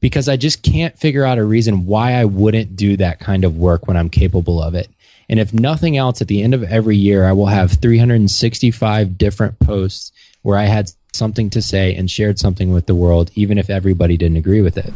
Because 0.00 0.28
I 0.28 0.36
just 0.36 0.62
can't 0.62 0.96
figure 0.96 1.24
out 1.24 1.38
a 1.38 1.44
reason 1.44 1.86
why 1.86 2.12
I 2.12 2.24
wouldn't 2.24 2.76
do 2.76 2.96
that 2.98 3.18
kind 3.18 3.44
of 3.44 3.56
work 3.56 3.88
when 3.88 3.96
I'm 3.96 4.10
capable 4.10 4.62
of 4.62 4.74
it. 4.74 4.88
And 5.28 5.40
if 5.40 5.52
nothing 5.52 5.96
else, 5.96 6.20
at 6.20 6.28
the 6.28 6.42
end 6.42 6.54
of 6.54 6.62
every 6.62 6.96
year, 6.96 7.24
I 7.24 7.32
will 7.32 7.46
have 7.46 7.72
365 7.80 9.18
different 9.18 9.58
posts 9.58 10.12
where 10.42 10.56
I 10.56 10.64
had 10.64 10.92
something 11.16 11.50
to 11.50 11.62
say 11.62 11.94
and 11.94 12.10
shared 12.10 12.38
something 12.38 12.72
with 12.72 12.86
the 12.86 12.94
world, 12.94 13.30
even 13.34 13.58
if 13.58 13.70
everybody 13.70 14.16
didn't 14.16 14.36
agree 14.36 14.60
with 14.62 14.76
it. 14.78 14.92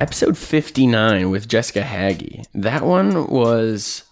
Episode 0.00 0.36
59 0.36 1.30
with 1.30 1.48
Jessica 1.48 1.82
Hagy. 1.82 2.44
That 2.54 2.82
one 2.84 3.28
was 3.28 4.02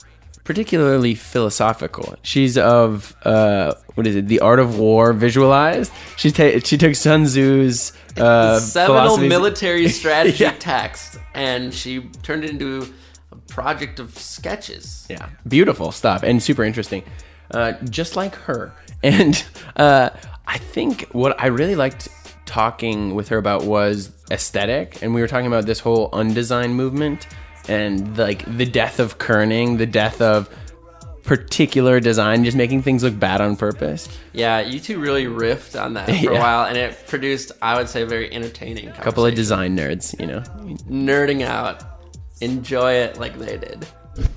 particularly 0.44 1.14
philosophical. 1.14 2.14
She's 2.22 2.56
of 2.56 3.14
uh, 3.24 3.74
what 3.94 4.06
is 4.06 4.14
it? 4.16 4.28
The 4.28 4.40
Art 4.40 4.61
of 4.61 4.78
War 4.78 5.12
visualized. 5.12 5.92
She 6.16 6.30
ta- 6.30 6.61
she 6.64 6.78
took 6.78 6.94
Sun 6.94 7.24
Tzu's 7.26 7.92
uh, 8.16 8.61
Seminal 8.61 9.16
military 9.18 9.88
strategy 10.00 10.44
Yeah. 10.44 10.54
text, 10.58 11.18
and 11.34 11.74
she 11.74 12.00
turned 12.22 12.44
it 12.44 12.50
into 12.50 12.86
a 13.32 13.36
project 13.48 13.98
of 13.98 14.16
sketches. 14.16 15.06
Yeah, 15.11 15.28
beautiful 15.46 15.90
stuff 15.92 16.22
and 16.22 16.40
super 16.42 16.62
interesting. 16.62 17.02
Uh, 17.53 17.72
just 17.84 18.16
like 18.16 18.34
her. 18.34 18.72
And 19.03 19.42
uh, 19.76 20.11
I 20.46 20.59
think 20.59 21.09
what 21.12 21.40
I 21.40 21.46
really 21.46 21.74
liked 21.74 22.09
talking 22.44 23.14
with 23.14 23.28
her 23.28 23.38
about 23.38 23.64
was 23.64 24.11
aesthetic, 24.30 25.01
and 25.03 25.14
we 25.14 25.22
were 25.22 25.26
talking 25.28 25.46
about 25.46 25.64
this 25.64 25.80
whole 25.80 26.11
undesign 26.11 26.72
movement 26.72 27.26
and 27.66 28.18
like 28.18 28.44
the 28.59 28.66
death 28.66 29.01
of 29.01 29.16
kerning, 29.16 29.78
the 29.78 29.86
death 29.86 30.20
of 30.20 30.51
particular 31.22 31.98
design, 32.01 32.44
just 32.44 32.57
making 32.57 32.82
things 32.82 33.03
look 33.03 33.18
bad 33.18 33.40
on 33.40 33.57
purpose. 33.57 34.07
Yeah, 34.34 34.61
you 34.61 34.80
two 34.80 34.98
really 35.01 35.24
riffed 35.24 35.80
on 35.80 35.94
that 35.94 36.07
for 36.07 36.12
Yeah. 36.14 36.30
a 36.30 36.40
while, 36.40 36.64
and 36.66 36.76
it 36.76 37.07
produced, 37.07 37.53
I 37.62 37.76
would 37.78 37.88
say, 37.88 38.03
a 38.03 38.07
very 38.07 38.30
entertaining. 38.32 38.88
A 38.88 38.92
couple 38.92 39.24
of 39.24 39.34
design 39.34 39.76
nerds, 39.76 40.18
you 40.20 40.26
know. 40.26 40.40
nerding 40.90 41.42
out. 41.42 41.82
Enjoy 42.42 42.92
it 42.92 43.18
like 43.18 43.38
they 43.38 43.57
did. 43.57 43.86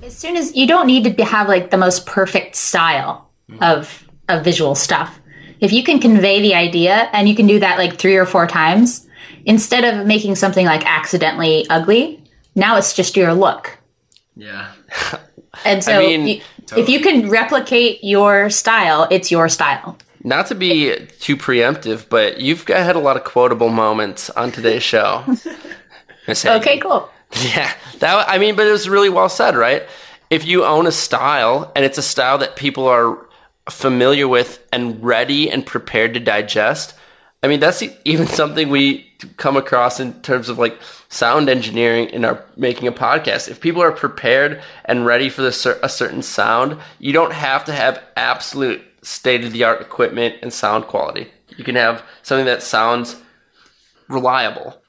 As 0.02 0.16
soon 0.16 0.36
as 0.36 0.54
you 0.54 0.66
don't 0.66 0.86
need 0.86 1.16
to 1.16 1.24
have 1.24 1.48
like 1.48 1.70
the 1.70 1.76
most 1.76 2.06
perfect 2.06 2.56
style 2.56 3.30
mm-hmm. 3.50 3.62
of 3.62 4.04
of 4.28 4.44
visual 4.44 4.74
stuff. 4.74 5.20
If 5.60 5.72
you 5.72 5.82
can 5.84 5.98
convey 6.00 6.40
the 6.40 6.54
idea 6.54 7.08
and 7.12 7.28
you 7.28 7.34
can 7.34 7.46
do 7.46 7.58
that 7.60 7.78
like 7.78 7.98
three 7.98 8.16
or 8.16 8.26
four 8.26 8.46
times, 8.46 9.06
instead 9.44 9.84
of 9.84 10.06
making 10.06 10.36
something 10.36 10.66
like 10.66 10.84
accidentally 10.86 11.66
ugly, 11.70 12.22
now 12.54 12.76
it's 12.76 12.94
just 12.94 13.16
your 13.16 13.34
look. 13.34 13.78
Yeah. 14.36 14.72
And 15.64 15.84
so 15.84 16.00
mean, 16.00 16.26
you- 16.26 16.40
if 16.76 16.88
you 16.88 17.00
can 17.00 17.30
replicate 17.30 18.02
your 18.02 18.50
style, 18.50 19.06
it's 19.10 19.30
your 19.30 19.48
style. 19.48 19.96
Not 20.24 20.48
to 20.48 20.54
be 20.56 21.06
too 21.20 21.36
preemptive, 21.36 22.08
but 22.08 22.40
you've 22.40 22.66
had 22.66 22.96
a 22.96 22.98
lot 22.98 23.16
of 23.16 23.22
quotable 23.22 23.68
moments 23.68 24.30
on 24.30 24.50
today's 24.50 24.82
show. 24.82 25.24
Okay, 26.26 26.78
cool. 26.78 27.08
Yeah, 27.42 27.72
that 27.98 28.28
I 28.28 28.38
mean, 28.38 28.54
but 28.56 28.66
it 28.66 28.70
was 28.72 28.88
really 28.88 29.08
well 29.10 29.28
said, 29.28 29.56
right? 29.56 29.82
If 30.30 30.46
you 30.46 30.64
own 30.64 30.86
a 30.86 30.92
style 30.92 31.70
and 31.74 31.84
it's 31.84 31.98
a 31.98 32.02
style 32.02 32.38
that 32.38 32.56
people 32.56 32.86
are 32.86 33.18
familiar 33.68 34.28
with 34.28 34.64
and 34.72 35.02
ready 35.02 35.50
and 35.50 35.64
prepared 35.66 36.14
to 36.14 36.20
digest, 36.20 36.94
I 37.42 37.48
mean, 37.48 37.60
that's 37.60 37.82
even 38.04 38.26
something 38.40 38.68
we 38.68 39.06
come 39.36 39.56
across 39.56 40.00
in 40.00 40.20
terms 40.22 40.48
of 40.48 40.58
like 40.58 40.78
sound 41.08 41.48
engineering 41.48 42.08
in 42.10 42.24
our 42.24 42.44
making 42.56 42.88
a 42.88 42.92
podcast. 42.92 43.48
If 43.48 43.60
people 43.60 43.82
are 43.82 43.92
prepared 43.92 44.62
and 44.84 45.06
ready 45.06 45.28
for 45.28 45.42
the 45.42 45.52
cer- 45.52 45.78
a 45.82 45.88
certain 45.88 46.22
sound, 46.22 46.78
you 46.98 47.12
don't 47.12 47.32
have 47.32 47.64
to 47.66 47.72
have 47.72 48.02
absolute 48.16 48.82
state 49.02 49.44
of 49.44 49.52
the 49.52 49.64
art 49.64 49.80
equipment 49.80 50.36
and 50.42 50.52
sound 50.52 50.86
quality. 50.86 51.30
You 51.56 51.64
can 51.64 51.74
have 51.76 52.02
something 52.22 52.46
that 52.46 52.62
sounds 52.62 53.16
reliable 54.08 54.80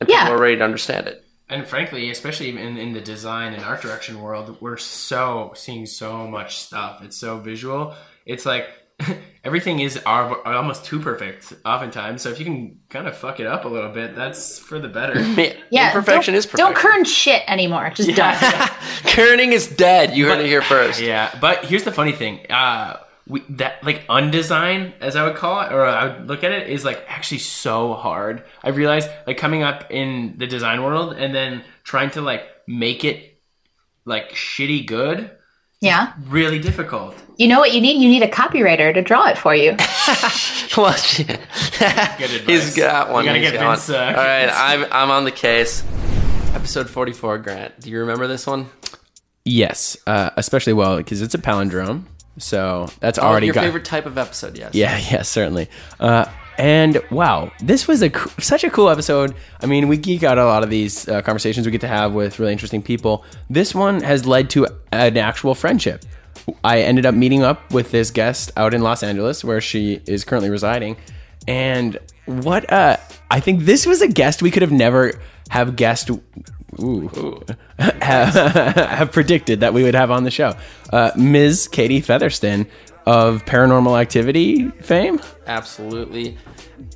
and 0.00 0.08
people 0.08 0.22
Yeah. 0.24 0.30
are 0.30 0.38
ready 0.38 0.56
to 0.56 0.64
understand 0.64 1.06
it. 1.08 1.23
And 1.48 1.66
frankly, 1.66 2.10
especially 2.10 2.50
in, 2.50 2.78
in 2.78 2.92
the 2.92 3.00
design 3.00 3.52
and 3.52 3.62
art 3.62 3.82
direction 3.82 4.22
world, 4.22 4.56
we're 4.60 4.78
so 4.78 5.52
seeing 5.54 5.84
so 5.86 6.26
much 6.26 6.56
stuff. 6.56 7.02
It's 7.02 7.16
so 7.16 7.38
visual. 7.38 7.94
It's 8.24 8.46
like 8.46 8.66
everything 9.44 9.80
is 9.80 9.98
ar- 10.06 10.46
almost 10.46 10.84
too 10.86 11.00
perfect 11.00 11.52
oftentimes. 11.64 12.22
So 12.22 12.30
if 12.30 12.38
you 12.38 12.44
can 12.46 12.80
kind 12.88 13.06
of 13.06 13.16
fuck 13.16 13.40
it 13.40 13.46
up 13.46 13.66
a 13.66 13.68
little 13.68 13.90
bit, 13.90 14.14
that's 14.14 14.58
for 14.58 14.78
the 14.78 14.88
better. 14.88 15.14
Yeah, 15.70 15.92
perfection 15.92 16.34
is 16.34 16.46
perfection. 16.46 16.66
Don't 16.66 16.76
kern 16.76 17.04
shit 17.04 17.42
anymore. 17.48 17.90
Just 17.90 18.14
don't. 18.14 18.34
Kerning 19.04 19.52
is 19.52 19.66
dead. 19.66 20.14
You 20.16 20.26
heard 20.26 20.40
it 20.40 20.46
here 20.46 20.62
first. 20.62 21.00
Yeah, 21.00 21.36
but 21.40 21.64
here's 21.64 21.82
the 21.82 21.90
funny 21.90 22.12
thing. 22.12 22.46
Uh, 22.48 22.98
we, 23.26 23.40
that 23.50 23.82
like 23.84 24.06
undesign, 24.08 24.92
as 25.00 25.16
I 25.16 25.24
would 25.26 25.36
call 25.36 25.60
it, 25.62 25.72
or 25.72 25.84
I 25.84 26.18
would 26.18 26.28
look 26.28 26.44
at 26.44 26.52
it, 26.52 26.68
is 26.68 26.84
like 26.84 27.04
actually 27.08 27.38
so 27.38 27.94
hard. 27.94 28.42
I 28.62 28.68
realized 28.70 29.08
like 29.26 29.38
coming 29.38 29.62
up 29.62 29.90
in 29.90 30.34
the 30.38 30.46
design 30.46 30.82
world 30.82 31.14
and 31.16 31.34
then 31.34 31.62
trying 31.84 32.10
to 32.12 32.20
like 32.20 32.42
make 32.68 33.04
it 33.04 33.40
like 34.04 34.32
shitty 34.32 34.86
good, 34.86 35.30
Yeah. 35.80 36.12
really 36.28 36.58
difficult. 36.58 37.14
You 37.38 37.48
know 37.48 37.58
what 37.60 37.72
you 37.72 37.80
need? 37.80 38.00
You 38.00 38.08
need 38.10 38.22
a 38.22 38.28
copywriter 38.28 38.92
to 38.92 39.00
draw 39.02 39.26
it 39.28 39.38
for 39.38 39.54
you. 39.54 39.70
well, 40.76 40.92
she- 40.94 41.24
he's 42.46 42.76
got 42.76 43.10
one. 43.10 43.24
You 43.24 43.30
gotta 43.30 43.40
He's 43.40 43.50
get. 43.52 43.60
Vince, 43.60 43.88
uh, 43.90 43.96
All 43.98 44.12
right, 44.14 44.50
I'm 44.52 44.84
I'm 44.92 45.10
on 45.10 45.24
the 45.24 45.30
case. 45.32 45.82
Episode 46.54 46.88
44, 46.88 47.38
Grant. 47.38 47.80
Do 47.80 47.90
you 47.90 47.98
remember 48.00 48.26
this 48.26 48.46
one? 48.46 48.66
Yes, 49.44 49.96
uh, 50.06 50.30
especially 50.36 50.72
well 50.74 50.96
because 50.98 51.20
it's 51.22 51.34
a 51.34 51.38
palindrome. 51.38 52.04
So 52.38 52.88
that's 53.00 53.18
Oh, 53.18 53.22
already 53.22 53.46
your 53.46 53.54
got 53.54 53.64
favorite 53.64 53.84
type 53.84 54.06
of 54.06 54.18
episode, 54.18 54.56
yes. 54.58 54.74
Yeah, 54.74 54.98
yeah, 55.10 55.22
certainly. 55.22 55.68
Uh, 56.00 56.26
and 56.56 57.02
wow, 57.10 57.50
this 57.60 57.88
was 57.88 58.02
a 58.02 58.10
such 58.40 58.62
a 58.64 58.70
cool 58.70 58.88
episode. 58.88 59.34
I 59.60 59.66
mean, 59.66 59.88
we 59.88 59.96
geek 59.96 60.22
out 60.22 60.38
a 60.38 60.44
lot 60.44 60.62
of 60.62 60.70
these 60.70 61.08
uh, 61.08 61.20
conversations 61.22 61.66
we 61.66 61.72
get 61.72 61.80
to 61.80 61.88
have 61.88 62.12
with 62.12 62.38
really 62.38 62.52
interesting 62.52 62.82
people. 62.82 63.24
This 63.50 63.74
one 63.74 64.00
has 64.02 64.24
led 64.26 64.50
to 64.50 64.66
an 64.92 65.16
actual 65.16 65.54
friendship. 65.54 66.04
I 66.62 66.80
ended 66.82 67.06
up 67.06 67.14
meeting 67.14 67.42
up 67.42 67.72
with 67.72 67.90
this 67.90 68.10
guest 68.10 68.52
out 68.56 68.74
in 68.74 68.82
Los 68.82 69.02
Angeles, 69.02 69.42
where 69.42 69.60
she 69.60 70.00
is 70.06 70.24
currently 70.24 70.50
residing. 70.50 70.96
And 71.48 71.98
what 72.26 72.72
uh, 72.72 72.98
I 73.30 73.40
think 73.40 73.62
this 73.64 73.84
was 73.86 74.00
a 74.00 74.08
guest 74.08 74.40
we 74.42 74.50
could 74.50 74.62
have 74.62 74.72
never 74.72 75.20
have 75.50 75.74
guessed. 75.76 76.10
Ooh, 76.80 77.42
have, 77.78 78.34
have 78.74 79.12
predicted 79.12 79.60
that 79.60 79.74
we 79.74 79.82
would 79.82 79.94
have 79.94 80.10
on 80.10 80.24
the 80.24 80.30
show. 80.30 80.54
Uh, 80.92 81.10
Ms. 81.16 81.68
Katie 81.68 82.00
Featherston 82.00 82.66
of 83.06 83.44
Paranormal 83.44 84.00
Activity 84.00 84.70
fame. 84.80 85.20
Absolutely. 85.46 86.38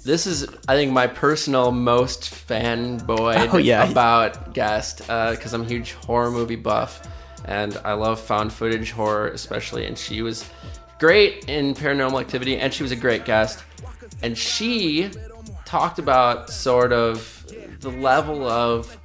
This 0.05 0.27
is, 0.27 0.47
I 0.67 0.75
think, 0.75 0.93
my 0.93 1.07
personal 1.07 1.71
most 1.71 2.23
fanboy 2.23 3.51
Oh, 3.53 3.59
yeah. 3.59 3.91
about 3.91 4.55
guest 4.55 4.99
because 4.99 5.53
I'm 5.53 5.63
a 5.63 5.67
huge 5.67 5.93
horror 5.93 6.31
movie 6.31 6.57
buff 6.57 7.07
and 7.45 7.77
I 7.85 7.93
love 7.93 8.21
found 8.21 8.53
footage 8.53 8.91
horror, 8.91 9.29
especially. 9.29 9.87
And 9.87 9.99
she 9.99 10.23
was 10.23 10.49
great 10.99 11.49
in 11.49 11.75
Paranormal 11.75 12.21
Activity, 12.21 12.57
and 12.59 12.73
she 12.75 12.83
was 12.83 12.93
a 12.93 12.97
great 12.97 13.25
guest. 13.25 13.63
And 14.23 14.37
she 14.37 15.11
talked 15.65 15.99
about 15.99 16.51
sort 16.51 16.93
of 16.93 17.47
the 17.81 17.91
level 17.91 18.47
of 18.49 18.97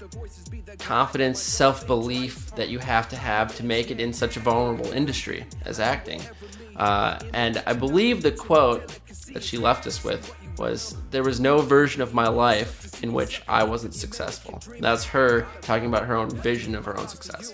confidence, 0.79 1.39
self 1.39 1.85
belief 1.87 2.53
that 2.55 2.69
you 2.69 2.79
have 2.79 3.09
to 3.09 3.15
have 3.15 3.55
to 3.57 3.65
make 3.65 3.91
it 3.91 3.99
in 3.99 4.13
such 4.13 4.37
a 4.37 4.39
vulnerable 4.39 4.91
industry 4.91 5.45
as 5.65 5.79
acting. 5.79 6.21
Uh, 6.75 7.19
and 7.33 7.61
I 7.67 7.73
believe 7.73 8.23
the 8.23 8.31
quote 8.31 8.87
that 9.33 9.43
she 9.43 9.57
left 9.57 9.85
us 9.87 10.03
with 10.03 10.33
was 10.57 10.95
There 11.11 11.23
was 11.23 11.39
no 11.39 11.59
version 11.59 12.01
of 12.01 12.13
my 12.13 12.27
life 12.27 13.03
in 13.03 13.13
which 13.13 13.41
I 13.47 13.63
wasn't 13.63 13.93
successful. 13.93 14.61
That's 14.79 15.03
her 15.05 15.47
talking 15.61 15.87
about 15.87 16.05
her 16.05 16.15
own 16.15 16.29
vision 16.29 16.75
of 16.75 16.85
her 16.85 16.97
own 16.97 17.07
success. 17.07 17.53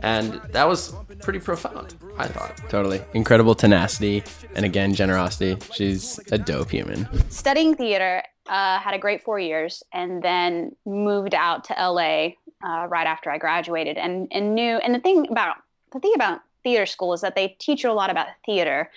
And 0.00 0.40
that 0.50 0.66
was 0.66 0.94
pretty 1.20 1.38
profound, 1.38 1.94
I 2.18 2.26
thought. 2.26 2.56
Totally. 2.68 3.00
Incredible 3.14 3.54
tenacity 3.54 4.24
and 4.54 4.64
again, 4.64 4.94
generosity. 4.94 5.56
She's 5.72 6.18
a 6.32 6.38
dope 6.38 6.70
human. 6.70 7.08
studying 7.30 7.76
theater, 7.76 8.22
uh, 8.48 8.78
had 8.80 8.94
a 8.94 8.98
great 8.98 9.22
four 9.22 9.38
years, 9.38 9.82
and 9.92 10.22
then 10.22 10.74
moved 10.84 11.34
out 11.34 11.64
to 11.64 11.74
LA 11.74 12.30
uh, 12.64 12.86
right 12.88 13.06
after 13.06 13.30
I 13.30 13.38
graduated, 13.38 13.96
and 13.98 14.28
and 14.30 14.54
knew. 14.54 14.76
And 14.78 14.94
the 14.94 15.00
thing 15.00 15.26
about 15.30 15.56
the 15.92 16.00
thing 16.00 16.12
about 16.14 16.40
theater 16.62 16.86
school 16.86 17.12
is 17.12 17.20
that 17.20 17.34
they 17.34 17.56
teach 17.58 17.82
you 17.82 17.90
a 17.90 17.92
lot 17.92 18.10
about 18.10 18.28
theater 18.46 18.90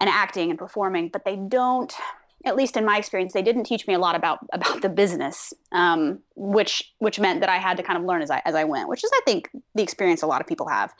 and 0.00 0.08
acting 0.08 0.50
and 0.50 0.58
performing, 0.58 1.08
but 1.08 1.24
they 1.24 1.36
don't. 1.36 1.92
At 2.44 2.54
least 2.54 2.76
in 2.76 2.84
my 2.84 2.98
experience, 2.98 3.32
they 3.32 3.42
didn't 3.42 3.64
teach 3.64 3.88
me 3.88 3.94
a 3.94 3.98
lot 3.98 4.14
about 4.14 4.38
about 4.52 4.80
the 4.80 4.88
business, 4.88 5.52
um, 5.72 6.20
which 6.36 6.94
which 6.98 7.18
meant 7.18 7.40
that 7.40 7.48
I 7.48 7.56
had 7.56 7.76
to 7.78 7.82
kind 7.82 7.98
of 7.98 8.04
learn 8.04 8.22
as 8.22 8.30
I 8.30 8.40
as 8.44 8.54
I 8.54 8.64
went, 8.64 8.88
which 8.88 9.02
is 9.02 9.10
I 9.12 9.20
think 9.24 9.50
the 9.74 9.82
experience 9.82 10.22
a 10.22 10.26
lot 10.26 10.40
of 10.40 10.46
people 10.46 10.68
have. 10.68 10.94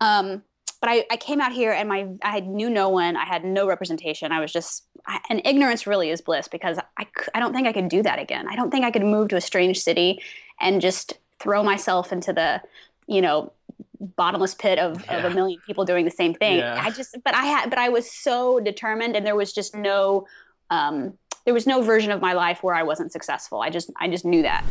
Um, 0.00 0.42
but 0.80 0.90
I, 0.90 1.06
I 1.10 1.16
came 1.16 1.40
out 1.40 1.52
here 1.52 1.72
and 1.72 1.88
my 1.88 2.06
I 2.22 2.40
knew 2.40 2.70
no 2.70 2.90
one. 2.90 3.16
I 3.16 3.24
had 3.24 3.42
no 3.42 3.66
representation. 3.66 4.32
I 4.32 4.40
was 4.40 4.52
just 4.52 4.84
I, 5.06 5.18
and 5.30 5.40
ignorance 5.44 5.86
really 5.86 6.10
is 6.10 6.20
bliss 6.20 6.46
because 6.46 6.78
I 6.98 7.06
I 7.34 7.40
don't 7.40 7.54
think 7.54 7.66
I 7.66 7.72
could 7.72 7.88
do 7.88 8.02
that 8.02 8.18
again. 8.18 8.46
I 8.48 8.54
don't 8.54 8.70
think 8.70 8.84
I 8.84 8.90
could 8.90 9.02
move 9.02 9.30
to 9.30 9.36
a 9.36 9.40
strange 9.40 9.80
city 9.80 10.22
and 10.60 10.80
just 10.80 11.18
throw 11.44 11.62
myself 11.62 12.10
into 12.10 12.32
the 12.32 12.60
you 13.06 13.20
know 13.22 13.52
bottomless 14.00 14.54
pit 14.54 14.78
of, 14.78 15.02
of 15.08 15.24
a 15.24 15.30
million 15.30 15.60
people 15.66 15.84
doing 15.84 16.04
the 16.04 16.10
same 16.10 16.34
thing. 16.34 16.58
Yeah. 16.58 16.78
I 16.82 16.90
just 16.90 17.16
but 17.24 17.34
I 17.34 17.44
had 17.44 17.70
but 17.70 17.78
I 17.78 17.88
was 17.90 18.10
so 18.10 18.58
determined 18.60 19.14
and 19.14 19.24
there 19.24 19.36
was 19.36 19.52
just 19.52 19.76
no 19.76 20.26
um, 20.70 21.16
there 21.44 21.54
was 21.54 21.66
no 21.66 21.82
version 21.82 22.10
of 22.10 22.20
my 22.20 22.32
life 22.32 22.62
where 22.62 22.74
I 22.74 22.82
wasn't 22.82 23.12
successful. 23.12 23.60
I 23.60 23.70
just 23.70 23.90
I 24.00 24.08
just 24.08 24.24
knew 24.24 24.42
that. 24.42 24.64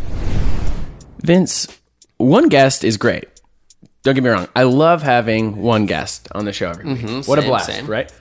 Vince, 1.20 1.68
one 2.18 2.50
guest 2.50 2.84
is 2.84 2.98
great. 2.98 3.26
Don't 4.02 4.16
get 4.16 4.24
me 4.24 4.30
wrong. 4.30 4.50
I 4.56 4.64
love 4.64 5.02
having 5.04 5.58
one 5.62 5.86
guest 5.86 6.28
on 6.34 6.44
the 6.46 6.52
show 6.52 6.72
every 6.72 6.86
week. 6.86 6.98
Mhm, 7.06 7.28
what 7.28 7.40
a 7.40 7.44
blast, 7.44 7.68
same. 7.68 7.88
right? 7.88 8.12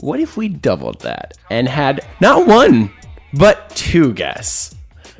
What 0.00 0.20
if 0.20 0.36
we 0.36 0.48
doubled 0.48 1.00
that 1.00 1.32
and 1.50 1.66
had 1.66 2.04
not 2.20 2.46
one, 2.46 2.92
but 3.34 3.70
two 3.70 4.12
guests? 4.12 4.75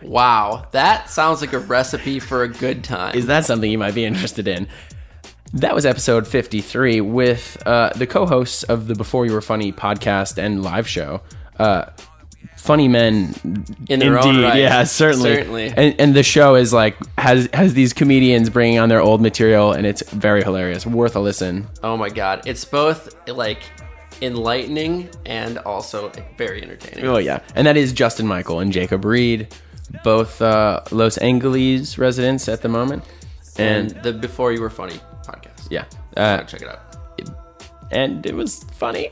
Wow, 0.07 0.69
that 0.71 1.11
sounds 1.11 1.41
like 1.41 1.53
a 1.53 1.59
recipe 1.59 2.21
for 2.21 2.43
a 2.43 2.49
good 2.49 2.85
time. 2.85 3.17
Is 3.17 3.27
that 3.27 3.45
something 3.45 3.71
you 3.71 3.79
might 3.79 3.95
be 3.95 4.05
interested 4.05 4.47
in? 4.47 4.69
That 5.53 5.75
was 5.75 5.87
episode 5.87 6.27
53 6.27 7.01
with 7.01 7.61
uh, 7.67 7.91
the 7.95 8.07
co 8.07 8.27
hosts 8.27 8.63
of 8.65 8.87
the 8.87 8.95
Before 8.95 9.27
You 9.27 9.33
Were 9.33 9.41
Funny 9.41 9.73
podcast 9.73 10.39
and 10.39 10.63
live 10.63 10.89
show, 10.89 11.23
uh, 11.59 11.87
funny 12.57 12.89
men 12.89 13.35
In 13.89 14.01
their 14.01 14.19
own 14.19 14.43
right. 14.43 14.59
Yeah, 14.59 14.85
certainly. 14.85 15.35
Certainly. 15.35 15.73
And, 15.77 16.01
and 16.01 16.15
the 16.15 16.23
show 16.23 16.55
is 16.57 16.73
like 16.73 16.97
has 17.17 17.49
has 17.53 17.75
these 17.75 17.93
comedians 17.93 18.51
bringing 18.51 18.79
on 18.79 18.89
their 18.89 19.01
old 19.01 19.21
material, 19.21 19.73
and 19.73 19.87
it's 19.87 20.09
very 20.11 20.43
hilarious. 20.43 20.87
Worth 20.87 21.17
a 21.17 21.21
listen. 21.21 21.67
Oh 21.83 21.97
my 21.97 22.11
god, 22.11 22.43
it's 22.47 22.65
both 22.65 23.15
like 23.29 23.61
enlightening 24.23 25.09
and 25.25 25.59
also 25.59 26.11
very 26.37 26.63
entertaining. 26.63 27.07
Oh 27.07 27.19
yeah, 27.19 27.41
and 27.55 27.67
that 27.67 27.77
is 27.77 27.93
Justin 27.93 28.27
Michael 28.27 28.61
and 28.61 28.73
Jacob 28.73 29.05
Reed, 29.05 29.49
both 30.05 30.41
uh, 30.43 30.83
Los 30.91 31.17
Angeles 31.19 31.99
residents 31.99 32.49
at 32.49 32.63
the 32.63 32.69
moment, 32.69 33.05
And 33.59 33.93
and 33.93 34.03
the 34.03 34.13
Before 34.13 34.53
You 34.53 34.61
Were 34.61 34.71
Funny 34.71 35.01
podcast. 35.25 35.69
yeah, 35.71 35.85
uh, 36.17 36.43
check 36.45 36.63
it 36.63 36.69
out. 36.69 36.81
And 37.93 38.27
it 38.27 38.35
was 38.35 38.65
funny. 38.73 39.11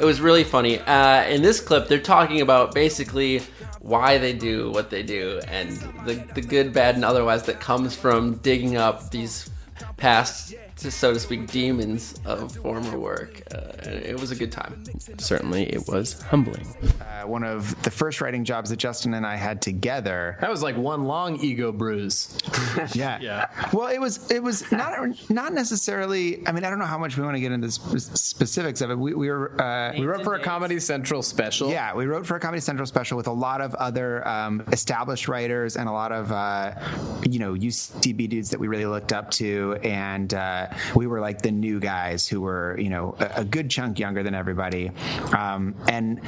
It 0.00 0.04
was 0.04 0.20
really 0.20 0.42
funny. 0.44 0.80
Uh, 0.80 1.22
in 1.28 1.42
this 1.42 1.60
clip, 1.60 1.86
they're 1.88 2.00
talking 2.00 2.40
about 2.40 2.74
basically 2.74 3.40
why 3.80 4.18
they 4.18 4.32
do 4.32 4.70
what 4.72 4.90
they 4.90 5.04
do 5.04 5.40
and 5.46 5.70
the, 6.04 6.14
the 6.34 6.40
good, 6.40 6.72
bad, 6.72 6.96
and 6.96 7.04
otherwise 7.04 7.44
that 7.44 7.60
comes 7.60 7.94
from 7.94 8.34
digging 8.38 8.76
up 8.76 9.10
these 9.12 9.48
past, 9.96 10.54
so 10.76 11.12
to 11.12 11.18
speak, 11.18 11.46
demons 11.50 12.20
of 12.24 12.54
former 12.56 12.98
work. 12.98 13.42
Uh, 13.54 13.72
it 13.84 14.18
was 14.20 14.30
a 14.30 14.36
good 14.36 14.52
time. 14.52 14.84
Certainly, 15.18 15.64
it 15.72 15.86
was 15.88 16.20
humbling. 16.22 16.66
Uh, 17.00 17.26
one 17.26 17.42
of 17.44 17.80
the 17.82 17.90
first 17.90 18.20
writing 18.20 18.44
jobs 18.44 18.70
that 18.70 18.76
Justin 18.76 19.14
and 19.14 19.26
I 19.26 19.36
had 19.36 19.62
together. 19.62 20.36
That 20.40 20.50
was 20.50 20.62
like 20.62 20.76
one 20.76 21.04
long 21.04 21.36
ego 21.40 21.72
bruise. 21.72 22.38
yeah. 22.94 23.18
Yeah. 23.20 23.48
Well, 23.72 23.88
it 23.88 23.98
was 23.98 24.30
it 24.30 24.42
was 24.42 24.70
not 24.70 25.30
not 25.30 25.52
necessarily. 25.52 26.46
I 26.46 26.52
mean, 26.52 26.64
I 26.64 26.70
don't 26.70 26.78
know 26.78 26.84
how 26.84 26.98
much 26.98 27.16
we 27.16 27.22
want 27.24 27.36
to 27.36 27.40
get 27.40 27.52
into 27.52 27.66
the 27.68 27.72
sp- 27.72 28.16
specifics 28.16 28.80
of 28.80 28.90
it. 28.90 28.98
We, 28.98 29.14
we 29.14 29.30
were 29.30 29.60
uh, 29.60 29.92
We 29.98 30.06
wrote 30.06 30.24
for 30.24 30.34
a 30.34 30.40
Comedy 30.40 30.78
Central 30.78 31.22
special. 31.22 31.70
Yeah, 31.70 31.94
we 31.94 32.06
wrote 32.06 32.26
for 32.26 32.36
a 32.36 32.40
Comedy 32.40 32.60
Central 32.60 32.86
special 32.86 33.16
with 33.16 33.26
a 33.26 33.32
lot 33.32 33.60
of 33.60 33.74
other 33.76 34.26
um, 34.28 34.62
established 34.72 35.28
writers 35.28 35.76
and 35.76 35.88
a 35.88 35.92
lot 35.92 36.12
of 36.12 36.30
uh, 36.32 36.74
you 37.28 37.38
know 37.38 37.54
UCB 37.54 38.28
dudes 38.28 38.50
that 38.50 38.60
we 38.60 38.68
really 38.68 38.86
looked 38.86 39.12
up 39.12 39.30
to, 39.32 39.78
and 39.82 40.34
uh, 40.34 40.65
we 40.94 41.06
were 41.06 41.20
like 41.20 41.42
the 41.42 41.52
new 41.52 41.80
guys 41.80 42.26
who 42.28 42.40
were 42.40 42.78
you 42.78 42.90
know 42.90 43.14
a, 43.18 43.40
a 43.40 43.44
good 43.44 43.70
chunk 43.70 43.98
younger 43.98 44.22
than 44.22 44.34
everybody. 44.34 44.90
Um, 45.36 45.74
and 45.88 46.20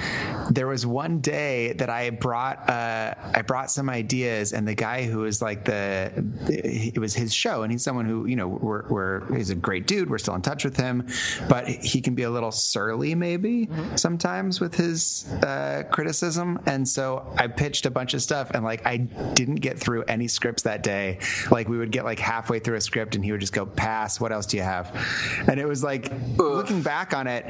there 0.51 0.67
was 0.67 0.87
one 0.87 1.21
day 1.21 1.73
that 1.75 1.91
I 1.91 2.11
brought 2.11 2.69
uh, 2.69 3.15
I 3.35 3.43
brought 3.43 3.71
some 3.71 3.89
ideas, 3.89 4.53
and 4.53 4.67
the 4.67 4.75
guy 4.75 5.05
who 5.05 5.19
was 5.19 5.43
like 5.43 5.65
the 5.65 6.13
it 6.49 6.99
was 6.99 7.15
his 7.15 7.33
show, 7.33 7.63
and 7.63 7.73
he's 7.73 7.83
someone 7.83 8.07
who 8.07 8.27
you 8.27 8.37
know 8.37 8.49
we're, 8.49 8.87
we're 8.89 9.37
he's 9.37 9.51
a 9.51 9.55
great 9.55 9.87
dude. 9.87 10.11
We're 10.11 10.19
still 10.19 10.35
in 10.35 10.43
touch 10.43 10.65
with 10.65 10.77
him, 10.77 11.07
but 11.49 11.69
he 11.69 12.01
can 12.01 12.15
be 12.15 12.23
a 12.23 12.31
little 12.31 12.53
surly 12.53 13.15
maybe 13.15 13.69
sometimes 13.97 14.61
with 14.61 14.75
his 14.75 15.27
uh, 15.43 15.85
criticism. 15.91 16.61
And 16.67 16.87
so 16.89 17.31
I 17.37 17.47
pitched 17.47 17.87
a 17.87 17.91
bunch 17.91 18.15
of 18.15 18.23
stuff, 18.23 18.51
and 18.53 18.65
like 18.65 18.87
I 18.87 18.97
didn't 18.97 19.57
get 19.57 19.79
through 19.79 20.05
any 20.05 20.29
scripts 20.29 20.63
that 20.63 20.83
day. 20.83 21.19
Like 21.51 21.69
we 21.69 21.79
would 21.79 21.91
get 21.91 22.05
like 22.05 22.19
halfway 22.19 22.59
through 22.59 22.77
a 22.77 22.81
script, 22.81 23.15
and 23.15 23.25
he 23.25 23.33
would 23.33 23.41
just 23.41 23.53
go, 23.53 23.67
"Pass. 23.67 24.21
What 24.21 24.28
else 24.33 24.47
do 24.47 24.57
you 24.57 24.63
have?" 24.63 24.95
And 25.49 25.59
it 25.61 25.67
was 25.67 25.83
like 25.85 26.11
looking 26.37 26.83
back 26.83 27.15
on 27.15 27.27
it, 27.27 27.45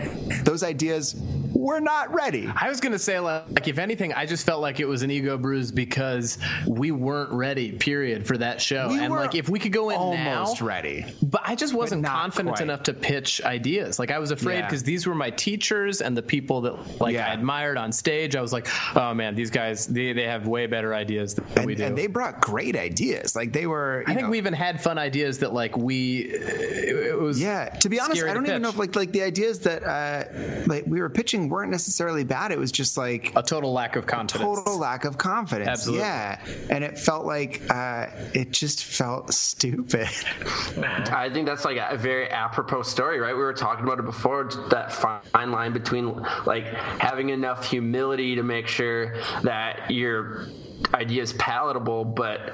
those 0.44 0.62
ideas 0.62 1.14
were 1.54 1.80
not 1.80 2.14
ready. 2.14 2.48
I 2.54 2.68
was 2.68 2.78
gonna 2.80 2.98
say 2.98 3.18
like, 3.18 3.44
like 3.50 3.68
if 3.68 3.78
anything, 3.78 4.12
I 4.12 4.26
just 4.26 4.46
felt 4.46 4.60
like 4.60 4.78
it 4.80 4.84
was 4.86 5.02
an 5.02 5.10
ego 5.10 5.36
bruise 5.36 5.72
because 5.72 6.38
we 6.66 6.90
weren't 6.92 7.32
ready. 7.32 7.72
Period 7.72 8.26
for 8.26 8.36
that 8.38 8.60
show. 8.60 8.88
We 8.90 9.00
and 9.00 9.12
like 9.12 9.34
if 9.34 9.48
we 9.48 9.58
could 9.58 9.72
go 9.72 9.90
in 9.90 9.96
almost 9.96 10.60
now, 10.60 10.66
ready, 10.66 11.04
but 11.22 11.40
I 11.44 11.54
just 11.56 11.74
wasn't 11.74 12.04
confident 12.06 12.56
quite. 12.56 12.62
enough 12.64 12.82
to 12.84 12.94
pitch 12.94 13.42
ideas. 13.42 13.98
Like 13.98 14.10
I 14.10 14.18
was 14.18 14.30
afraid 14.30 14.58
Yeah. 14.58 14.66
because 14.66 14.82
these 14.84 15.06
were 15.06 15.14
my 15.14 15.30
teachers 15.30 16.00
and 16.00 16.16
the 16.16 16.22
people 16.22 16.60
that 16.62 17.00
like 17.00 17.16
I 17.16 17.32
admired 17.32 17.76
on 17.76 17.90
stage. 17.92 18.36
I 18.36 18.40
was 18.40 18.52
like, 18.52 18.68
oh 18.96 19.12
man, 19.14 19.34
these 19.34 19.50
guys 19.50 19.86
they, 19.86 20.12
they 20.12 20.24
have 20.24 20.46
way 20.46 20.66
better 20.66 20.94
ideas 20.94 21.34
than 21.34 21.64
we 21.66 21.72
And, 21.72 21.78
do. 21.78 21.84
and 21.86 21.98
they 21.98 22.06
brought 22.06 22.40
great 22.40 22.76
ideas. 22.76 23.34
Like 23.34 23.52
they 23.52 23.66
were. 23.66 24.04
I 24.06 24.10
you 24.10 24.14
think 24.14 24.26
know- 24.26 24.30
we 24.30 24.38
even 24.38 24.52
had 24.54 24.80
fun 24.82 24.98
ideas 24.98 25.38
that 25.38 25.52
like 25.52 25.76
we 25.76 26.34
it, 26.68 26.96
it 26.96 27.18
was 27.18 27.40
yeah 27.40 27.68
to 27.68 27.88
be 27.88 28.00
honest 28.00 28.22
i 28.24 28.34
don't 28.34 28.46
even 28.46 28.62
know 28.62 28.68
if 28.68 28.76
like 28.76 28.94
like 28.96 29.12
the 29.12 29.22
ideas 29.22 29.60
that 29.60 29.82
uh 29.84 30.24
like 30.66 30.84
we 30.86 31.00
were 31.00 31.10
pitching 31.10 31.48
weren't 31.48 31.70
necessarily 31.70 32.24
bad 32.24 32.52
it 32.52 32.58
was 32.58 32.72
just 32.72 32.96
like 32.96 33.32
a 33.36 33.42
total 33.42 33.72
lack 33.72 33.96
of 33.96 34.06
confidence 34.06 34.56
total 34.56 34.78
lack 34.78 35.04
of 35.04 35.18
confidence 35.18 35.68
Absolutely. 35.68 36.00
yeah 36.04 36.40
and 36.70 36.84
it 36.84 36.98
felt 36.98 37.24
like 37.24 37.62
uh 37.70 38.06
it 38.34 38.52
just 38.52 38.84
felt 38.84 39.32
stupid 39.32 40.08
I 41.10 41.30
think 41.32 41.46
that's 41.46 41.64
like 41.64 41.78
a 41.78 41.96
very 41.96 42.30
apropos 42.30 42.82
story, 42.82 43.18
right? 43.18 43.34
We 43.34 43.40
were 43.40 43.52
talking 43.52 43.84
about 43.84 43.98
it 43.98 44.04
before 44.04 44.48
that 44.70 44.92
fine 44.92 45.50
line 45.50 45.72
between 45.72 46.14
like 46.46 46.66
having 46.66 47.30
enough 47.30 47.68
humility 47.68 48.34
to 48.36 48.42
make 48.42 48.66
sure 48.68 49.16
that 49.42 49.90
your 49.90 50.48
idea 50.94 51.22
is 51.22 51.32
palatable, 51.34 52.04
but 52.04 52.52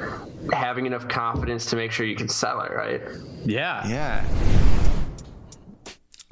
having 0.52 0.86
enough 0.86 1.08
confidence 1.08 1.66
to 1.66 1.76
make 1.76 1.92
sure 1.92 2.06
you 2.06 2.16
can 2.16 2.28
sell 2.28 2.60
it, 2.62 2.72
right? 2.72 3.02
Yeah. 3.44 3.86
Yeah. 3.86 4.03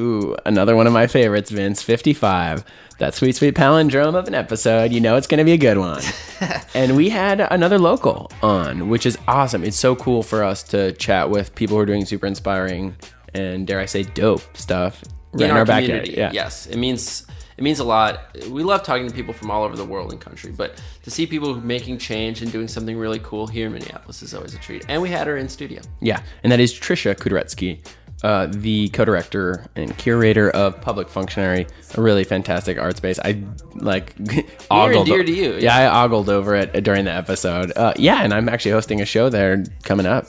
Ooh, 0.01 0.35
another 0.45 0.75
one 0.75 0.87
of 0.87 0.93
my 0.93 1.07
favorites, 1.07 1.51
Vince. 1.51 1.83
Fifty-five. 1.83 2.65
That 2.99 3.15
sweet, 3.15 3.37
sweet 3.37 3.55
palindrome 3.55 4.15
of 4.15 4.29
an 4.29 4.35
episode. 4.35 4.93
You 4.93 5.01
know 5.01 5.17
it's 5.17 5.27
going 5.27 5.39
to 5.39 5.45
be 5.45 5.53
a 5.53 5.59
good 5.59 5.79
one. 5.79 6.03
and 6.75 6.97
we 6.97 7.09
had 7.09 7.41
another 7.41 7.79
local 7.79 8.31
on, 8.43 8.89
which 8.89 9.07
is 9.07 9.19
awesome. 9.27 9.65
It's 9.65 9.79
so 9.79 9.97
cool 9.97 10.23
for 10.23 10.45
us 10.45 10.63
to 10.65 10.93
chat 10.93 11.31
with 11.31 11.55
people 11.55 11.77
who 11.77 11.83
are 11.83 11.87
doing 11.87 12.05
super 12.05 12.27
inspiring 12.27 12.97
and 13.35 13.67
dare 13.67 13.81
I 13.81 13.87
say 13.87 14.03
dope 14.03 14.43
stuff 14.57 15.03
right 15.33 15.51
in, 15.51 15.57
our, 15.57 15.65
backyard. 15.65 16.09
Yeah. 16.09 16.31
Yes, 16.33 16.67
it 16.67 16.77
means 16.77 17.27
it 17.57 17.63
means 17.65 17.79
a 17.81 17.85
lot. 17.85 18.37
We 18.49 18.63
love 18.63 18.83
talking 18.83 19.09
to 19.09 19.15
people 19.15 19.35
from 19.35 19.51
all 19.51 19.63
over 19.65 19.77
the 19.77 19.85
world 19.85 20.13
and 20.13 20.21
country, 20.21 20.53
but 20.53 20.81
to 21.05 21.11
see 21.11 21.27
people 21.27 21.55
making 21.55 21.99
change 21.99 22.43
and 22.43 22.51
doing 22.51 22.69
something 22.69 22.97
really 22.97 23.21
cool 23.23 23.47
here 23.47 23.67
in 23.67 23.73
Minneapolis 23.73 24.23
is 24.23 24.35
always 24.35 24.55
a 24.55 24.59
treat. 24.59 24.85
And 24.89 25.03
we 25.03 25.11
had 25.11 25.27
her 25.27 25.37
in 25.37 25.49
studio. 25.49 25.81
Yeah, 26.01 26.23
and 26.43 26.51
that 26.53 26.61
is 26.61 26.73
Tricia 26.73 27.15
Khutoretsky, 27.15 27.79
uh, 28.23 28.47
the 28.51 28.89
co-director 28.91 29.67
and 29.77 29.97
curator 29.99 30.49
of 30.51 30.81
Public 30.81 31.09
Functionary, 31.09 31.67
a 31.97 32.01
really 32.01 32.25
fantastic 32.25 32.79
art 32.79 32.97
space. 32.97 33.19
I 33.19 33.43
like 33.75 34.15
ogled. 34.71 35.07
dear 35.07 35.25
to 35.25 35.33
you, 35.33 35.55
Yeah, 35.55 35.77
I 35.91 36.05
ogled 36.05 36.29
over 36.29 36.55
it 36.55 36.73
during 36.85 37.05
the 37.05 37.13
episode. 37.13 37.73
Uh, 37.77 37.93
yeah, 37.97 38.23
and 38.23 38.33
I'm 38.33 38.49
actually 38.49 38.71
hosting 38.73 39.01
a 39.01 39.05
show 39.07 39.29
there 39.29 39.65
coming 39.83 40.07
up. 40.07 40.27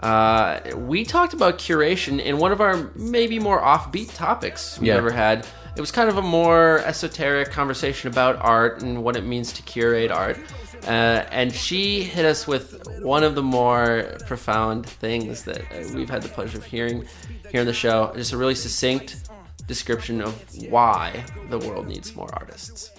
Uh, 0.00 0.58
we 0.76 1.04
talked 1.04 1.32
about 1.32 1.58
curation 1.58 2.20
in 2.20 2.38
one 2.38 2.50
of 2.50 2.60
our 2.60 2.90
maybe 2.96 3.38
more 3.38 3.60
offbeat 3.60 4.12
topics 4.16 4.78
we've 4.78 4.88
Yeah. 4.88 4.96
ever 4.96 5.12
had. 5.12 5.46
It 5.74 5.80
was 5.80 5.90
kind 5.90 6.08
of 6.10 6.18
a 6.18 6.22
more 6.22 6.78
esoteric 6.80 7.50
conversation 7.50 8.10
about 8.10 8.36
art 8.40 8.82
and 8.82 9.02
what 9.02 9.16
it 9.16 9.24
means 9.24 9.52
to 9.54 9.62
curate 9.62 10.10
art. 10.10 10.38
Uh, 10.86 11.24
and 11.30 11.52
she 11.52 12.02
hit 12.02 12.24
us 12.24 12.46
with 12.46 12.86
one 13.02 13.22
of 13.22 13.34
the 13.34 13.42
more 13.42 14.16
profound 14.26 14.84
things 14.84 15.44
that 15.44 15.60
uh, 15.60 15.88
we've 15.94 16.10
had 16.10 16.22
the 16.22 16.28
pleasure 16.28 16.58
of 16.58 16.64
hearing 16.64 17.06
here 17.50 17.60
on 17.60 17.66
the 17.66 17.72
show. 17.72 18.12
Just 18.16 18.32
a 18.32 18.36
really 18.36 18.54
succinct 18.56 19.30
description 19.66 20.20
of 20.20 20.34
why 20.68 21.24
the 21.48 21.58
world 21.58 21.86
needs 21.86 22.14
more 22.16 22.28
artists. 22.34 22.90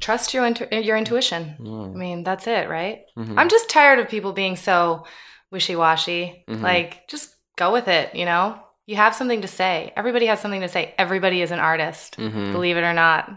Trust 0.00 0.32
your 0.34 0.46
intu- 0.46 0.66
your 0.72 0.96
intuition. 0.96 1.54
Mm. 1.60 1.94
I 1.94 1.96
mean, 1.96 2.24
that's 2.24 2.46
it, 2.46 2.68
right? 2.68 3.02
Mhm. 3.18 3.34
I'm 3.36 3.48
just 3.48 3.68
tired 3.68 3.98
of 3.98 4.08
people 4.08 4.32
being 4.32 4.56
so 4.56 5.04
wishy-washy. 5.52 6.44
Mhm. 6.48 6.62
Like, 6.62 7.06
just 7.08 7.30
go 7.56 7.72
with 7.72 7.86
it, 7.88 8.14
you 8.14 8.24
know? 8.24 8.58
You 8.86 8.96
have 8.96 9.14
something 9.14 9.42
to 9.42 9.48
say. 9.48 9.92
Everybody 9.96 10.26
has 10.26 10.40
something 10.40 10.60
to 10.60 10.68
say. 10.68 10.94
Everybody 10.96 11.42
is 11.42 11.50
an 11.50 11.58
artist, 11.58 12.16
Mhm. 12.18 12.52
believe 12.52 12.76
it 12.76 12.82
or 12.84 12.92
not. 12.92 13.30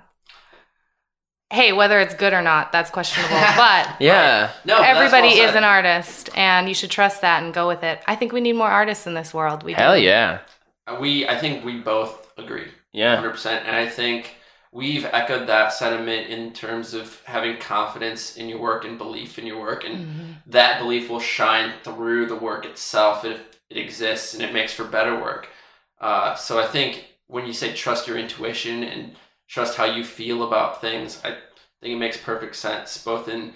Hey, 1.52 1.74
whether 1.74 2.00
it's 2.00 2.14
good 2.14 2.34
or 2.34 2.44
not, 2.44 2.72
that's 2.72 2.92
questionable. 2.92 3.36
But 3.58 3.96
Yeah. 4.00 4.52
No, 4.66 4.78
everybody 4.82 5.30
well 5.40 5.50
is 5.50 5.56
an 5.56 5.64
artist, 5.64 6.30
and 6.38 6.68
you 6.68 6.76
should 6.76 6.92
trust 6.92 7.22
that 7.22 7.42
and 7.42 7.52
go 7.54 7.68
with 7.68 7.84
it. 7.84 8.02
I 8.08 8.16
think 8.16 8.32
we 8.32 8.42
need 8.42 8.54
more 8.54 8.70
artists 8.70 9.08
in 9.08 9.16
this 9.16 9.34
world. 9.34 9.64
We 9.64 9.74
Hell 9.74 9.96
do. 9.96 10.02
yeah. 10.02 10.40
Uh, 10.86 10.98
We, 11.00 11.28
I 11.28 11.36
think 11.40 11.66
we 11.66 11.80
both 11.80 12.32
agree. 12.38 12.68
Yeah. 12.92 13.16
100%. 13.16 13.64
And 13.66 13.76
I 13.76 13.88
think 13.88 14.36
we've 14.72 15.06
echoed 15.06 15.48
that 15.48 15.74
sentiment 15.74 16.28
in 16.30 16.54
terms 16.54 16.94
of 16.94 17.20
having 17.26 17.58
confidence 17.58 18.38
in 18.38 18.48
your 18.50 18.60
work 18.60 18.86
and 18.86 19.00
belief 19.00 19.40
in 19.40 19.48
your 19.48 19.60
work. 19.60 19.84
And 19.84 19.98
Mhm. 19.98 20.36
that 20.46 20.78
belief 20.80 21.10
will 21.10 21.20
shine 21.20 21.74
through 21.84 22.28
the 22.28 22.36
work 22.36 22.66
itself 22.66 23.26
if 23.26 23.40
it 23.70 23.78
exists 23.78 24.34
and 24.34 24.44
it 24.44 24.54
makes 24.54 24.74
for 24.74 24.84
better 24.84 25.20
work. 25.20 25.48
Uh, 26.02 26.36
so 26.36 26.60
I 26.60 26.66
think 26.68 27.06
when 27.28 27.46
you 27.46 27.54
say 27.54 27.74
trust 27.74 28.08
your 28.08 28.18
intuition 28.18 28.84
and 28.84 29.16
trust 29.48 29.78
how 29.78 29.86
you 29.86 30.04
feel 30.04 30.44
about 30.44 30.82
things, 30.82 31.22
I 31.24 31.32
think 31.82 31.94
it 31.96 31.98
makes 31.98 32.18
perfect 32.18 32.56
sense, 32.56 32.98
both 33.04 33.28
in 33.28 33.54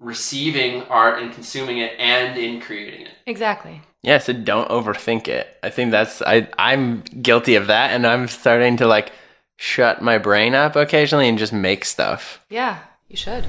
receiving 0.00 0.82
art 0.84 1.22
and 1.22 1.32
consuming 1.32 1.78
it 1.78 1.92
and 1.98 2.36
in 2.36 2.60
creating 2.60 3.02
it. 3.02 3.12
Exactly. 3.26 3.82
Yeah, 4.02 4.18
so 4.18 4.32
don't 4.32 4.68
overthink 4.68 5.28
it. 5.28 5.56
I 5.62 5.70
think 5.70 5.90
that's 5.92 6.22
I 6.22 6.48
I'm 6.58 7.02
guilty 7.02 7.54
of 7.54 7.68
that 7.68 7.92
and 7.92 8.06
I'm 8.06 8.26
starting 8.26 8.76
to 8.78 8.86
like 8.86 9.12
shut 9.56 10.02
my 10.02 10.18
brain 10.18 10.54
up 10.54 10.74
occasionally 10.74 11.28
and 11.28 11.38
just 11.38 11.52
make 11.52 11.84
stuff. 11.84 12.44
Yeah, 12.50 12.80
you 13.08 13.16
should. 13.16 13.46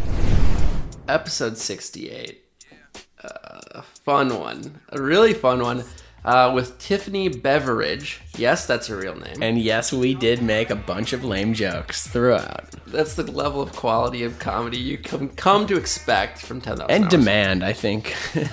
episode 1.07 1.57
68 1.57 2.42
uh, 3.23 3.59
a 3.71 3.81
fun 3.81 4.37
one 4.39 4.79
a 4.89 5.01
really 5.01 5.33
fun 5.33 5.61
one 5.61 5.83
uh, 6.25 6.51
with 6.53 6.77
Tiffany 6.79 7.27
Beveridge. 7.27 8.21
Yes, 8.37 8.65
that's 8.65 8.87
her 8.87 8.95
real 8.95 9.15
name. 9.15 9.41
And 9.41 9.59
yes, 9.59 9.91
we 9.91 10.13
did 10.13 10.41
make 10.41 10.69
a 10.69 10.75
bunch 10.75 11.13
of 11.13 11.23
lame 11.23 11.53
jokes 11.53 12.07
throughout. 12.07 12.69
That's 12.87 13.15
the 13.15 13.29
level 13.29 13.61
of 13.61 13.73
quality 13.73 14.23
of 14.23 14.39
comedy 14.39 14.77
you 14.77 14.97
come 14.97 15.29
come 15.29 15.67
to 15.67 15.75
expect 15.77 16.39
from 16.39 16.61
Ten 16.61 16.77
Thousand 16.77 16.91
And 16.91 17.09
demand, 17.09 17.63
I 17.63 17.73
think. 17.73 18.15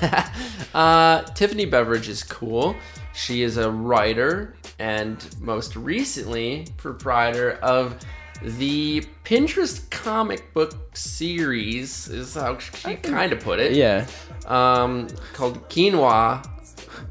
Uh, 0.72 1.22
Tiffany 1.34 1.64
Beveridge 1.64 2.08
is 2.08 2.22
cool. 2.22 2.76
She 3.12 3.42
is 3.42 3.56
a 3.56 3.68
writer 3.68 4.54
and 4.78 5.26
most 5.40 5.74
recently 5.74 6.68
proprietor 6.76 7.58
of 7.60 7.96
the 8.42 9.04
Pinterest 9.24 9.90
comic 9.90 10.54
book 10.54 10.74
series, 10.96 12.08
is 12.08 12.34
how 12.34 12.58
she 12.58 12.94
kind 12.94 13.32
of 13.32 13.40
put 13.40 13.58
it. 13.58 13.72
Yeah. 13.72 14.06
Um, 14.46 15.08
called 15.32 15.68
Quinoa, 15.68 16.44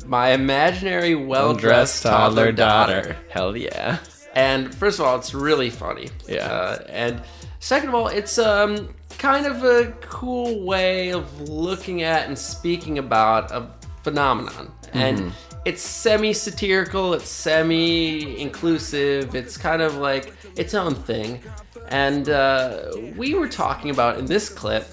My 0.05 0.31
Imaginary 0.31 1.15
Well 1.15 1.53
Dressed 1.53 2.03
Toddler 2.03 2.51
Daughter. 2.51 3.15
Hell 3.29 3.55
yeah. 3.55 3.99
And 4.33 4.73
first 4.73 4.99
of 4.99 5.05
all, 5.05 5.17
it's 5.17 5.33
really 5.33 5.69
funny. 5.69 6.09
Yeah. 6.27 6.47
Uh, 6.47 6.83
and 6.89 7.21
second 7.59 7.89
of 7.89 7.95
all, 7.95 8.07
it's 8.07 8.37
um 8.37 8.89
kind 9.17 9.45
of 9.45 9.63
a 9.65 9.91
cool 10.01 10.63
way 10.65 11.09
of 11.11 11.49
looking 11.49 12.03
at 12.03 12.27
and 12.27 12.37
speaking 12.37 12.97
about 12.99 13.51
a 13.51 13.67
phenomenon. 14.03 14.71
And 14.93 15.17
Mhm. 15.19 15.31
it's 15.65 15.81
semi 15.81 16.33
satirical, 16.33 17.13
it's 17.13 17.29
semi 17.29 18.39
inclusive, 18.39 19.35
it's 19.35 19.57
kind 19.57 19.81
of 19.81 19.95
like 19.97 20.33
its 20.55 20.73
own 20.73 20.95
thing. 20.95 21.41
And 21.89 22.29
uh, 22.29 22.91
we 23.17 23.33
were 23.33 23.47
talking 23.49 23.89
about 23.89 24.19
in 24.19 24.25
this 24.25 24.47
clip 24.47 24.85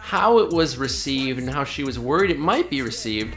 how 0.00 0.38
it 0.38 0.50
was 0.52 0.76
received 0.76 1.38
and 1.38 1.50
how 1.50 1.64
she 1.64 1.84
was 1.84 1.98
worried 1.98 2.30
it 2.30 2.38
might 2.38 2.68
be 2.70 2.82
received 2.82 3.36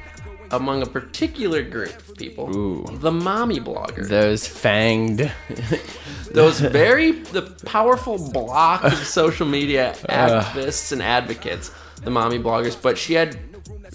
among 0.51 0.81
a 0.81 0.85
particular 0.85 1.61
group 1.61 1.89
of 2.07 2.15
people 2.15 2.83
the 2.99 3.11
mommy 3.11 3.59
bloggers 3.59 4.07
Those 4.07 4.47
fanged. 4.47 5.29
those 6.33 6.59
very 6.81 7.11
the 7.11 7.41
powerful 7.65 8.31
block 8.31 8.83
of 8.83 8.93
social 9.21 9.45
media 9.47 9.91
Ugh. 10.07 10.43
activists 10.43 10.91
and 10.91 11.01
advocates, 11.01 11.71
the 12.03 12.09
mommy 12.11 12.39
bloggers. 12.39 12.81
But 12.81 12.97
she 12.97 13.13
had 13.13 13.37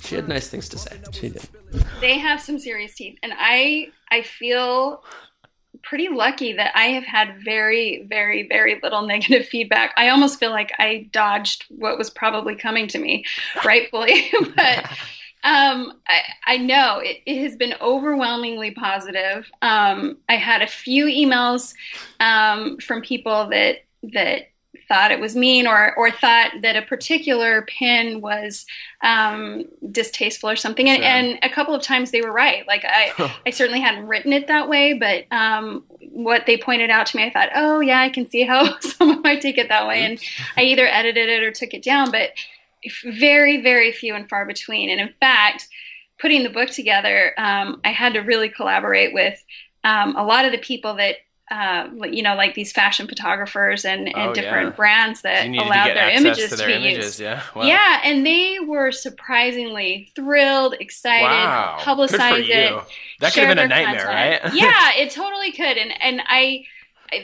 she 0.03 0.15
had 0.17 0.29
nice 0.29 0.49
things 0.49 0.69
to 0.71 0.79
say. 0.79 0.99
She 1.13 1.31
did. 1.31 1.49
they 2.01 2.19
have 2.19 2.41
some 2.41 2.59
serious 2.59 2.95
teeth 2.95 3.19
and 3.23 3.33
i 3.37 3.89
i 4.11 4.21
feel 4.21 5.03
pretty 5.83 6.09
lucky 6.09 6.53
that 6.53 6.73
i 6.77 6.87
have 6.87 7.05
had 7.05 7.43
very 7.45 8.05
very 8.09 8.47
very 8.49 8.79
little 8.83 9.03
negative 9.07 9.47
feedback. 9.47 9.93
I 9.97 10.09
almost 10.09 10.39
feel 10.39 10.51
like 10.51 10.73
i 10.79 11.09
dodged 11.13 11.65
what 11.69 11.99
was 11.99 12.11
probably 12.11 12.55
coming 12.55 12.89
to 12.89 12.99
me 12.99 13.25
rightfully 13.65 14.31
but 14.57 14.87
um 15.45 15.93
i 16.07 16.21
i 16.47 16.57
know 16.57 17.01
it, 17.01 17.19
it 17.27 17.43
has 17.43 17.57
been 17.57 17.75
overwhelmingly 17.81 18.71
positive. 18.73 19.51
Um 19.61 20.19
i 20.29 20.37
had 20.37 20.63
a 20.63 20.67
few 20.67 21.07
emails 21.07 21.75
um 22.21 22.79
from 22.79 23.03
people 23.03 23.49
that 23.51 23.79
that 24.13 24.52
thought 24.89 25.11
it 25.11 25.21
was 25.21 25.37
mean 25.37 25.67
or 25.67 25.95
or 25.97 26.11
thought 26.11 26.51
that 26.63 26.77
a 26.77 26.83
particular 26.83 27.63
pin 27.63 28.21
was 28.21 28.65
um, 29.03 29.65
distasteful 29.91 30.49
or 30.49 30.57
something. 30.57 30.89
And, 30.89 31.03
Sure. 31.03 31.05
and 31.05 31.39
a 31.43 31.51
couple 31.55 31.75
of 31.75 31.83
times 31.83 32.11
they 32.11 32.23
were 32.23 32.33
right. 32.33 32.67
Like 32.67 32.85
I, 32.87 33.35
I 33.47 33.51
certainly 33.51 33.81
hadn't 33.81 34.07
written 34.07 34.33
it 34.33 34.47
that 34.49 34.69
way, 34.69 34.95
but 34.95 35.25
um, 35.31 35.85
what 36.11 36.47
they 36.47 36.57
pointed 36.57 36.91
out 36.91 37.07
to 37.07 37.17
me, 37.17 37.25
I 37.25 37.31
thought, 37.31 37.51
oh 37.55 37.81
yeah, 37.81 38.01
I 38.01 38.09
can 38.09 38.29
see 38.29 38.43
how 38.45 38.79
someone 38.81 39.23
might 39.23 39.41
take 39.41 39.59
it 39.59 39.69
that 39.69 39.87
way. 39.87 40.05
And 40.05 40.21
I 40.57 40.63
either 40.63 40.87
edited 40.87 41.29
it 41.29 41.43
or 41.43 41.53
took 41.53 41.75
it 41.75 41.83
down, 41.83 42.11
but 42.11 42.31
very, 43.05 43.63
very 43.63 43.93
few 43.93 44.15
and 44.15 44.29
far 44.29 44.45
between. 44.47 44.91
And 44.91 45.01
in 45.01 45.13
fact, 45.21 45.69
putting 46.19 46.43
the 46.43 46.51
book 46.51 46.71
together, 46.71 47.35
um, 47.39 47.81
I 47.85 47.91
had 47.91 48.15
to 48.15 48.21
really 48.21 48.49
collaborate 48.49 49.13
with 49.15 49.43
um, 49.85 50.17
a 50.17 50.25
lot 50.25 50.45
of 50.45 50.53
the 50.53 50.59
people 50.59 50.95
that. 50.95 51.17
Uh, 51.55 51.87
you 52.11 52.23
know, 52.23 52.35
like 52.35 52.55
these 52.55 52.73
fashion 52.73 53.07
photographers 53.07 53.85
and, 53.85 54.09
and 54.09 54.31
Oh, 54.31 54.33
different 54.33 54.71
yeah. 54.71 54.77
brands 54.77 55.21
that 55.21 55.43
to 55.43 55.59
allowed 55.59 55.89
their 55.89 56.09
images 56.09 56.49
to 56.49 56.57
their 56.57 56.69
be 56.69 56.73
images, 56.77 57.05
used. 57.05 57.21
yeah? 57.21 57.43
Wow. 57.55 57.65
Yeah, 57.65 58.01
and 58.05 58.25
they 58.25 58.57
were 58.67 58.91
surprisingly 58.91 60.11
thrilled, 60.17 60.75
excited, 60.81 61.25
Wow. 61.25 61.77
Publicized 61.79 62.49
it. 62.49 62.73
That 63.21 63.35
could 63.35 63.45
have 63.45 63.55
been 63.57 63.67
a 63.67 63.69
nightmare, 63.69 64.07
content. 64.07 64.45
right? 64.45 64.55
yeah, 64.55 64.93
it 64.97 65.11
totally 65.11 65.53
could. 65.53 65.77
And 65.77 65.93
and 66.03 66.23
I, 66.27 66.65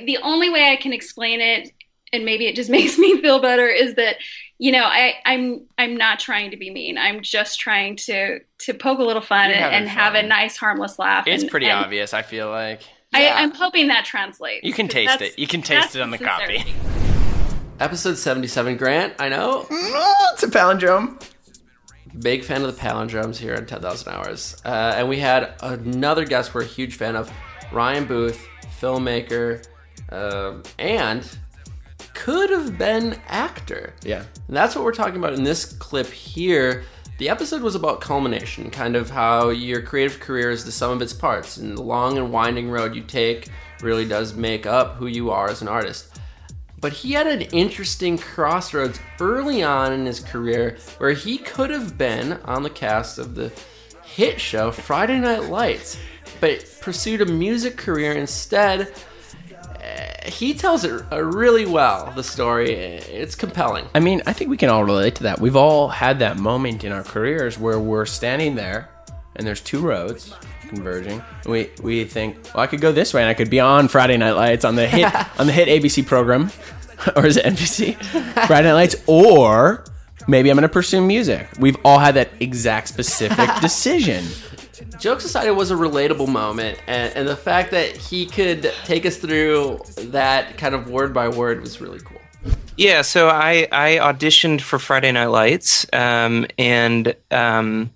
the 0.04 0.18
only 0.18 0.50
way 0.50 0.70
I 0.72 0.76
can 0.76 0.92
explain 0.92 1.40
it, 1.40 1.72
and 2.12 2.24
maybe 2.26 2.46
it 2.46 2.54
just 2.54 2.68
makes 2.78 2.98
me 2.98 3.20
feel 3.22 3.40
better, 3.40 3.66
is 3.66 3.94
that 3.94 4.16
you 4.58 4.72
know 4.72 4.84
I 4.84 5.14
I'm 5.24 5.66
I'm 5.78 5.96
not 5.96 6.20
trying 6.20 6.50
to 6.50 6.58
be 6.58 6.70
mean. 6.70 6.98
I'm 6.98 7.22
just 7.22 7.58
trying 7.60 7.96
to 7.96 8.40
to 8.58 8.74
poke 8.74 8.98
a 8.98 9.04
little 9.04 9.22
fun 9.22 9.48
You're 9.48 9.58
and, 9.58 9.74
and 9.74 9.88
have 9.88 10.14
a 10.14 10.22
nice 10.22 10.58
harmless 10.58 10.98
laugh. 10.98 11.26
It's 11.26 11.44
and- 11.44 11.50
pretty 11.50 11.66
and 11.70 11.82
obvious, 11.84 12.12
I 12.12 12.20
feel 12.20 12.50
like. 12.50 12.82
I, 13.12 13.28
I'm 13.30 13.52
hoping 13.52 13.88
that 13.88 14.04
translates. 14.04 14.64
You 14.64 14.72
can 14.72 14.88
taste 14.88 15.20
it. 15.22 15.38
You 15.38 15.46
can 15.46 15.62
taste 15.62 15.96
it 15.96 16.02
on 16.02 16.10
the 16.10 16.18
copy. 16.18 16.64
Episode 17.80 18.18
seventy-seven, 18.18 18.76
Grant. 18.76 19.14
I 19.18 19.28
know 19.28 19.66
it's 19.70 20.42
a 20.42 20.48
palindrome. 20.48 21.22
Big 22.20 22.42
fan 22.44 22.62
of 22.64 22.74
the 22.74 22.80
palindromes 22.80 23.36
here 23.36 23.54
in 23.54 23.66
Ten 23.66 23.80
Thousand 23.80 24.12
Hours, 24.12 24.60
uh, 24.64 24.94
and 24.96 25.08
we 25.08 25.18
had 25.20 25.54
another 25.62 26.24
guest 26.24 26.54
we're 26.54 26.62
a 26.62 26.66
huge 26.66 26.96
fan 26.96 27.16
of, 27.16 27.30
Ryan 27.72 28.06
Booth, 28.06 28.46
filmmaker, 28.80 29.64
um, 30.10 30.62
and 30.78 31.38
could 32.14 32.50
have 32.50 32.76
been 32.76 33.20
actor. 33.28 33.94
Yeah. 34.02 34.24
And 34.48 34.56
that's 34.56 34.74
what 34.74 34.84
we're 34.84 34.92
talking 34.92 35.16
about 35.16 35.34
in 35.34 35.44
this 35.44 35.64
clip 35.64 36.08
here. 36.08 36.84
The 37.18 37.28
episode 37.28 37.62
was 37.62 37.74
about 37.74 38.00
culmination, 38.00 38.70
kind 38.70 38.94
of 38.94 39.10
how 39.10 39.48
your 39.48 39.82
creative 39.82 40.20
career 40.20 40.52
is 40.52 40.64
the 40.64 40.70
sum 40.70 40.92
of 40.92 41.02
its 41.02 41.12
parts, 41.12 41.56
and 41.56 41.76
the 41.76 41.82
long 41.82 42.16
and 42.16 42.30
winding 42.30 42.70
road 42.70 42.94
you 42.94 43.02
take 43.02 43.48
really 43.82 44.04
does 44.04 44.34
make 44.34 44.66
up 44.66 44.94
who 44.94 45.08
you 45.08 45.32
are 45.32 45.50
as 45.50 45.60
an 45.60 45.66
artist. 45.66 46.16
But 46.80 46.92
he 46.92 47.14
had 47.14 47.26
an 47.26 47.40
interesting 47.40 48.18
crossroads 48.18 49.00
early 49.18 49.64
on 49.64 49.92
in 49.92 50.06
his 50.06 50.20
career 50.20 50.76
where 50.98 51.10
he 51.10 51.38
could 51.38 51.70
have 51.70 51.98
been 51.98 52.34
on 52.44 52.62
the 52.62 52.70
cast 52.70 53.18
of 53.18 53.34
the 53.34 53.50
hit 54.04 54.40
show 54.40 54.70
Friday 54.70 55.18
Night 55.18 55.50
Lights, 55.50 55.98
but 56.40 56.64
pursued 56.80 57.20
a 57.20 57.26
music 57.26 57.76
career 57.76 58.12
instead. 58.12 58.94
Uh, 59.82 60.30
He 60.30 60.54
tells 60.54 60.84
it 60.84 61.02
uh, 61.12 61.22
really 61.22 61.66
well, 61.66 62.12
the 62.14 62.22
story. 62.22 62.72
It's 62.72 63.34
compelling. 63.34 63.86
I 63.94 64.00
mean, 64.00 64.22
I 64.26 64.32
think 64.32 64.50
we 64.50 64.56
can 64.56 64.68
all 64.68 64.84
relate 64.84 65.14
to 65.16 65.22
that. 65.24 65.40
We've 65.40 65.56
all 65.56 65.88
had 65.88 66.18
that 66.18 66.36
moment 66.38 66.84
in 66.84 66.92
our 66.92 67.02
careers 67.04 67.58
where 67.58 67.78
we're 67.78 68.06
standing 68.06 68.54
there 68.56 68.88
and 69.36 69.46
there's 69.46 69.60
two 69.60 69.80
roads 69.80 70.34
converging. 70.68 71.22
And 71.44 71.52
we 71.52 71.70
we 71.82 72.04
think, 72.04 72.36
well, 72.54 72.62
I 72.62 72.66
could 72.66 72.80
go 72.80 72.92
this 72.92 73.14
way 73.14 73.22
and 73.22 73.30
I 73.30 73.34
could 73.34 73.50
be 73.50 73.60
on 73.60 73.88
Friday 73.88 74.16
Night 74.16 74.32
Lights 74.32 74.64
on 74.64 74.74
the 74.76 74.86
hit 74.86 75.06
on 75.40 75.46
the 75.46 75.52
hit 75.52 75.68
ABC 75.68 76.04
program, 76.06 76.50
or 77.16 77.24
is 77.26 77.36
it 77.36 77.44
NBC? 77.46 77.96
Friday 78.46 78.68
Night 78.68 78.74
Lights, 78.74 78.96
or 79.06 79.84
maybe 80.26 80.50
I'm 80.50 80.56
going 80.56 80.68
to 80.68 80.72
pursue 80.72 81.00
music. 81.00 81.48
We've 81.58 81.76
all 81.84 81.98
had 82.00 82.16
that 82.16 82.30
exact 82.40 82.88
specific 82.88 83.48
decision. 83.62 84.24
Jokes 84.98 85.24
aside, 85.24 85.46
it 85.46 85.54
was 85.54 85.70
a 85.70 85.74
relatable 85.74 86.28
moment, 86.28 86.78
and, 86.86 87.14
and 87.14 87.28
the 87.28 87.36
fact 87.36 87.70
that 87.70 87.96
he 87.96 88.26
could 88.26 88.72
take 88.84 89.06
us 89.06 89.16
through 89.16 89.80
that 89.96 90.58
kind 90.58 90.74
of 90.74 90.90
word 90.90 91.14
by 91.14 91.28
word 91.28 91.60
was 91.60 91.80
really 91.80 92.00
cool. 92.00 92.20
Yeah, 92.76 93.02
so 93.02 93.28
I 93.28 93.66
I 93.72 93.96
auditioned 93.96 94.60
for 94.60 94.78
Friday 94.78 95.10
Night 95.10 95.26
Lights, 95.26 95.86
um, 95.92 96.46
and 96.58 97.14
um, 97.30 97.90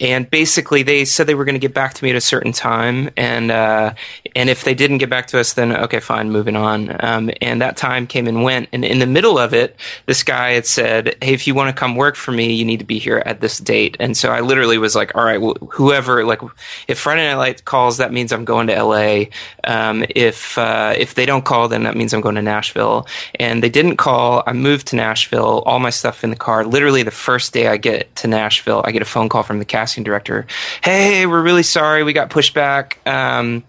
and 0.00 0.28
basically 0.28 0.82
they 0.82 1.04
said 1.04 1.26
they 1.26 1.34
were 1.34 1.44
going 1.44 1.54
to 1.54 1.60
get 1.60 1.74
back 1.74 1.94
to 1.94 2.04
me 2.04 2.10
at 2.10 2.16
a 2.16 2.20
certain 2.20 2.52
time, 2.52 3.10
and 3.16 3.50
uh, 3.50 3.94
and 4.34 4.50
if 4.50 4.64
they 4.64 4.74
didn't 4.74 4.98
get 4.98 5.10
back 5.10 5.26
to 5.28 5.38
us, 5.40 5.52
then 5.52 5.72
okay, 5.72 6.00
fine, 6.00 6.30
moving 6.30 6.56
on. 6.56 6.96
Um, 7.00 7.30
and 7.40 7.60
that 7.62 7.76
time 7.76 8.06
came 8.06 8.26
and 8.26 8.42
went, 8.42 8.68
and 8.72 8.84
in 8.84 8.98
the 8.98 9.06
middle 9.06 9.38
of 9.38 9.54
it, 9.54 9.76
this 10.06 10.22
guy 10.22 10.52
had 10.52 10.66
said, 10.66 11.16
"Hey, 11.22 11.34
if 11.34 11.46
you 11.46 11.54
want 11.54 11.74
to 11.74 11.78
come 11.78 11.96
work 11.96 12.16
for 12.16 12.32
me, 12.32 12.52
you 12.52 12.64
need 12.64 12.78
to 12.80 12.84
be 12.84 12.98
here 12.98 13.22
at 13.24 13.40
this 13.40 13.58
date." 13.58 13.96
And 14.00 14.16
so 14.16 14.30
I 14.30 14.40
literally 14.40 14.78
was 14.78 14.94
like, 14.94 15.14
"All 15.14 15.24
right, 15.24 15.40
well, 15.40 15.56
whoever 15.70 16.24
like 16.24 16.40
if 16.88 16.98
Friday 16.98 17.26
Night 17.26 17.36
Lights 17.36 17.62
calls, 17.62 17.98
that 17.98 18.12
means 18.12 18.32
I'm 18.32 18.44
going 18.44 18.66
to 18.66 18.74
L.A. 18.74 19.30
Um, 19.64 20.04
if 20.10 20.58
uh, 20.58 20.94
if 20.96 21.14
they 21.14 21.26
don't 21.26 21.44
call, 21.44 21.68
then 21.68 21.84
that 21.84 21.96
means 21.96 22.12
I'm 22.12 22.20
going 22.20 22.36
to 22.36 22.42
Nashville." 22.42 23.06
And 23.38 23.62
they 23.62 23.70
didn't 23.70 23.96
call. 23.96 24.42
I 24.46 24.52
moved 24.52 24.88
to 24.88 24.96
Nashville, 24.96 25.62
all 25.66 25.78
my 25.78 25.90
stuff 25.90 26.24
in 26.24 26.30
the 26.30 26.36
car. 26.36 26.64
Literally, 26.64 27.02
the 27.02 27.10
first 27.10 27.52
day 27.52 27.68
I 27.68 27.76
get 27.76 28.14
to 28.16 28.28
Nashville, 28.28 28.82
I 28.84 28.90
get 28.90 29.02
a 29.02 29.06
phone 29.06 29.28
call 29.28 29.42
from 29.42 29.58
the 29.58 29.64
casting 29.64 30.04
director. 30.04 30.46
Hey, 30.82 31.26
we're 31.26 31.42
really 31.42 31.62
sorry, 31.62 32.02
we 32.02 32.12
got 32.12 32.30
pushed 32.30 32.54
back. 32.54 32.98
Um, 33.06 33.64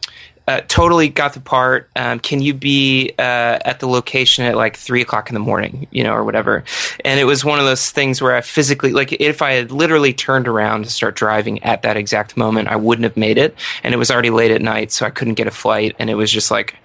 uh, 0.48 0.62
totally 0.68 1.10
got 1.10 1.34
the 1.34 1.40
part. 1.40 1.90
Um, 1.96 2.20
can 2.20 2.42
you 2.42 2.54
be 2.54 3.12
uh, 3.18 3.60
at 3.66 3.80
the 3.80 3.88
location 3.88 4.46
at 4.46 4.56
like 4.56 4.78
three 4.78 5.02
o'clock 5.02 5.30
in 5.30 5.34
the 5.34 5.40
morning, 5.40 5.88
you 5.92 6.04
know, 6.04 6.14
or 6.14 6.24
whatever? 6.24 6.64
And 7.04 7.20
it 7.20 7.26
was 7.26 7.44
one 7.44 7.60
of 7.60 7.66
those 7.66 7.90
things 7.90 8.22
where 8.22 8.36
I 8.36 8.42
physically, 8.42 8.92
like, 8.92 9.14
if 9.14 9.42
I 9.42 9.54
had 9.54 9.72
literally 9.72 10.14
turned 10.14 10.48
around 10.48 10.84
to 10.84 10.90
start 10.90 11.16
driving 11.16 11.64
at 11.64 11.82
that 11.82 11.98
exact 11.98 12.38
moment, 12.38 12.68
I 12.68 12.76
wouldn't 12.76 13.04
have 13.04 13.18
made 13.18 13.38
it. 13.38 13.56
And 13.84 13.94
it 13.94 13.98
was 13.98 14.12
already 14.12 14.30
late 14.30 14.52
at 14.52 14.62
night, 14.62 14.92
so 14.92 15.06
I 15.06 15.10
couldn't 15.10 15.34
get 15.34 15.48
a 15.48 15.52
flight. 15.52 15.96
And 15.98 16.10
it 16.10 16.16
was 16.16 16.32
just 16.32 16.52
like, 16.52 16.76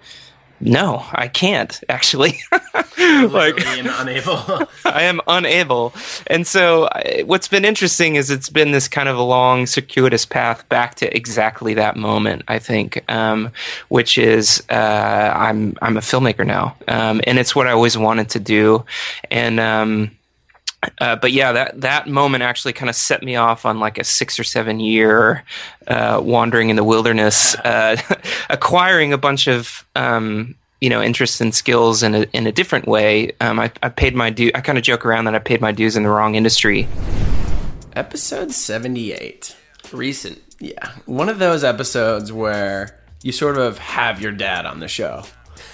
no, 0.61 1.05
I 1.13 1.29
can't 1.29 1.81
actually. 1.89 2.39
like 2.99 3.63
unable. 3.67 4.37
I 4.85 5.03
am 5.03 5.21
unable. 5.27 5.95
And 6.27 6.47
so, 6.47 6.89
I, 6.93 7.23
what's 7.27 7.49
been 7.49 7.65
interesting 7.65 8.17
is 8.17 8.31
it's 8.31 8.51
been 8.51 8.73
this 8.73 8.89
kind 8.89 9.09
of 9.09 9.17
a 9.17 9.23
long, 9.23 9.67
circuitous 9.67 10.27
path 10.27 10.69
back 10.69 10.97
to 10.97 11.15
exactly 11.17 11.75
that 11.75 11.97
moment. 11.97 12.43
I 12.49 12.59
think, 12.59 13.03
um, 13.11 13.51
which 13.89 14.19
is 14.19 14.63
uh, 14.69 15.33
I'm 15.35 15.77
I'm 15.83 15.97
a 15.97 16.01
filmmaker 16.01 16.47
now, 16.47 16.77
um, 16.89 17.21
and 17.25 17.39
it's 17.39 17.55
what 17.55 17.67
I 17.67 17.73
always 17.73 17.97
wanted 17.97 18.31
to 18.31 18.41
do, 18.41 18.85
and. 19.31 19.61
Um, 19.61 20.11
uh, 20.99 21.17
but 21.17 21.33
yeah, 21.33 21.53
that 21.53 21.81
that 21.81 22.09
moment 22.09 22.43
actually 22.43 22.73
kind 22.73 22.89
of 22.89 22.97
set 22.97 23.23
me 23.23 23.37
off 23.37 23.67
on 23.67 23.81
like 23.81 23.99
a 23.99 24.05
six 24.05 24.39
or 24.39 24.45
seven 24.45 24.81
year 24.81 25.45
uh, 25.87 26.21
wandering 26.23 26.71
in 26.71 26.77
the 26.77 26.85
wilderness, 26.85 27.55
uh, 27.57 27.97
acquiring 28.51 29.13
a 29.13 29.19
bunch 29.19 29.47
of 29.47 29.85
um, 29.95 30.55
you 30.81 30.89
know 30.89 31.03
interests 31.03 31.41
and 31.41 31.55
skills 31.55 32.03
in 32.03 32.15
a 32.15 32.23
in 32.33 32.47
a 32.47 32.53
different 32.53 32.87
way. 32.87 33.33
Um, 33.41 33.61
I, 33.61 33.71
I 33.83 33.91
paid 33.91 34.15
my 34.15 34.31
due. 34.31 34.51
I 34.55 34.61
kind 34.63 34.79
of 34.79 34.85
joke 34.85 35.05
around 35.05 35.27
that 35.27 35.35
I 35.35 35.39
paid 35.39 35.61
my 35.61 35.73
dues 35.73 35.97
in 35.97 36.03
the 36.03 36.09
wrong 36.09 36.35
industry. 36.35 36.89
Episode 37.95 38.53
seventy 38.53 39.13
eight, 39.13 39.55
recent. 39.93 40.41
Yeah, 40.61 40.93
one 41.05 41.29
of 41.29 41.39
those 41.39 41.63
episodes 41.63 42.33
where 42.33 42.99
you 43.23 43.33
sort 43.33 43.59
of 43.59 43.79
have 43.79 44.21
your 44.21 44.33
dad 44.33 44.65
on 44.65 44.81
the 44.81 44.89
show. 44.89 45.25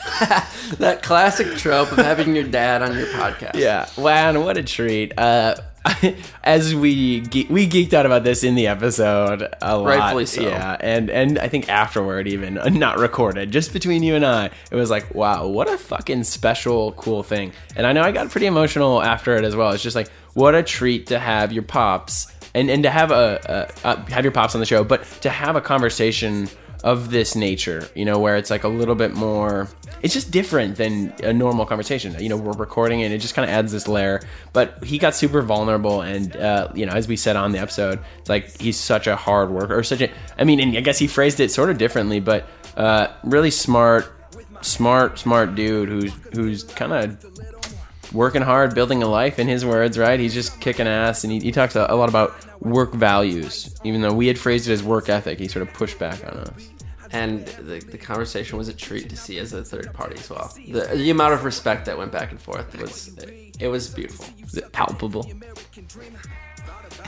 that 0.79 1.01
classic 1.03 1.57
trope 1.57 1.91
of 1.93 1.99
having 1.99 2.35
your 2.35 2.45
dad 2.45 2.83
on 2.83 2.97
your 2.97 3.07
podcast. 3.09 3.55
Yeah, 3.55 3.89
wow, 3.97 4.41
what 4.41 4.57
a 4.57 4.63
treat. 4.63 5.19
Uh, 5.19 5.57
as 6.45 6.75
we 6.75 7.21
ge- 7.23 7.49
we 7.49 7.69
geeked 7.69 7.93
out 7.93 8.07
about 8.07 8.25
this 8.25 8.43
in 8.43 8.55
the 8.55 8.67
episode 8.67 9.49
a 9.61 9.77
lot, 9.77 9.87
Rightfully 9.87 10.27
so. 10.27 10.43
Yeah, 10.43 10.77
and 10.81 11.11
and 11.11 11.39
I 11.39 11.49
think 11.49 11.69
afterward, 11.69 12.29
even 12.29 12.59
uh, 12.59 12.69
not 12.69 12.99
recorded, 12.99 13.51
just 13.51 13.73
between 13.73 14.03
you 14.03 14.15
and 14.15 14.25
I, 14.25 14.51
it 14.71 14.75
was 14.75 14.91
like, 14.91 15.15
wow, 15.15 15.47
what 15.47 15.69
a 15.69 15.79
fucking 15.79 16.25
special, 16.25 16.93
cool 16.93 17.23
thing. 17.23 17.53
And 17.77 17.87
I 17.87 17.93
know 17.93 18.03
I 18.03 18.13
got 18.13 18.31
pretty 18.31 18.47
emotional 18.47 19.03
after 19.03 19.37
it 19.37 19.45
as 19.45 19.55
well. 19.55 19.71
It's 19.71 19.83
just 19.83 19.97
like, 19.97 20.09
what 20.35 20.55
a 20.55 20.63
treat 20.63 21.09
to 21.09 21.19
have 21.19 21.53
your 21.53 21.63
pops 21.63 22.33
and 22.55 22.71
and 22.71 22.83
to 22.83 22.91
have 22.91 23.11
a, 23.11 23.69
a, 23.85 23.89
a 23.91 24.11
have 24.11 24.25
your 24.25 24.33
pops 24.33 24.55
on 24.55 24.61
the 24.61 24.67
show, 24.67 24.83
but 24.83 25.05
to 25.21 25.31
have 25.31 25.57
a 25.57 25.61
conversation 25.61 26.49
of 26.87 27.11
this 27.11 27.35
nature, 27.35 27.89
you 27.97 28.05
know, 28.05 28.17
where 28.17 28.37
it's 28.37 28.49
like 28.49 28.63
a 28.63 28.69
little 28.69 28.95
bit 28.95 29.13
more 29.13 29.69
it's 30.03 30.15
just 30.15 30.31
different 30.31 30.77
than 30.77 31.13
a 31.25 31.33
normal 31.33 31.67
conversation. 31.67 32.15
You 32.23 32.29
know, 32.29 32.37
we're 32.37 32.53
recording 32.53 33.03
and 33.03 33.13
it 33.13 33.19
just 33.19 33.35
kind 33.35 33.49
of 33.49 33.53
adds 33.53 33.73
this 33.73 33.89
layer. 33.89 34.23
But 34.53 34.85
he 34.85 34.97
got 34.97 35.13
super 35.13 35.43
vulnerable, 35.43 36.03
and 36.03 36.37
uh, 36.37 36.71
you 36.77 36.87
know, 36.87 36.93
as 36.93 37.09
we 37.09 37.17
said 37.17 37.35
on 37.35 37.51
the 37.51 37.59
episode, 37.59 37.99
it's 38.21 38.29
like 38.29 38.61
he's 38.61 38.77
such 38.77 39.09
a 39.09 39.17
hard 39.17 39.51
worker, 39.51 39.77
or 39.77 39.83
such 39.83 40.01
a. 40.01 40.11
I 40.39 40.45
mean, 40.45 40.61
and 40.61 40.77
I 40.77 40.81
guess 40.81 40.97
he 40.97 41.09
phrased 41.09 41.41
it 41.41 41.51
sort 41.51 41.71
of 41.71 41.79
differently, 41.79 42.21
but 42.21 42.47
uh, 42.77 43.09
really 43.25 43.51
smart, 43.51 44.13
smart, 44.61 45.19
smart 45.19 45.57
dude 45.57 45.89
who's 45.89 46.13
who's 46.35 46.63
kind 46.63 46.93
of 46.93 48.13
working 48.13 48.43
hard, 48.43 48.77
building 48.77 49.03
a 49.03 49.09
life. 49.09 49.41
In 49.41 49.49
his 49.49 49.65
words, 49.65 49.99
right? 49.99 50.21
He's 50.21 50.35
just 50.35 50.61
kicking 50.61 50.87
ass, 50.87 51.25
and 51.25 51.33
he, 51.33 51.41
he 51.41 51.51
talks 51.51 51.75
a, 51.75 51.85
a 51.89 51.97
lot 51.97 52.09
about 52.09 52.33
work 52.63 52.93
values. 52.93 53.75
Even 53.83 54.03
though 54.03 54.15
we 54.15 54.29
had 54.29 54.39
phrased 54.39 54.69
it 54.69 54.73
as 54.73 54.85
work 54.85 55.09
ethic, 55.09 55.41
he 55.41 55.49
sort 55.49 55.67
of 55.67 55.75
pushed 55.75 55.99
back 55.99 56.23
on 56.25 56.39
us 56.39 56.71
and 57.13 57.47
the, 57.47 57.79
the 57.81 57.99
conversation 57.99 58.59
was 58.59 58.69
a 58.69 58.75
treat 58.75 59.09
to 59.11 59.17
see 59.17 59.39
as 59.39 59.53
a 59.53 59.65
third 59.65 59.93
party 59.93 60.17
as 60.19 60.31
well. 60.31 60.53
The, 60.69 60.89
the 60.95 61.11
amount 61.11 61.35
of 61.35 61.45
respect 61.45 61.87
that 61.87 61.97
went 61.99 62.13
back 62.13 62.31
and 62.31 62.41
forth 62.41 62.77
was 62.81 63.17
it 63.59 63.69
was 63.69 63.89
beautiful, 63.89 64.27
was 64.43 64.57
it 64.57 64.73
palpable. 64.73 65.31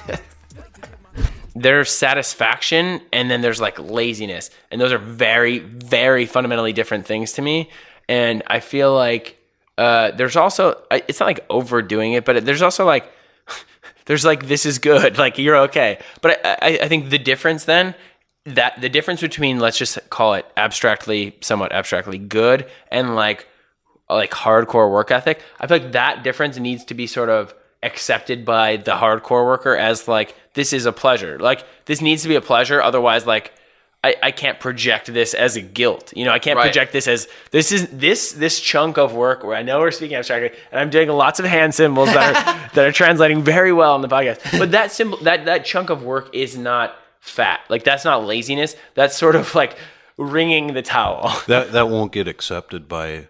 there's 1.54 1.90
satisfaction 1.90 3.00
and 3.12 3.30
then 3.30 3.40
there's 3.40 3.60
like 3.60 3.78
laziness, 3.78 4.50
and 4.70 4.80
those 4.80 4.92
are 4.92 4.98
very, 4.98 5.58
very 5.58 6.26
fundamentally 6.26 6.72
different 6.72 7.06
things 7.06 7.32
to 7.32 7.42
me. 7.42 7.70
And 8.08 8.42
I 8.46 8.60
feel 8.60 8.94
like 8.94 9.36
uh, 9.76 10.12
there's 10.12 10.36
also 10.36 10.80
it's 10.90 11.20
not 11.20 11.26
like 11.26 11.44
overdoing 11.50 12.14
it, 12.14 12.24
but 12.24 12.44
there's 12.44 12.62
also 12.62 12.84
like 12.84 13.10
there's 14.06 14.24
like 14.24 14.46
this 14.46 14.64
is 14.66 14.78
good, 14.78 15.18
like 15.24 15.38
you're 15.38 15.56
okay. 15.56 15.98
But 16.20 16.44
I, 16.44 16.50
I, 16.50 16.78
I 16.82 16.88
think 16.88 17.10
the 17.10 17.18
difference 17.18 17.64
then 17.64 17.94
that 18.44 18.80
the 18.80 18.88
difference 18.88 19.20
between 19.20 19.58
let's 19.58 19.76
just 19.78 19.98
call 20.10 20.34
it 20.34 20.46
abstractly 20.56 21.36
somewhat 21.40 21.72
abstractly 21.72 22.18
good 22.18 22.66
and 22.90 23.14
like 23.14 23.46
like 24.08 24.30
hardcore 24.30 24.90
work 24.90 25.10
ethic 25.10 25.42
i 25.60 25.66
feel 25.66 25.78
like 25.78 25.92
that 25.92 26.22
difference 26.22 26.58
needs 26.58 26.84
to 26.84 26.94
be 26.94 27.06
sort 27.06 27.28
of 27.28 27.54
accepted 27.82 28.44
by 28.44 28.76
the 28.76 28.92
hardcore 28.92 29.44
worker 29.44 29.76
as 29.76 30.08
like 30.08 30.34
this 30.54 30.72
is 30.72 30.86
a 30.86 30.92
pleasure 30.92 31.38
like 31.38 31.64
this 31.84 32.00
needs 32.00 32.22
to 32.22 32.28
be 32.28 32.36
a 32.36 32.40
pleasure 32.40 32.80
otherwise 32.82 33.26
like 33.26 33.52
I, 34.04 34.14
I 34.22 34.30
can't 34.30 34.60
project 34.60 35.12
this 35.12 35.34
as 35.34 35.56
a 35.56 35.60
guilt. 35.60 36.12
You 36.14 36.24
know, 36.24 36.30
I 36.30 36.38
can't 36.38 36.56
Right. 36.56 36.62
project 36.62 36.92
this 36.92 37.08
as 37.08 37.26
this 37.50 37.72
is 37.72 37.88
this 37.88 38.30
this 38.30 38.60
chunk 38.60 38.96
of 38.96 39.12
work 39.12 39.42
where 39.42 39.56
I 39.56 39.64
know 39.64 39.80
we're 39.80 39.90
speaking 39.90 40.16
abstractly 40.16 40.56
and 40.70 40.78
I'm 40.80 40.88
doing 40.88 41.08
lots 41.08 41.40
of 41.40 41.46
hand 41.46 41.74
symbols 41.74 42.08
that 42.12 42.36
are 42.36 42.70
that 42.74 42.86
are 42.86 42.92
translating 42.92 43.42
very 43.42 43.72
well 43.72 43.94
on 43.94 44.00
the 44.02 44.08
podcast. 44.08 44.56
But 44.56 44.70
that 44.70 44.92
symbol 44.92 45.18
that 45.24 45.46
that 45.46 45.64
chunk 45.64 45.90
of 45.90 46.04
work 46.04 46.32
is 46.32 46.56
not 46.56 46.94
fat. 47.20 47.60
Like 47.68 47.84
that's 47.84 48.04
not 48.04 48.24
laziness. 48.24 48.76
That's 48.94 49.16
sort 49.16 49.36
of 49.36 49.54
like 49.54 49.76
wringing 50.16 50.74
the 50.74 50.82
towel. 50.82 51.32
That 51.46 51.72
that 51.72 51.88
won't 51.88 52.12
get 52.12 52.28
accepted 52.28 52.88
by 52.88 53.28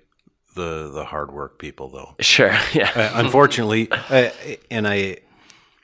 the 0.54 0.90
the 0.92 1.04
hard 1.04 1.32
work 1.32 1.58
people 1.58 1.88
though. 1.88 2.14
Sure, 2.20 2.56
yeah. 2.72 2.90
Uh, 2.94 3.10
unfortunately, 3.14 3.88
I, 3.92 4.58
and 4.70 4.86
I 4.88 5.18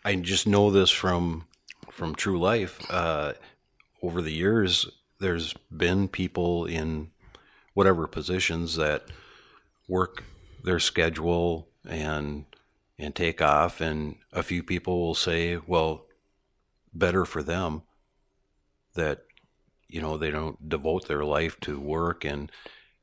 I 0.05 0.17
just 0.17 0.47
know 0.47 0.71
this 0.71 0.91
from 0.91 1.47
from 1.91 2.15
true 2.15 2.39
life. 2.39 2.81
Uh, 2.91 3.35
over 4.03 4.21
the 4.21 4.33
years, 4.33 4.87
there's 5.21 5.55
been 5.75 6.09
people 6.09 6.67
in 6.67 7.11
whatever 7.73 8.07
positions 8.07 8.77
that 8.77 9.05
work 9.89 10.25
their 10.63 10.81
schedule 10.81 11.69
and 11.89 12.45
and 12.99 13.15
take 13.15 13.41
off, 13.41 13.81
and 13.81 14.17
a 14.33 14.43
few 14.43 14.63
people 14.63 15.01
will 15.01 15.15
say, 15.15 15.57
"Well, 15.57 16.07
better 16.93 17.25
for 17.25 17.43
them." 17.43 17.83
That 18.95 19.25
you 19.89 20.01
know 20.01 20.17
they 20.17 20.31
don't 20.31 20.69
devote 20.69 21.09
their 21.09 21.25
life 21.25 21.59
to 21.61 21.79
work 21.79 22.25
and 22.25 22.51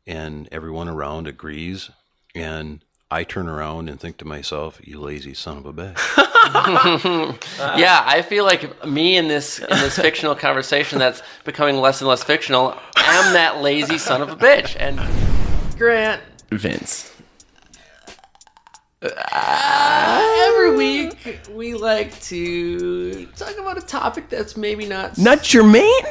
and 0.07 0.49
everyone 0.51 0.87
around 0.87 1.27
agrees 1.27 1.89
and 2.33 2.83
I 3.13 3.25
turn 3.25 3.49
around 3.49 3.89
and 3.89 3.99
think 3.99 4.17
to 4.19 4.25
myself, 4.25 4.79
"You 4.81 5.01
lazy 5.01 5.33
son 5.33 5.57
of 5.57 5.65
a 5.65 5.73
bitch." 5.73 5.99
yeah, 7.77 8.03
I 8.05 8.21
feel 8.21 8.45
like 8.45 8.85
me 8.85 9.17
in 9.17 9.27
this 9.27 9.59
in 9.59 9.67
this 9.69 9.97
fictional 9.99 10.33
conversation 10.33 10.97
that's 10.97 11.21
becoming 11.43 11.75
less 11.75 11.99
and 11.99 12.07
less 12.07 12.23
fictional 12.23 12.73
I'm 12.95 13.33
that 13.33 13.61
lazy 13.61 13.97
son 13.97 14.21
of 14.21 14.29
a 14.29 14.35
bitch. 14.35 14.77
And 14.79 14.97
Grant, 15.77 16.21
Vince. 16.51 17.10
Uh, 19.01 20.45
every 20.47 20.75
week 20.75 21.39
we 21.51 21.73
like 21.73 22.19
to 22.21 23.25
talk 23.35 23.57
about 23.57 23.77
a 23.77 23.81
topic 23.85 24.29
that's 24.29 24.55
maybe 24.55 24.85
not 24.87 25.17
Not 25.17 25.43
germane? 25.43 26.03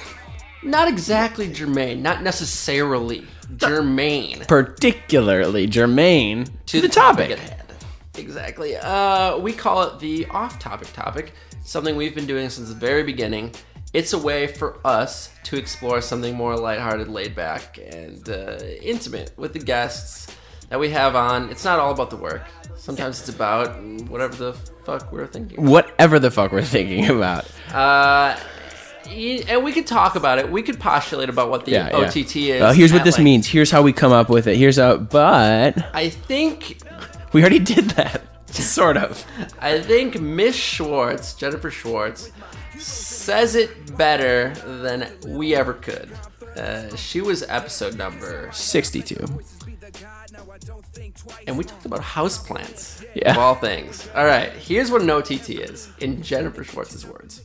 not 0.62 0.88
exactly 0.88 1.50
germane, 1.52 2.02
not 2.02 2.22
necessarily 2.22 3.26
germane 3.56 4.40
Particularly 4.46 5.66
germane 5.66 6.46
to, 6.66 6.80
the 6.80 6.88
topic. 6.88 7.30
at 7.30 7.38
hand. 7.38 7.56
Exactly. 8.16 8.76
Uh, 8.76 9.38
we 9.38 9.52
call 9.52 9.82
it 9.84 9.98
the 10.00 10.26
off-topic 10.26 10.92
topic. 10.92 11.32
Something 11.64 11.96
we've 11.96 12.14
been 12.14 12.26
doing 12.26 12.48
since 12.50 12.68
the 12.68 12.74
very 12.74 13.02
beginning. 13.04 13.54
It's 13.92 14.12
a 14.12 14.18
way 14.18 14.46
for 14.48 14.78
us 14.84 15.30
to 15.44 15.56
explore 15.56 16.00
something 16.00 16.34
more 16.36 16.56
lighthearted, 16.56 17.08
laid 17.08 17.34
back, 17.34 17.78
and 17.78 18.28
uh, 18.28 18.58
intimate 18.82 19.32
with 19.36 19.52
the 19.52 19.58
guests 19.60 20.26
that 20.70 20.80
we 20.80 20.88
have 20.90 21.14
on. 21.14 21.50
It's 21.50 21.64
not 21.64 21.78
all 21.78 21.92
about 21.92 22.08
the 22.10 22.16
work. 22.16 22.42
Sometimes 22.76 23.20
it's 23.20 23.28
about 23.28 23.78
whatever 24.08 24.34
the 24.36 24.52
fuck 24.84 25.12
we're 25.12 25.26
thinking. 25.26 25.64
Whatever 25.66 26.18
the 26.18 26.30
fuck 26.30 26.50
we're 26.52 26.62
thinking 26.62 27.06
about. 27.10 27.44
Uh, 27.68 28.38
y- 29.06 29.44
and 29.48 29.62
we 29.62 29.72
could 29.72 29.86
talk 29.86 30.14
about 30.16 30.38
it. 30.38 30.50
We 30.50 30.62
could 30.62 30.80
postulate 30.80 31.28
about 31.28 31.50
what 31.50 31.66
the 31.66 31.72
Yeah, 31.72 31.90
yeah. 31.90 32.06
OTT 32.06 32.36
is. 32.36 32.60
Well, 32.62 32.72
here's 32.72 32.92
what 32.92 33.00
at 33.00 33.04
this 33.04 33.16
length. 33.18 33.24
means. 33.24 33.46
Here's 33.46 33.70
how 33.70 33.82
we 33.82 33.92
come 33.92 34.12
up 34.12 34.30
with 34.30 34.46
it. 34.46 34.56
Here's 34.56 34.76
how, 34.78 34.96
but 34.96 35.76
I 35.94 36.08
think 36.08 36.80
we 37.32 37.42
already 37.42 37.58
did 37.58 37.90
that. 37.90 38.22
Sort 38.50 38.96
of. 38.96 39.24
I 39.60 39.80
think 39.80 40.20
Miss 40.20 40.56
Schwartz, 40.56 41.34
Jennifer 41.34 41.70
Schwartz, 41.70 42.32
says 42.78 43.54
it 43.54 43.96
better 43.96 44.54
than 44.64 45.06
we 45.26 45.54
ever 45.54 45.74
could. 45.74 46.10
Uh, 46.56 46.94
she 46.96 47.20
was 47.20 47.44
episode 47.48 47.96
number 47.96 48.48
62. 48.52 49.24
And 51.46 51.56
we 51.56 51.64
talked 51.64 51.86
about 51.86 52.00
houseplants. 52.00 53.04
Yeah. 53.14 53.32
Of 53.32 53.38
all 53.38 53.54
things. 53.54 54.08
All 54.14 54.24
right, 54.24 54.52
here's 54.52 54.90
what 54.90 55.02
an 55.02 55.10
OTT 55.10 55.50
is 55.50 55.88
in 56.00 56.22
Jennifer 56.22 56.64
Schwartz's 56.64 57.06
words. 57.06 57.44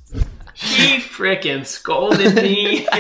She 0.53 0.97
freaking 0.97 1.65
scolded 1.65 2.35
me. 2.35 2.87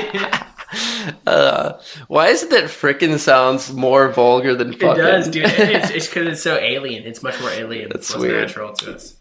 Uh, 1.25 1.79
why 2.07 2.27
is 2.27 2.43
it 2.43 2.49
that 2.49 2.65
frickin' 2.65 3.17
sounds 3.17 3.71
more 3.71 4.09
vulgar 4.09 4.55
than 4.55 4.73
It 4.73 4.79
does, 4.79 5.29
dude. 5.29 5.45
It's 5.45 5.89
it's 5.91 6.07
because 6.09 6.27
it's 6.27 6.41
so 6.41 6.57
alien. 6.57 7.03
It's 7.03 7.23
much 7.23 7.39
more 7.39 7.51
alien. 7.51 7.89
That's 7.93 8.09
It's 8.09 8.17
weird. 8.17 8.47
natural 8.47 8.73
to 8.73 8.95
us. 8.95 9.15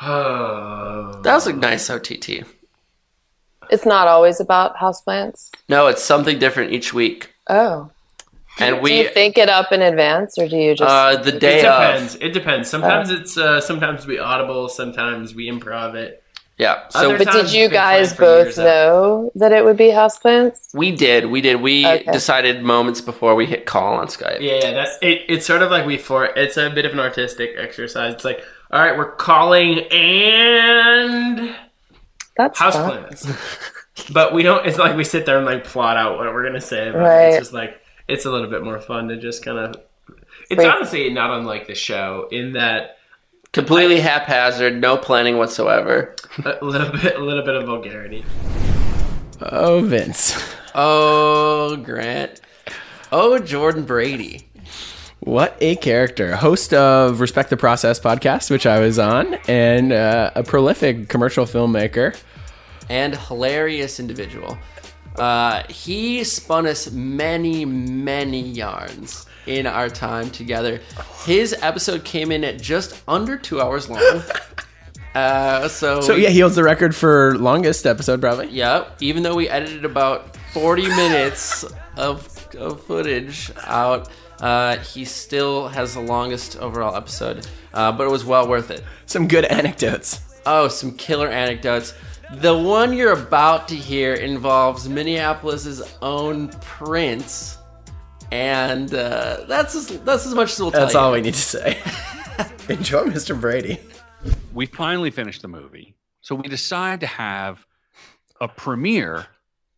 Oh. 0.00 1.20
that 1.24 1.34
was 1.34 1.46
a 1.48 1.52
nice 1.52 1.90
OTT. 1.90 2.44
It's 3.70 3.84
not 3.84 4.08
always 4.08 4.40
about 4.40 4.76
houseplants. 4.76 5.50
No, 5.68 5.88
it's 5.88 6.02
something 6.04 6.38
different 6.38 6.72
each 6.72 6.94
week. 6.94 7.32
Oh. 7.48 7.90
And 8.60 8.84
do 8.84 8.92
you 8.92 9.08
think 9.10 9.38
it 9.38 9.48
up 9.48 9.70
in 9.72 9.82
advance, 9.82 10.36
or 10.38 10.48
do 10.48 10.56
you 10.56 10.74
just? 10.74 10.90
uh, 10.90 11.16
the 11.22 11.32
day 11.32 11.60
it 11.60 11.64
of. 11.64 11.80
depends. 11.92 12.14
It 12.16 12.30
depends. 12.32 12.68
Sometimes 12.68 13.10
it's 13.10 13.36
uh, 13.38 13.60
sometimes 13.60 14.06
we 14.06 14.18
audible. 14.18 14.68
Sometimes 14.68 15.34
we 15.34 15.48
improv 15.50 15.94
it. 15.94 16.22
Yeah. 16.56 16.88
Other 16.92 17.18
but 17.18 17.30
did 17.30 17.52
you 17.52 17.68
guys 17.68 18.12
both 18.14 18.46
years 18.46 18.58
out. 18.58 18.64
know 18.64 19.30
that 19.36 19.52
it 19.52 19.64
would 19.64 19.76
be 19.76 19.90
houseplants? 19.90 20.74
We 20.74 20.90
did. 20.90 21.26
We 21.26 21.40
did. 21.40 21.60
We 21.62 21.86
Okay. 21.86 22.10
decided 22.10 22.64
moments 22.64 23.00
before 23.00 23.36
we 23.36 23.46
hit 23.46 23.64
call 23.64 23.94
on 23.94 24.08
Skype. 24.08 24.40
Yeah, 24.40 24.54
yeah, 24.60 24.70
that's 24.72 24.98
it. 25.00 25.22
It's 25.28 25.46
sort 25.46 25.62
of 25.62 25.70
like 25.70 25.86
we 25.86 25.96
for. 25.98 26.24
It's 26.26 26.56
a 26.56 26.68
bit 26.68 26.84
of 26.84 26.92
an 26.92 26.98
artistic 26.98 27.52
exercise. 27.56 28.14
It's 28.14 28.24
like, 28.24 28.42
all 28.72 28.80
right, 28.84 28.98
we're 28.98 29.12
calling 29.12 29.78
and 29.92 31.54
That's 32.36 32.58
houseplants. 32.58 34.12
but 34.12 34.34
we 34.34 34.42
don't. 34.42 34.66
It's 34.66 34.78
like 34.78 34.96
we 34.96 35.04
sit 35.04 35.26
there 35.26 35.36
and 35.36 35.46
like 35.46 35.62
plot 35.62 35.96
out 35.96 36.18
what 36.18 36.26
we're 36.32 36.44
gonna 36.44 36.60
say. 36.60 36.88
About 36.88 37.00
it. 37.00 37.04
Right. 37.04 37.24
It's 37.28 37.38
just 37.38 37.52
like 37.52 37.80
it's 38.08 38.24
a 38.24 38.30
little 38.30 38.48
bit 38.48 38.62
more 38.64 38.80
fun 38.80 39.08
to 39.08 39.16
just 39.16 39.44
kind 39.44 39.58
of. 39.58 39.74
It's 40.50 40.58
Right. 40.58 40.68
honestly 40.70 41.10
not 41.10 41.30
unlike 41.38 41.66
the 41.66 41.74
show 41.74 42.28
in 42.30 42.52
that 42.54 42.96
Completely 43.52 44.00
haphazard, 44.00 44.78
no 44.80 44.96
planning 44.96 45.38
whatsoever. 45.38 46.14
a 46.44 46.64
little 46.64 46.90
bit, 46.92 47.16
a 47.16 47.20
little 47.20 47.44
bit 47.44 47.54
of 47.54 47.64
vulgarity. 47.66 48.24
Oh, 49.40 49.80
Vince. 49.80 50.36
Oh, 50.74 51.76
Grant. 51.76 52.40
Oh, 53.10 53.38
Jordan 53.38 53.84
Brady. 53.84 54.48
What 55.20 55.56
a 55.60 55.76
character. 55.76 56.36
Host 56.36 56.72
of 56.74 57.20
Respect 57.20 57.50
the 57.50 57.56
Process 57.56 57.98
podcast, 57.98 58.50
which 58.50 58.66
I 58.66 58.78
was 58.80 58.98
on, 58.98 59.34
and 59.48 59.92
uh, 59.92 60.30
a 60.34 60.42
prolific 60.42 61.08
commercial 61.08 61.44
filmmaker. 61.44 62.16
and 62.90 63.16
hilarious 63.16 63.98
individual. 64.00 64.56
Uh, 65.18 65.64
he 65.68 66.24
spun 66.24 66.66
us 66.66 66.90
many, 66.90 67.64
many 67.64 68.40
yarns 68.40 69.26
in 69.46 69.66
our 69.66 69.88
time 69.88 70.30
together. 70.30 70.80
His 71.24 71.54
episode 71.60 72.04
came 72.04 72.30
in 72.30 72.44
at 72.44 72.60
just 72.60 73.00
under 73.08 73.36
two 73.36 73.60
hours 73.60 73.88
long. 73.88 74.22
Uh, 75.14 75.66
so, 75.66 76.00
So, 76.00 76.14
yeah, 76.14 76.28
he 76.28 76.38
holds 76.38 76.54
the 76.54 76.62
record 76.62 76.94
for 76.94 77.36
longest 77.38 77.86
episode, 77.86 78.20
probably. 78.20 78.48
Yep. 78.48 78.98
Even 79.00 79.22
though 79.24 79.34
we 79.34 79.48
edited 79.48 79.84
about 79.84 80.36
40 80.52 80.86
minutes 80.86 81.64
of, 81.96 82.46
of 82.56 82.84
footage 82.84 83.50
out, 83.64 84.10
uh, 84.40 84.76
he 84.76 85.04
still 85.04 85.68
has 85.68 85.94
the 85.94 86.00
longest 86.00 86.56
overall 86.58 86.94
episode. 86.94 87.48
Uh, 87.74 87.90
but 87.90 88.06
it 88.06 88.10
was 88.10 88.24
well 88.24 88.46
worth 88.46 88.70
it. 88.70 88.84
Some 89.06 89.26
good 89.26 89.44
anecdotes. 89.46 90.20
Oh, 90.46 90.68
some 90.68 90.92
killer 90.96 91.28
anecdotes. 91.28 91.94
The 92.34 92.56
one 92.56 92.92
you're 92.92 93.14
about 93.14 93.68
to 93.68 93.74
hear 93.74 94.12
involves 94.14 94.86
Minneapolis's 94.86 95.82
own 96.02 96.48
Prince, 96.60 97.56
and 98.30 98.92
uh, 98.92 99.44
that's 99.48 99.74
as, 99.74 99.88
that's 100.02 100.26
as 100.26 100.34
much 100.34 100.52
as 100.52 100.60
we'll 100.60 100.70
tell 100.70 100.82
That's 100.82 100.92
you. 100.92 101.00
all 101.00 101.12
we 101.12 101.22
need 101.22 101.32
to 101.34 101.40
say. 101.40 101.78
Enjoy 102.68 103.04
Mr. 103.04 103.38
Brady. 103.40 103.80
We 104.52 104.66
finally 104.66 105.10
finished 105.10 105.40
the 105.40 105.48
movie. 105.48 105.94
So 106.20 106.34
we 106.34 106.48
decide 106.48 107.00
to 107.00 107.06
have 107.06 107.64
a 108.40 108.48
premiere 108.48 109.26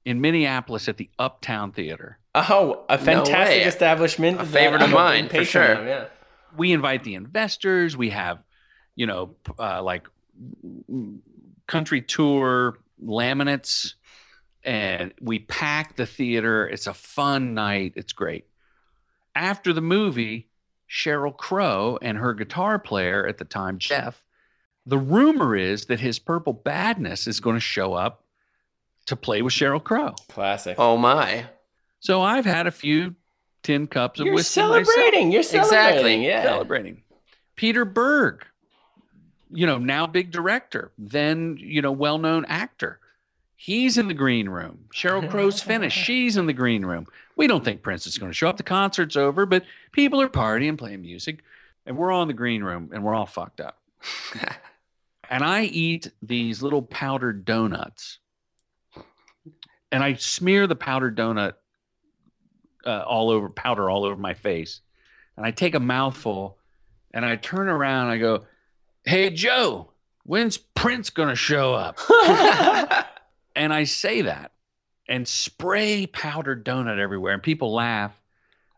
in 0.05 0.20
Minneapolis 0.20 0.88
at 0.88 0.96
the 0.96 1.09
Uptown 1.20 1.70
Theater. 1.70 2.18
Oh, 2.34 2.84
a 2.88 2.98
fantastic 2.98 3.59
way. 3.59 3.62
establishment. 3.62 4.40
A 4.40 4.44
favorite 4.44 4.82
of 4.82 4.90
mine, 4.90 5.28
for 5.28 5.44
sure. 5.44 5.74
of, 5.74 5.86
yeah. 5.86 6.05
We 6.57 6.72
invite 6.72 7.05
the 7.05 7.14
investors. 7.14 7.96
We 7.96 8.11
have, 8.11 8.42
you 8.96 9.07
know, 9.07 9.36
uh, 9.57 9.82
like 9.84 10.09
country 11.70 12.02
tour 12.02 12.76
laminates, 13.02 13.94
and 14.64 15.14
we 15.20 15.38
pack 15.38 15.96
the 15.96 16.04
theater. 16.04 16.68
It's 16.68 16.86
a 16.86 16.92
fun 16.94 17.54
night. 17.54 17.92
It's 17.96 18.12
great. 18.12 18.44
After 19.34 19.72
the 19.72 19.80
movie, 19.80 20.48
Sheryl 20.90 21.34
Crow 21.34 21.98
and 22.02 22.18
her 22.18 22.34
guitar 22.34 22.78
player 22.78 23.26
at 23.26 23.38
the 23.38 23.44
time, 23.44 23.78
Jeff, 23.78 24.22
the 24.84 24.98
rumor 24.98 25.54
is 25.54 25.86
that 25.86 26.00
his 26.00 26.18
Purple 26.18 26.52
Badness 26.52 27.28
is 27.28 27.38
going 27.38 27.56
to 27.56 27.60
show 27.60 27.94
up 27.94 28.24
to 29.06 29.14
play 29.14 29.40
with 29.40 29.54
Sheryl 29.54 29.82
Crow. 29.82 30.14
Classic. 30.28 30.74
Oh 30.78 30.96
my! 30.96 31.46
So 32.00 32.20
I've 32.20 32.44
had 32.44 32.66
a 32.66 32.70
few 32.72 33.14
tin 33.62 33.86
cups 33.86 34.18
of 34.18 34.26
You're 34.26 34.34
whiskey 34.34 34.60
myself. 34.60 34.86
celebrating. 34.86 35.32
You're 35.32 35.42
celebrating. 35.44 36.22
Yeah. 36.22 36.42
celebrating. 36.42 37.02
Peter 37.56 37.84
Berg, 37.84 38.44
you 39.53 39.66
know, 39.66 39.78
now 39.78 40.07
big 40.07 40.30
director, 40.30 40.92
then 40.98 41.57
you 41.59 41.82
know, 41.82 41.92
well-known 41.92 42.44
actor. 42.46 43.01
He's 43.57 43.98
in 43.98 44.09
the 44.09 44.14
green 44.14 44.48
room. 44.48 44.86
Sheryl 44.94 45.28
Crow's 45.28 45.61
finished. 45.61 45.98
She's 46.05 46.38
in 46.38 46.46
the 46.46 46.55
green 46.55 46.84
room. 46.84 47.07
We 47.36 47.46
don't 47.46 47.62
think 47.64 47.82
Prince 47.82 48.07
is 48.07 48.16
going 48.16 48.30
to 48.30 48.34
show 48.34 48.48
up. 48.48 48.57
The 48.57 48.62
concert's 48.62 49.16
over, 49.16 49.44
but 49.44 49.64
people 49.92 50.20
are 50.22 50.28
partying, 50.28 50.78
playing 50.78 51.03
music, 51.03 51.42
and 51.84 51.96
we're 51.96 52.11
all 52.11 52.22
in 52.22 52.28
the 52.28 52.34
green 52.34 52.64
room, 52.64 52.90
and 52.92 53.05
we're 53.05 53.14
all 53.14 53.26
fucked 53.26 53.61
up. 53.61 53.78
and 55.30 55.44
I 55.44 55.64
eat 55.64 56.11
these 56.22 56.62
little 56.62 56.82
powdered 56.82 57.44
donuts, 57.44 58.18
and 59.92 60.03
I 60.03 60.14
smear 60.14 60.66
the 60.66 60.76
powdered 60.76 61.16
donut 61.16 61.55
uh, 62.86 63.03
all 63.07 63.30
over 63.30 63.51
powder 63.51 63.90
all 63.90 64.05
over 64.05 64.16
my 64.16 64.34
face, 64.34 64.80
and 65.36 65.44
I 65.44 65.51
take 65.51 65.74
a 65.74 65.80
mouthful, 65.80 66.57
and 67.12 67.26
I 67.26 67.36
turn 67.36 67.68
around, 67.68 68.05
and 68.05 68.12
I 68.12 68.18
go, 68.18 68.44
"Hey 69.05 69.30
Joe, 69.30 69.90
when's 70.24 70.57
Prince 70.57 71.11
gonna 71.11 71.34
show 71.34 71.74
up?" 71.74 71.98
and 73.57 73.72
I 73.72 73.84
say 73.84 74.22
that, 74.22 74.53
and 75.09 75.26
spray 75.26 76.07
powdered 76.07 76.64
donut 76.64 76.98
everywhere, 76.98 77.34
and 77.34 77.42
people 77.42 77.72
laugh, 77.72 78.20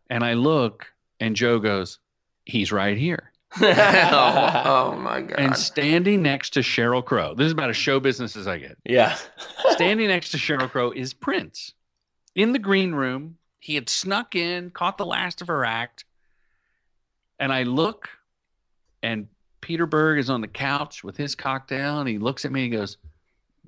and 0.09 0.25
I 0.25 0.35
look, 0.35 0.93
and 1.21 1.37
Joe 1.37 1.59
goes, 1.59 1.99
"He's 2.45 2.73
right 2.73 2.97
here." 2.97 3.33
oh, 3.61 4.63
oh 4.65 4.97
my 4.97 5.21
god! 5.21 5.39
And 5.39 5.57
standing 5.57 6.23
next 6.23 6.51
to 6.51 6.61
Sheryl 6.61 7.05
Crow, 7.05 7.35
this 7.35 7.47
is 7.47 7.53
about 7.53 7.69
as 7.69 7.77
show 7.77 8.01
business 8.01 8.35
as 8.35 8.49
I 8.49 8.59
get. 8.59 8.79
Yeah. 8.85 9.17
standing 9.71 10.09
next 10.09 10.31
to 10.31 10.39
Sheryl 10.39 10.71
Crow 10.71 10.91
is 10.91 11.13
Prince. 11.13 11.75
In 12.35 12.53
the 12.53 12.59
green 12.59 12.93
room, 12.93 13.37
he 13.59 13.75
had 13.75 13.91
snuck 13.91 14.35
in, 14.35 14.71
caught 14.71 14.97
the 14.97 15.05
last 15.05 15.43
of 15.43 15.49
her 15.49 15.67
act. 15.67 16.07
And 17.39 17.53
I 17.53 17.65
look, 17.65 18.09
and 19.03 19.29
Peter 19.63 19.87
Berg 19.87 20.19
is 20.19 20.29
on 20.29 20.43
the 20.43 20.49
couch 20.49 21.03
with 21.03 21.17
his 21.17 21.35
cocktail, 21.35 21.99
and 22.01 22.09
he 22.09 22.19
looks 22.19 22.45
at 22.45 22.53
me 22.53 22.65
and 22.65 22.73
he 22.75 22.79
goes, 22.79 22.99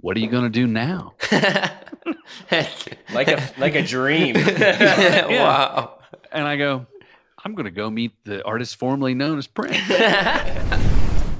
What 0.01 0.17
are 0.17 0.21
you 0.21 0.29
going 0.29 0.43
to 0.45 0.51
do 0.51 0.67
now? 0.67 1.15
like 3.13 3.29
a 3.29 3.43
like 3.59 3.75
a 3.75 3.83
dream. 3.83 4.37
Wow. 5.31 5.99
And 6.33 6.47
I 6.47 6.57
go, 6.57 6.85
I'm 7.45 7.55
going 7.55 7.65
to 7.67 7.71
go 7.71 7.89
meet 7.91 8.13
the 8.25 8.45
artist 8.45 8.77
formerly 8.77 9.15
known 9.15 9.39
as 9.39 9.47
Prince. 9.47 9.79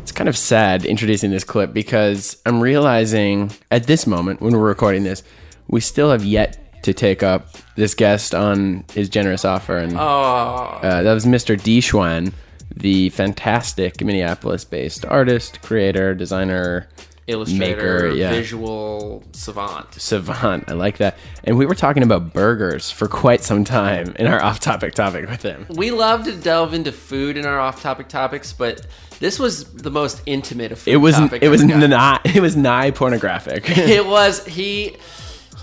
It's 0.03 0.13
kind 0.13 0.29
of 0.29 0.37
sad 0.37 0.85
introducing 0.85 1.31
this 1.31 1.45
clip 1.45 1.73
because 1.73 2.37
I'm 2.45 2.61
realizing 2.61 3.51
at 3.71 3.87
this 3.87 4.07
moment 4.07 4.43
when 4.43 4.53
we're 4.53 4.69
recording 4.69 5.03
this, 5.03 5.23
we 5.67 5.81
still 5.81 6.11
have 6.11 6.23
yet 6.23 6.83
to 6.83 6.93
take 6.93 7.23
up 7.23 7.49
this 7.77 7.95
guest 7.95 8.35
on 8.35 8.85
his 8.93 9.09
generous 9.09 9.47
offer, 9.47 9.79
and 9.79 9.95
Oh. 9.97 9.99
uh, 10.83 11.03
that 11.03 11.15
was 11.15 11.25
Mr. 11.25 11.61
D. 11.61 11.81
Schwan, 11.81 12.35
the 12.75 13.11
fantastic 13.11 14.03
Minneapolis-based 14.03 15.05
artist, 15.07 15.63
creator, 15.63 16.15
designer, 16.15 16.89
Illustrator, 17.27 17.77
maker, 17.77 18.09
yeah. 18.09 18.31
visual 18.31 19.25
savant. 19.33 19.95
savant. 19.95 20.65
I 20.69 20.75
like 20.75 20.99
that. 20.99 21.17
And 21.43 21.57
we 21.57 21.65
were 21.65 21.75
talking 21.75 22.03
about 22.03 22.35
burgers 22.35 22.91
for 22.91 23.09
quite 23.09 23.43
some 23.43 23.65
time 23.65 24.15
in 24.19 24.27
our 24.27 24.43
off-topic 24.43 24.95
topic 24.95 25.31
with 25.31 25.43
him. 25.43 25.65
We 25.71 25.91
love 25.91 26.25
to 26.25 26.37
delve 26.37 26.75
into 26.75 26.93
food 26.93 27.39
in 27.39 27.47
our 27.47 27.59
off-topic 27.59 28.09
topics, 28.09 28.53
but 28.53 28.87
this 29.21 29.39
was 29.39 29.65
the 29.73 29.91
most 29.91 30.21
intimate 30.27 30.73
of 30.73 30.81
food 30.81 30.93
It 30.93 30.97
was. 30.99 31.15
Topic 31.15 31.43
it 31.43 31.49
was 31.49 31.65
not. 31.65 32.27
it 32.27 32.43
was 32.43 32.57
nigh 32.57 32.91
pornographic. 32.91 33.65
it 33.71 34.05
was 34.05 34.45
he 34.45 34.97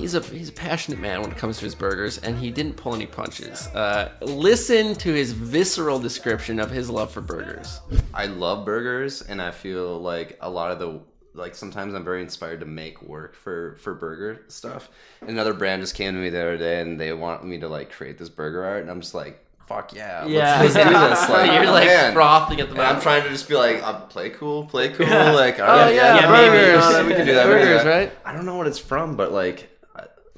he's 0.02 0.16
a 0.16 0.20
he's 0.22 0.49
a 0.49 0.54
passionate 0.54 0.99
man 0.99 1.22
when 1.22 1.32
it 1.32 1.38
comes 1.38 1.58
to 1.60 1.66
his 1.66 1.76
burgers 1.76 2.18
and 2.18 2.38
he 2.38 2.52
didn't 2.52 2.74
pull 2.74 2.93
any 2.95 3.06
punches 3.06 3.68
uh, 3.68 4.12
listen 4.22 4.95
to 4.95 5.14
his 5.14 5.32
visceral 5.32 5.99
description 5.99 6.60
of 6.60 6.70
his 6.72 6.89
love 6.89 7.12
for 7.12 7.22
burgers 7.22 7.80
I 8.14 8.26
love 8.26 8.66
burgers, 8.66 9.22
and 9.22 9.41
I 9.41 9.52
feel 9.52 9.99
like 9.99 10.38
a 10.41 10.49
lot 10.49 10.72
of 10.72 10.80
the 10.80 10.99
like 11.34 11.56
sometimes 11.56 11.93
I'm 11.93 12.04
very 12.04 12.22
inspired 12.22 12.60
to 12.60 12.66
make 12.66 13.02
work 13.02 13.36
for 13.36 13.78
for 13.80 13.93
burger 13.93 14.43
stuff. 14.49 14.89
Another 15.22 15.54
brand 15.54 15.82
just 15.82 15.95
came 15.95 16.14
to 16.14 16.20
me 16.20 16.30
the 16.30 16.41
other 16.41 16.58
day, 16.58 16.82
and 16.82 16.99
they 16.99 17.14
want 17.14 17.45
me 17.45 17.58
to 17.60 17.70
like 17.70 17.89
create 17.91 18.18
this 18.18 18.28
burger 18.30 18.64
art, 18.66 18.82
and 18.82 18.91
I'm 18.91 18.99
just 19.02 19.14
like. 19.16 19.45
Fuck 19.68 19.93
yeah! 19.95 20.26
Yeah. 20.26 20.60
let's, 20.62 20.76
let's 20.76 20.89
do 20.89 20.93
this. 20.93 21.30
Like 21.30 21.52
You're, 21.54 21.72
like, 21.72 21.86
man. 21.88 22.14
frothing 22.14 22.60
at 22.60 22.68
the 22.68 22.74
And 22.74 22.82
I'm 22.82 22.99
trying 22.99 23.24
to 23.24 23.30
just 23.30 23.47
be 23.47 23.56
like, 23.56 23.82
uh, 23.82 24.02
play 24.02 24.30
cool, 24.32 24.66
play 24.66 24.89
cool. 24.89 25.08
Yeah. 25.08 25.32
Like, 25.32 25.60
Oh, 25.62 25.64
right, 25.64 25.95
yeah, 25.95 26.16
yeah, 26.16 26.28
burgers. 26.28 26.84
maybe, 26.84 26.95
uh, 26.97 27.08
we 27.08 27.14
can 27.14 27.26
do 27.26 27.34
that. 27.36 27.45
Burgers, 27.45 27.86
right? 27.86 28.12
I 28.26 28.34
don't 28.34 28.45
know 28.45 28.58
what 28.58 28.68
it's 28.68 28.80
from, 28.80 29.16
but 29.16 29.32
like, 29.32 29.70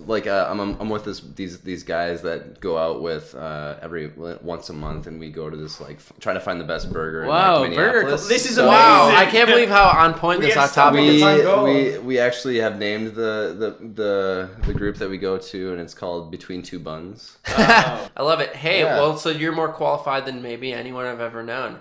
like 0.08 0.28
uh, 0.28 0.47
I'm 0.49 0.60
I'm 0.60 0.89
with 0.89 1.06
this 1.06 1.20
these 1.22 1.60
these 1.62 1.84
guys 1.84 2.22
that 2.24 2.60
go 2.60 2.78
out 2.78 3.01
with 3.01 3.34
uh, 3.36 3.76
every 3.82 4.08
once 4.41 4.70
a 4.70 4.74
month, 4.74 5.08
and 5.08 5.20
we 5.20 5.30
go 5.32 5.49
to 5.49 5.56
this 5.58 5.80
like 5.82 5.97
f- 5.97 6.14
try 6.20 6.34
to 6.34 6.39
find 6.39 6.60
the 6.60 6.66
best 6.66 6.91
burger. 6.91 7.26
Wow, 7.26 7.64
in, 7.64 7.70
like, 7.72 7.78
burger 7.78 8.10
this 8.12 8.45
is 8.49 8.58
Wow, 8.58 9.10
amazing. 9.10 9.28
I 9.28 9.32
can't 9.32 9.49
believe 9.49 9.70
how 9.70 9.86
on 9.89 10.14
point 10.14 10.41
this 10.41 10.56
hot 10.56 10.72
topic 10.74 11.01
we, 11.01 11.16
is. 11.18 11.24
on 11.24 11.41
gold. 11.41 11.64
we 11.66 11.97
we 11.99 12.20
actually 12.20 12.58
have 12.60 12.78
named 12.78 13.16
the, 13.16 13.56
the 13.80 13.88
the 13.88 14.49
the 14.68 14.74
group 14.74 14.97
that 14.97 15.10
we 15.10 15.18
go 15.18 15.38
to, 15.38 15.72
and 15.72 15.82
it's 15.82 15.93
called 15.93 16.32
Between 16.32 16.62
Two 16.62 16.80
Buns. 16.80 17.38
I 17.47 18.10
love 18.22 18.39
it. 18.39 18.56
Hey, 18.56 18.82
Yeah. 18.82 18.95
well, 18.99 19.18
so 19.18 19.30
you're 19.30 19.51
more 19.54 19.72
qualified 19.72 20.26
than 20.26 20.41
maybe 20.41 20.74
anyone 20.74 21.06
I've 21.06 21.20
ever 21.22 21.43
known. 21.43 21.80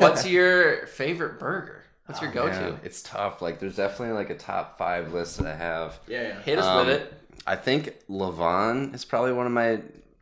What's 0.00 0.26
your 0.26 0.86
favorite 0.86 1.38
burger? 1.38 1.80
What's 2.06 2.20
your 2.20 2.30
Oh, 2.32 2.34
go-to? 2.34 2.52
man, 2.60 2.80
It's 2.84 3.00
tough. 3.02 3.40
Like, 3.40 3.60
there's 3.60 3.76
definitely 3.76 4.14
like 4.14 4.28
a 4.28 4.34
top 4.36 4.76
five 4.76 5.14
list 5.14 5.38
that 5.38 5.46
I 5.46 5.56
have. 5.56 5.98
Yeah, 6.06 6.22
yeah. 6.22 6.42
Hit 6.42 6.58
us 6.58 6.84
with 6.86 6.94
it. 7.00 7.14
I 7.46 7.56
think 7.56 7.94
Levon 8.08 8.94
is 8.94 9.04
probably 9.04 9.32
one 9.32 9.46
of 9.46 9.52
my 9.52 9.80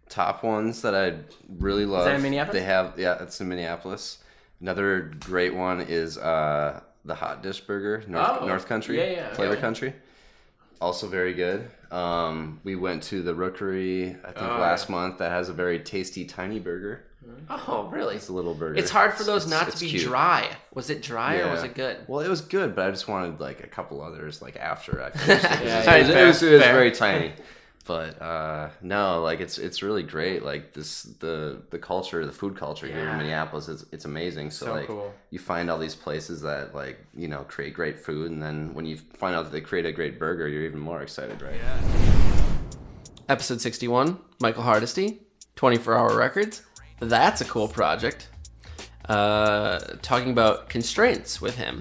top 0.09 0.43
ones 0.43 0.83
that 0.83 0.95
I 0.95 1.15
really 1.59 1.87
love. 1.87 2.05
that 2.05 2.17
in 2.17 2.23
Minneapolis? 2.23 2.61
They 2.61 2.65
have, 2.67 2.99
yeah, 2.99 3.23
it's 3.23 3.41
in 3.41 3.49
Minneapolis. 3.49 4.19
Another 4.61 5.13
great 5.21 5.55
one 5.55 5.81
is 5.81 6.19
uh, 6.19 6.81
the 7.05 7.15
Hot 7.15 7.43
Dish 7.43 7.61
Burger, 7.61 8.05
North, 8.07 8.39
Oh, 8.41 8.47
North 8.47 8.67
Country, 8.67 8.99
yeah, 8.99 9.11
yeah, 9.11 9.35
Flavor 9.35 9.55
yeah. 9.55 9.61
Country. 9.61 9.95
Also 10.81 11.07
very 11.09 11.33
good. 11.33 11.71
Um, 11.93 12.61
we 12.65 12.75
went 12.75 13.05
to 13.05 13.23
the 13.23 13.35
Rookery, 13.35 14.17
I 14.25 14.33
think 14.33 14.51
Oh, 14.51 14.59
last 14.61 14.89
month. 14.89 15.19
That 15.19 15.31
has 15.31 15.49
a 15.49 15.53
very 15.53 15.79
tasty 15.79 16.25
tiny 16.25 16.59
burger. 16.59 17.05
Oh, 17.51 17.89
really? 17.93 18.17
It's 18.17 18.29
a 18.29 18.33
little 18.33 18.55
burger. 18.55 18.77
It's 18.79 18.91
hard 18.91 19.13
for 19.15 19.25
those 19.25 19.45
It's- 19.47 19.51
not 19.61 19.69
it's 19.69 19.79
to 19.81 19.85
be 19.85 19.91
cute. 19.91 20.05
dry. 20.05 20.49
Was 20.75 20.89
it 20.91 21.03
dry 21.03 21.39
or 21.41 21.51
was 21.51 21.63
it 21.63 21.75
good? 21.75 21.99
Well, 22.09 22.21
it 22.21 22.29
was 22.29 22.41
good, 22.41 22.75
but 22.75 22.87
I 22.87 22.91
just 22.91 23.09
wanted 23.09 23.41
like 23.41 23.63
a 23.63 23.67
couple 23.67 24.01
others 24.03 24.41
like 24.41 24.57
after 24.57 25.03
I 25.03 25.11
finished 25.19 25.45
it. 25.45 25.51
Yeah, 25.51 25.59
it, 25.61 25.87
yeah, 25.87 25.97
was, 25.99 26.09
it, 26.09 26.27
was, 26.27 26.43
it 26.43 26.53
was 26.53 26.63
very 26.63 26.91
tiny. 27.05 27.33
But 27.85 28.23
uh, 28.23 28.71
no, 28.81 29.23
like 29.23 29.41
it's 29.41 29.59
it's 29.59 29.83
really 29.83 30.05
great. 30.05 30.45
Like 30.45 30.73
this 30.73 31.03
the 31.03 31.63
the 31.71 31.79
culture, 31.81 32.25
the 32.25 32.31
food 32.33 32.57
culture 32.57 32.87
here 32.87 33.09
in 33.09 33.19
Minneapolis 33.19 33.67
is 33.69 33.85
it's 33.91 34.05
amazing. 34.05 34.53
So, 34.53 34.67
So 34.67 34.73
like 34.73 34.87
cool. 34.87 35.13
you 35.31 35.41
find 35.41 35.69
all 35.69 35.79
these 35.79 35.97
places 35.97 36.43
that 36.43 36.77
like 36.77 37.05
you 37.13 37.27
know 37.27 37.41
create 37.49 37.75
great 37.75 37.99
food, 37.99 38.31
and 38.31 38.41
then 38.41 38.73
when 38.73 38.87
you 38.87 38.99
find 39.19 39.35
out 39.35 39.43
that 39.47 39.51
they 39.51 39.61
create 39.61 39.85
a 39.85 39.91
great 39.91 40.17
burger, 40.19 40.47
you're 40.49 40.63
even 40.63 40.79
more 40.79 41.03
excited, 41.03 41.43
right? 41.43 41.57
Yeah. 41.57 41.81
Episode 43.29 43.61
61, 43.61 44.19
Michael 44.41 44.63
Hardesty, 44.63 45.21
24 45.57 45.97
Hour 45.99 46.17
Records. 46.17 46.63
That's 47.03 47.41
a 47.41 47.45
cool 47.45 47.67
project. 47.67 48.29
Uh, 49.09 49.81
talking 50.03 50.31
about 50.31 50.69
constraints 50.69 51.41
with 51.41 51.57
him 51.57 51.81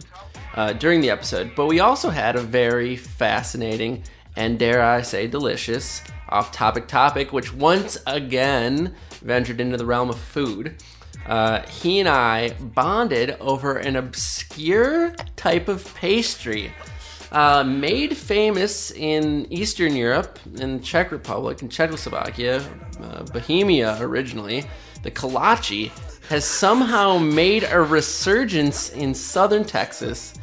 uh, 0.56 0.74
during 0.74 1.00
the 1.02 1.12
episode. 1.12 1.52
But 1.56 1.68
we 1.68 1.80
also 1.80 2.10
had 2.10 2.36
a 2.36 2.42
very 2.42 2.96
fascinating 2.96 4.04
and, 4.36 4.58
dare 4.58 4.82
I 4.82 5.04
say, 5.04 5.28
delicious 5.28 6.02
off 6.30 6.52
topic 6.52 6.88
topic, 6.88 7.32
which 7.32 7.54
once 7.54 7.98
again 8.08 8.96
ventured 9.22 9.62
into 9.62 9.78
the 9.78 9.86
realm 9.86 10.10
of 10.10 10.18
food. 10.18 10.82
Uh, 11.28 11.62
he 11.68 12.00
and 12.00 12.10
I 12.10 12.54
bonded 12.60 13.38
over 13.40 13.78
an 13.78 13.96
obscure 13.96 15.12
type 15.36 15.68
of 15.68 15.94
pastry 15.94 16.72
uh, 17.32 17.64
made 17.64 18.18
famous 18.18 18.92
in 18.92 19.46
Eastern 19.52 19.96
Europe, 19.96 20.40
in 20.56 20.82
Czech 20.82 21.12
Republic, 21.12 21.62
in 21.62 21.70
Czechoslovakia, 21.70 22.62
uh, 23.02 23.24
Bohemia 23.32 23.98
originally, 24.02 24.66
the 25.04 25.12
kolache 25.12 25.92
has 26.30 26.46
somehow 26.46 27.18
made 27.18 27.64
a 27.64 27.82
resurgence 27.82 28.90
in 28.90 29.14
southern 29.14 29.66
Texas, 29.66 30.34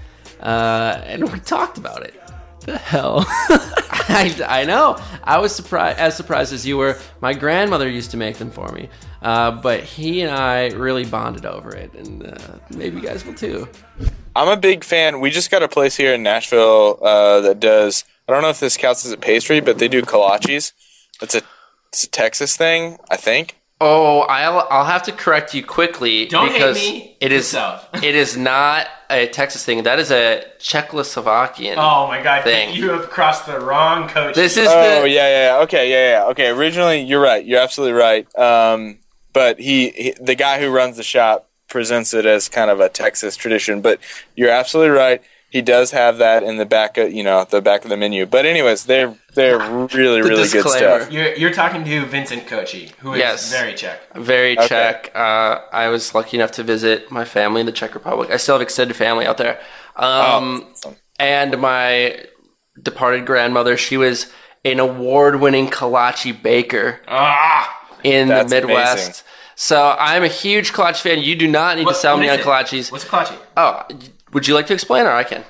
uh, 0.41 1.01
and 1.05 1.31
we 1.33 1.41
talked 1.41 1.79
about 1.79 2.03
it. 2.03 2.15
The 2.61 2.77
hell? 2.77 3.25
I, 4.11 4.35
I 4.47 4.65
know. 4.65 4.99
I 5.23 5.39
was 5.39 5.55
surprised, 5.55 5.99
as 5.99 6.17
surprised 6.17 6.53
as 6.53 6.67
you 6.67 6.77
were. 6.79 6.99
My 7.21 7.35
grandmother 7.35 7.89
used 7.89 8.11
to 8.13 8.17
make 8.17 8.37
them 8.37 8.51
for 8.51 8.71
me, 8.73 8.89
uh, 9.23 9.51
but 9.51 9.85
he 9.85 10.23
and 10.23 10.31
I 10.31 10.69
really 10.69 11.05
bonded 11.05 11.45
over 11.45 11.75
it, 11.75 11.93
and 11.95 12.27
uh, 12.27 12.37
maybe 12.75 12.97
you 12.97 13.03
guys 13.03 13.25
will 13.25 13.35
too. 13.35 13.69
I'm 14.35 14.49
a 14.49 14.57
big 14.57 14.85
fan. 14.85 15.21
We 15.21 15.31
just 15.31 15.51
got 15.51 15.63
a 15.63 15.69
place 15.69 15.97
here 15.97 16.15
in 16.15 16.23
Nashville 16.23 16.99
uh, 17.03 17.41
that 17.41 17.61
does. 17.61 18.05
I 18.27 18.33
don't 18.33 18.43
know 18.43 18.51
if 18.51 18.61
this 18.61 18.77
counts 18.77 19.05
as 19.05 19.13
a 19.13 19.17
pastry, 19.17 19.61
but 19.61 19.79
they 19.79 19.89
do 19.89 20.03
kolaches. 20.03 20.73
It's 21.21 21.35
a 21.35 21.43
it's 21.89 22.05
a 22.05 22.09
Texas 22.09 22.57
thing, 22.57 22.99
I 23.11 23.17
think. 23.17 23.58
Oh, 23.81 24.21
I'll 24.23 24.67
I'll 24.71 24.85
have 24.85 25.05
to 25.05 25.13
correct 25.13 25.55
you 25.55 25.65
quickly 25.65 26.27
Don't 26.27 26.49
hate 26.49 26.55
because 26.55 26.77
me. 26.77 27.17
it 27.21 27.31
is 27.31 27.55
it 27.95 28.15
is 28.15 28.37
not 28.37 28.89
a 29.09 29.29
Texas 29.29 29.65
thing. 29.65 29.85
That 29.85 29.99
is 29.99 30.11
a 30.11 30.45
Czechoslovakian. 30.59 31.77
Oh 31.77 32.09
my 32.09 32.23
god, 32.23 32.43
thing. 32.45 32.75
you 32.75 32.91
have 32.91 33.09
crossed 33.09 33.47
the 33.47 33.61
wrong 33.61 34.09
coach. 34.09 34.35
This 34.35 34.57
is 34.57 34.67
oh 34.69 35.03
the 35.03 35.09
yeah, 35.09 35.29
yeah, 35.29 35.57
yeah. 35.57 35.63
Okay, 35.63 35.91
yeah, 35.91 36.21
yeah. 36.23 36.31
Okay, 36.31 36.49
originally 36.49 37.03
you're 37.03 37.21
right. 37.23 37.45
You're 37.45 37.61
absolutely 37.61 37.99
right. 37.99 38.37
Um, 38.37 38.99
but 39.33 39.61
he, 39.61 39.91
he, 39.91 40.15
the 40.21 40.35
guy 40.35 40.59
who 40.61 40.71
runs 40.71 40.97
the 40.97 41.05
shop, 41.05 41.49
presents 41.69 42.15
it 42.15 42.27
as 42.27 42.49
kind 42.49 42.71
of 42.71 42.81
a 42.81 42.89
Texas 42.89 43.37
tradition. 43.37 43.81
But 43.81 44.01
you're 44.35 44.51
absolutely 44.51 44.97
right. 44.97 45.23
He 45.51 45.63
does 45.63 45.93
have 45.93 46.19
that 46.19 46.43
in 46.43 46.59
the 46.59 46.67
back 46.67 46.99
of 46.99 47.11
you 47.13 47.23
know 47.23 47.45
the 47.49 47.63
back 47.63 47.85
of 47.85 47.89
the 47.91 47.97
menu. 47.97 48.27
But 48.27 48.45
anyways, 48.45 48.85
they're 48.85 49.15
they're 49.35 49.59
really 49.59 50.21
The 50.23 50.29
really 50.29 50.49
good 50.49 50.67
stuff. 50.69 51.11
You're, 51.11 51.35
you're 51.37 51.53
talking 51.53 51.85
to 51.85 52.05
Vincent 52.05 52.47
Kochi, 52.47 52.93
who 52.99 53.15
is 53.15 53.19
Yes. 53.19 53.51
very 53.51 53.75
Czech. 53.75 53.99
very 54.15 54.59
Okay. 54.59 54.69
Czech. 54.69 55.11
Uh, 55.15 55.61
I 55.73 55.89
was 55.89 56.15
lucky 56.15 56.37
enough 56.37 56.51
to 56.53 56.63
visit 56.63 57.11
my 57.11 57.25
family 57.25 57.61
in 57.61 57.67
the 57.67 57.73
Czech 57.73 57.95
Republic. 57.95 58.31
I 58.31 58.37
still 58.37 58.57
have 58.57 58.63
extended 58.63 58.95
family 58.97 59.27
out 59.27 59.39
there. 59.39 59.59
Um, 59.97 60.67
Oh, 60.85 60.95
And 61.19 61.59
my 61.59 62.17
departed 62.81 63.25
grandmother, 63.27 63.77
she 63.77 63.97
was 63.97 64.27
an 64.65 64.79
award-winning 64.81 65.69
kolache 65.71 66.43
baker 66.43 67.01
in 68.05 68.29
the 68.29 68.45
Midwest. 68.45 68.95
amazing. 69.07 69.15
So 69.57 69.97
I'm 69.99 70.23
a 70.23 70.29
huge 70.29 70.73
kolache 70.73 71.01
fan. 71.01 71.19
You 71.21 71.35
do 71.35 71.49
not 71.49 71.77
need 71.79 71.87
What- 71.87 71.95
to 71.95 72.01
sell 72.01 72.17
me 72.19 72.29
on 72.29 72.39
it? 72.39 72.45
kolaches. 72.45 72.93
What's 72.93 73.05
a 73.05 73.09
kolache? 73.09 73.35
Oh, 73.57 73.83
would 74.33 74.47
you 74.49 74.55
like 74.55 74.67
to 74.69 74.75
explain, 74.75 75.07
or 75.07 75.11
I 75.13 75.25
can? 75.25 75.45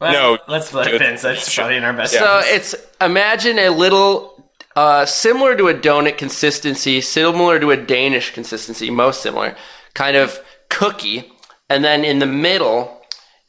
Well, 0.00 0.12
No, 0.12 0.38
let's 0.48 0.72
let 0.74 0.88
do 0.88 0.96
it. 0.96 0.98
Vince. 0.98 1.22
That's 1.22 1.54
probably 1.54 1.76
in 1.76 1.84
our 1.84 1.92
best. 1.92 2.12
So 2.14 2.38
interest. 2.40 2.74
it's 2.74 2.86
imagine 3.00 3.58
a 3.58 3.68
little 3.70 4.50
uh, 4.74 5.04
similar 5.06 5.56
to 5.56 5.68
a 5.68 5.74
donut 5.74 6.18
consistency, 6.18 7.00
similar 7.00 7.60
to 7.60 7.70
a 7.70 7.76
Danish 7.76 8.32
consistency, 8.32 8.90
most 8.90 9.22
similar, 9.22 9.54
kind 9.94 10.16
of 10.16 10.40
cookie, 10.70 11.30
and 11.68 11.84
then 11.84 12.04
in 12.04 12.18
the 12.18 12.26
middle 12.26 13.00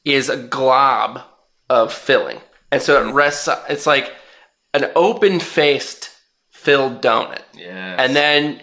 is 0.06 0.30
a 0.30 0.38
glob 0.38 1.22
of 1.70 1.92
filling, 1.94 2.40
and 2.72 2.82
so 2.82 3.02
it 3.08 3.12
rests. 3.14 3.48
It's 3.70 3.88
like 3.88 4.12
an 4.74 4.92
open-faced 4.96 6.10
filled 6.52 7.02
donut, 7.02 7.42
Yes. 7.56 7.96
and 8.00 8.16
then 8.16 8.62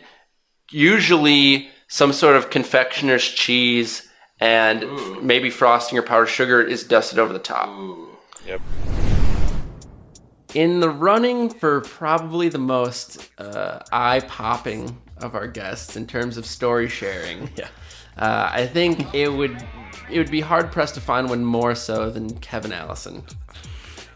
usually 0.71 1.69
some 1.89 2.13
sort 2.13 2.37
of 2.37 2.51
confectioner's 2.51 3.27
cheese 3.27 4.07
and 4.41 4.85
f- 4.85 5.23
maybe 5.23 5.51
frosting 5.51 5.99
or 5.99 6.03
powdered 6.03 6.27
sugar 6.27 6.63
is 6.63 6.83
dusted 6.85 7.19
over 7.19 7.33
the 7.33 7.39
top. 7.39 7.69
Yep. 8.47 8.61
In 10.55 10.81
the 10.81 10.91
running 10.91 11.49
for 11.51 11.83
probably 11.83 12.49
the 12.49 12.59
most 12.59 13.31
uh, 13.39 13.81
eye 13.93 14.21
popping 14.21 15.01
of 15.19 15.35
our 15.35 15.47
guests 15.47 15.97
in 15.97 16.07
terms 16.07 16.37
of 16.37 16.47
story 16.47 16.89
sharing, 16.89 17.51
yeah. 17.57 17.69
uh, 18.17 18.51
I 18.53 18.67
think 18.67 19.15
it 19.15 19.29
would 19.29 19.65
it 20.11 20.19
would 20.19 20.31
be 20.31 20.41
hard 20.41 20.73
pressed 20.73 20.95
to 20.95 21.01
find 21.01 21.29
one 21.31 21.45
more 21.45 21.77
so 21.77 22.11
than 22.11 22.37
Kevin 22.39 22.73
Allison. 22.73 23.23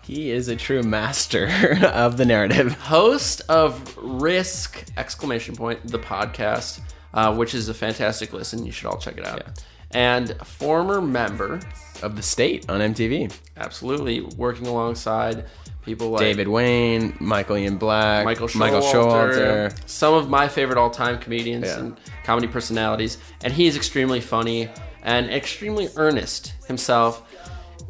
He 0.02 0.30
is 0.30 0.48
a 0.48 0.56
true 0.56 0.82
master 0.82 1.48
of 1.82 2.16
the 2.16 2.24
narrative. 2.24 2.72
Host 2.74 3.42
of 3.48 3.96
Risk 3.96 4.84
exclamation 4.96 5.54
point 5.54 5.86
the 5.86 5.98
podcast, 5.98 6.80
uh, 7.14 7.34
which 7.34 7.54
is 7.54 7.68
a 7.68 7.74
fantastic 7.74 8.32
listen. 8.32 8.66
You 8.66 8.72
should 8.72 8.86
all 8.86 8.98
check 8.98 9.16
it 9.16 9.24
out. 9.24 9.62
And 9.94 10.36
former 10.44 11.00
member 11.00 11.60
of 12.02 12.16
the 12.16 12.22
state 12.22 12.68
on 12.68 12.80
MTV. 12.80 13.32
Absolutely, 13.56 14.20
working 14.36 14.66
alongside 14.66 15.46
people 15.84 16.10
like 16.10 16.20
David 16.20 16.48
Wain, 16.48 17.16
Michael 17.20 17.56
Ian 17.56 17.76
Black, 17.76 18.24
Michael 18.24 18.48
Showalter, 18.48 18.58
Michael 18.58 18.80
Showalter. 18.82 19.78
some 19.88 20.14
of 20.14 20.28
my 20.28 20.48
favorite 20.48 20.78
all-time 20.78 21.18
comedians 21.18 21.66
Yeah. 21.66 21.78
and 21.78 22.00
comedy 22.24 22.48
personalities, 22.48 23.18
and 23.42 23.52
he's 23.52 23.76
extremely 23.76 24.20
funny 24.20 24.68
and 25.02 25.30
extremely 25.30 25.88
earnest 25.96 26.54
himself. 26.66 27.22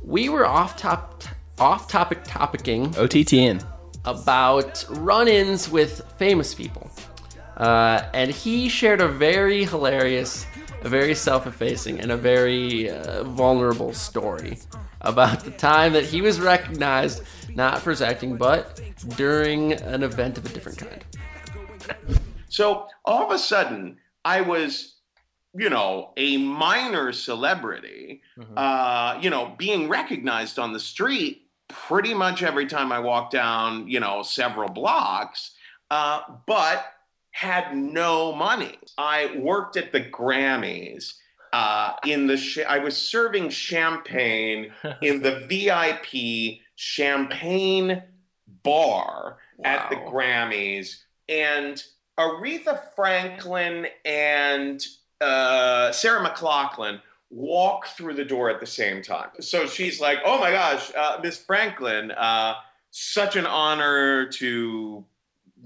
We 0.04 0.28
were 0.28 0.44
off 0.46 0.76
top, 0.76 1.22
off 1.58 1.88
topic, 1.88 2.24
topicing 2.24 2.94
OTTN 2.96 3.64
about 4.04 4.84
run-ins 4.90 5.70
with 5.70 6.02
famous 6.18 6.52
people, 6.52 6.90
uh, 7.56 8.02
and 8.12 8.30
he 8.30 8.68
shared 8.68 9.00
a 9.00 9.08
very 9.08 9.64
hilarious, 9.64 10.44
a 10.84 10.88
very 10.88 11.14
self-effacing, 11.14 11.98
and 12.00 12.12
a 12.12 12.16
very 12.16 12.90
uh, 12.90 13.24
vulnerable 13.24 13.92
story 13.92 14.58
about 15.00 15.40
the 15.40 15.50
time 15.50 15.92
that 15.94 16.04
he 16.04 16.20
was 16.20 16.40
recognized 16.40 17.22
not 17.54 17.80
for 17.80 17.90
his 17.90 18.02
acting, 18.02 18.36
but 18.36 18.80
during 19.16 19.72
an 19.72 20.02
event 20.02 20.38
of 20.38 20.44
a 20.44 20.48
different 20.48 20.78
kind. 20.78 21.04
So 22.48 22.88
all 23.04 23.24
of 23.24 23.30
a 23.30 23.38
sudden, 23.38 23.98
I 24.24 24.40
was, 24.40 24.96
you 25.54 25.70
know, 25.70 26.12
a 26.16 26.36
minor 26.36 27.12
celebrity, 27.12 28.22
uh, 28.56 29.18
you 29.20 29.30
know, 29.30 29.54
being 29.58 29.88
recognized 29.88 30.58
on 30.58 30.72
the 30.72 30.80
street 30.80 31.42
pretty 31.68 32.14
much 32.14 32.42
every 32.42 32.66
time 32.66 32.92
I 32.92 32.98
walked 32.98 33.32
down, 33.32 33.88
you 33.88 34.00
know, 34.00 34.22
several 34.22 34.68
blocks, 34.68 35.52
uh, 35.90 36.20
but 36.46 36.93
had 37.34 37.76
no 37.76 38.32
money. 38.32 38.78
I 38.96 39.34
worked 39.36 39.76
at 39.76 39.90
the 39.90 40.00
Grammys. 40.00 41.14
Uh, 41.52 41.94
in 42.06 42.28
the 42.28 42.36
sh- 42.36 42.60
I 42.66 42.78
was 42.78 42.96
serving 42.96 43.50
champagne 43.50 44.72
in 45.02 45.20
the 45.20 45.40
VIP 45.48 46.60
champagne 46.76 48.04
bar 48.62 49.38
at 49.64 49.90
the 49.90 49.96
Grammys, 49.96 51.02
and 51.28 51.82
Aretha 52.18 52.80
Franklin 52.94 53.88
and 54.04 54.84
uh, 55.20 55.90
Sarah 55.90 56.28
McLachlan 56.28 57.00
walk 57.30 57.88
through 57.88 58.14
the 58.14 58.24
door 58.24 58.48
at 58.48 58.60
the 58.60 58.66
same 58.66 59.02
time. 59.02 59.30
So 59.40 59.66
she's 59.66 60.00
like, 60.00 60.18
"Oh 60.24 60.38
my 60.38 60.52
gosh, 60.52 60.92
uh, 60.96 61.18
Miss 61.20 61.36
Franklin, 61.36 62.12
uh, 62.12 62.54
such 62.92 63.34
an 63.34 63.46
honor 63.46 64.26
to 64.34 65.04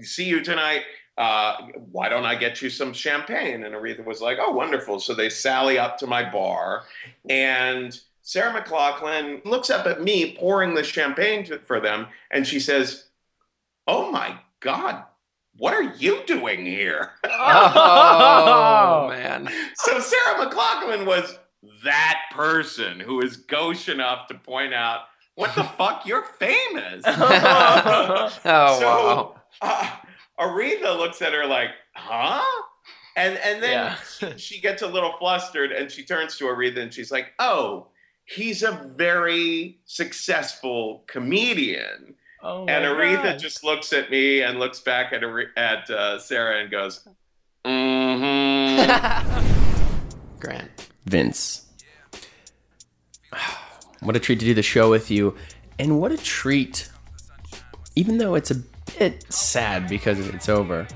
see 0.01 0.25
you 0.25 0.41
tonight. 0.41 0.81
Uh, 1.19 1.57
why 1.91 2.09
don't 2.09 2.25
I 2.25 2.33
get 2.35 2.61
you 2.61 2.69
some 2.69 2.93
champagne?" 2.93 3.63
And 3.63 3.75
Aretha 3.75 4.03
was 4.05 4.21
like, 4.21 4.37
"Oh, 4.41 4.51
wonderful." 4.51 4.99
So 4.99 5.13
they 5.13 5.29
sally 5.29 5.77
up 5.77 5.97
to 5.99 6.07
my 6.07 6.27
bar, 6.27 6.83
and 7.29 7.99
Sarah 8.23 8.59
McLachlan 8.59 9.43
looks 9.45 9.69
up 9.69 9.85
at 9.85 10.01
me 10.01 10.35
pouring 10.35 10.73
the 10.73 10.83
champagne 10.83 11.43
to, 11.45 11.59
for 11.59 11.79
them, 11.79 12.07
and 12.31 12.47
she 12.47 12.59
says, 12.59 13.09
"Oh 13.87 14.11
my 14.11 14.39
God." 14.61 15.03
What 15.57 15.73
are 15.73 15.83
you 15.83 16.21
doing 16.25 16.65
here? 16.65 17.11
Oh, 17.31 19.09
man. 19.09 19.49
So 19.75 19.99
Sarah 19.99 20.45
McLachlan 20.45 21.05
was 21.05 21.37
that 21.83 22.19
person 22.31 22.99
who 22.99 23.21
is 23.21 23.35
gauche 23.37 23.89
enough 23.89 24.27
to 24.27 24.35
point 24.35 24.73
out, 24.73 25.01
what 25.35 25.53
the 25.55 25.63
fuck, 25.77 26.05
you're 26.05 26.23
famous. 26.23 27.03
Oh, 27.05 28.35
wow. 28.45 29.41
uh, 29.61 29.89
Aretha 30.39 30.97
looks 30.97 31.21
at 31.21 31.33
her 31.33 31.45
like, 31.45 31.69
huh? 31.93 32.43
And 33.15 33.37
and 33.39 33.61
then 33.61 33.97
she, 34.19 34.37
she 34.37 34.61
gets 34.61 34.81
a 34.81 34.87
little 34.87 35.13
flustered 35.19 35.71
and 35.71 35.91
she 35.91 36.03
turns 36.03 36.37
to 36.37 36.45
Aretha 36.45 36.79
and 36.79 36.93
she's 36.93 37.11
like, 37.11 37.33
oh, 37.39 37.87
he's 38.25 38.63
a 38.63 38.91
very 38.95 39.79
successful 39.85 41.03
comedian. 41.07 42.15
Oh 42.41 42.65
and 42.67 42.85
Aretha 42.85 43.23
God. 43.23 43.39
just 43.39 43.63
looks 43.63 43.91
at 43.91 44.09
me 44.09 44.41
and 44.41 44.59
looks 44.59 44.79
back 44.79 45.11
at 45.11 45.23
at 45.57 45.89
uh, 45.89 46.19
Sarah 46.19 46.61
and 46.61 46.71
goes, 46.71 47.05
mm-hmm. 47.65 48.79
Grant. 50.39 50.71
Vince. 51.05 51.65
What 54.01 54.15
a 54.15 54.19
treat 54.19 54.39
to 54.39 54.45
do 54.45 54.53
the 54.53 54.63
show 54.63 54.89
with 54.89 55.11
you. 55.11 55.35
And 55.77 55.99
what 55.99 56.13
a 56.13 56.17
treat, 56.17 56.89
even 57.95 58.17
though 58.17 58.35
it's 58.35 58.51
a 58.51 58.55
bit 58.97 59.31
sad 59.31 59.87
because 59.89 60.19
it's 60.19 60.49
over, 60.49 60.87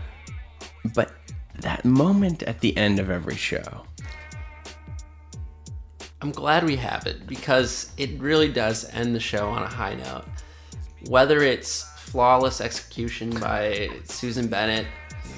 but 0.96 1.12
that 1.60 1.86
moment 1.86 2.44
at 2.44 2.60
the 2.62 2.76
end 2.78 3.00
of 3.00 3.10
every 3.10 3.36
show. 3.36 3.86
I'm 6.22 6.32
glad 6.32 6.64
we 6.64 6.78
have 6.78 7.06
it 7.06 7.28
because 7.28 7.92
it 7.98 8.20
really 8.20 8.48
does 8.48 8.90
end 8.94 9.14
the 9.14 9.20
show 9.20 9.50
on 9.50 9.62
a 9.64 9.68
high 9.68 9.96
note. 9.96 10.24
Whether 11.10 11.42
it's 11.42 11.84
flawless 11.98 12.62
execution 12.62 13.30
by 13.32 13.90
Susan 14.06 14.48
Bennett, 14.48 14.88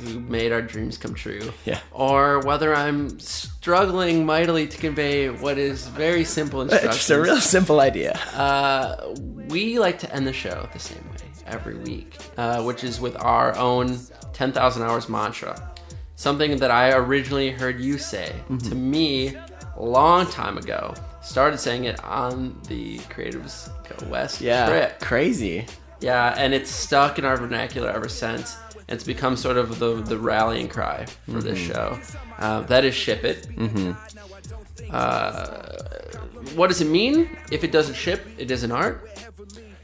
who 0.04 0.20
made 0.20 0.52
our 0.52 0.62
dreams 0.62 0.98
come 0.98 1.16
true, 1.16 1.52
Yeah. 1.66 1.80
or 1.92 2.40
whether 2.42 2.76
I'm 2.76 3.20
struggling 3.20 4.26
mightily 4.28 4.68
to 4.68 4.78
convey 4.78 5.30
what 5.30 5.58
is 5.58 5.88
very 5.88 6.24
simple 6.24 6.62
instructions. 6.62 6.96
It's 6.96 7.10
a 7.10 7.20
real 7.22 7.38
simple 7.38 7.80
idea. 7.80 8.12
Uh, 8.36 9.16
we 9.48 9.80
like 9.80 9.98
to 10.00 10.14
end 10.14 10.28
the 10.28 10.34
show 10.34 10.68
the 10.74 10.80
same 10.80 11.04
way 11.10 11.15
every 11.46 11.76
week, 11.76 12.18
uh, 12.38 12.64
which 12.64 12.84
is 12.84 13.00
with 13.00 13.16
our 13.22 13.56
own 13.58 14.00
10,000 14.34 14.82
hours 14.84 15.08
mantra. 15.10 15.72
Something 16.16 16.58
that 16.58 16.72
I 16.72 16.92
originally 16.94 17.52
heard 17.52 17.80
you 17.80 17.98
say 17.98 18.34
Mm-hmm. 18.50 18.70
to 18.70 18.76
me 18.76 19.36
a 19.76 19.84
long 19.84 20.26
time 20.28 20.58
ago. 20.58 20.94
Started 21.22 21.58
saying 21.60 21.86
it 21.86 22.02
on 22.04 22.60
the 22.68 23.00
Creatives 23.00 23.70
Go 23.90 24.08
West 24.10 24.40
Yeah, 24.42 24.68
trip. 24.68 25.00
crazy. 25.02 25.66
Yeah, 26.00 26.34
and 26.38 26.54
it's 26.54 26.70
stuck 26.70 27.18
in 27.20 27.26
our 27.26 27.36
vernacular 27.38 27.90
ever 27.90 28.08
since. 28.10 28.56
It's 28.88 29.04
become 29.04 29.36
sort 29.36 29.58
of 29.58 29.80
the, 29.80 30.02
the 30.04 30.18
rallying 30.18 30.68
cry 30.68 31.06
for 31.26 31.42
this 31.42 31.58
Mhm. 31.60 31.68
show. 31.74 32.00
Uh, 32.38 32.62
that 32.62 32.86
is 32.86 32.94
ship 32.94 33.24
it. 33.24 33.48
Mm-hmm. 33.56 33.94
Uh, 34.92 35.46
what 36.56 36.68
does 36.68 36.82
it 36.82 36.88
mean? 36.90 37.30
If 37.52 37.64
it 37.64 37.72
doesn't 37.72 37.96
ship, 37.96 38.26
it 38.38 38.52
isn't 38.52 38.72
art. 38.72 39.10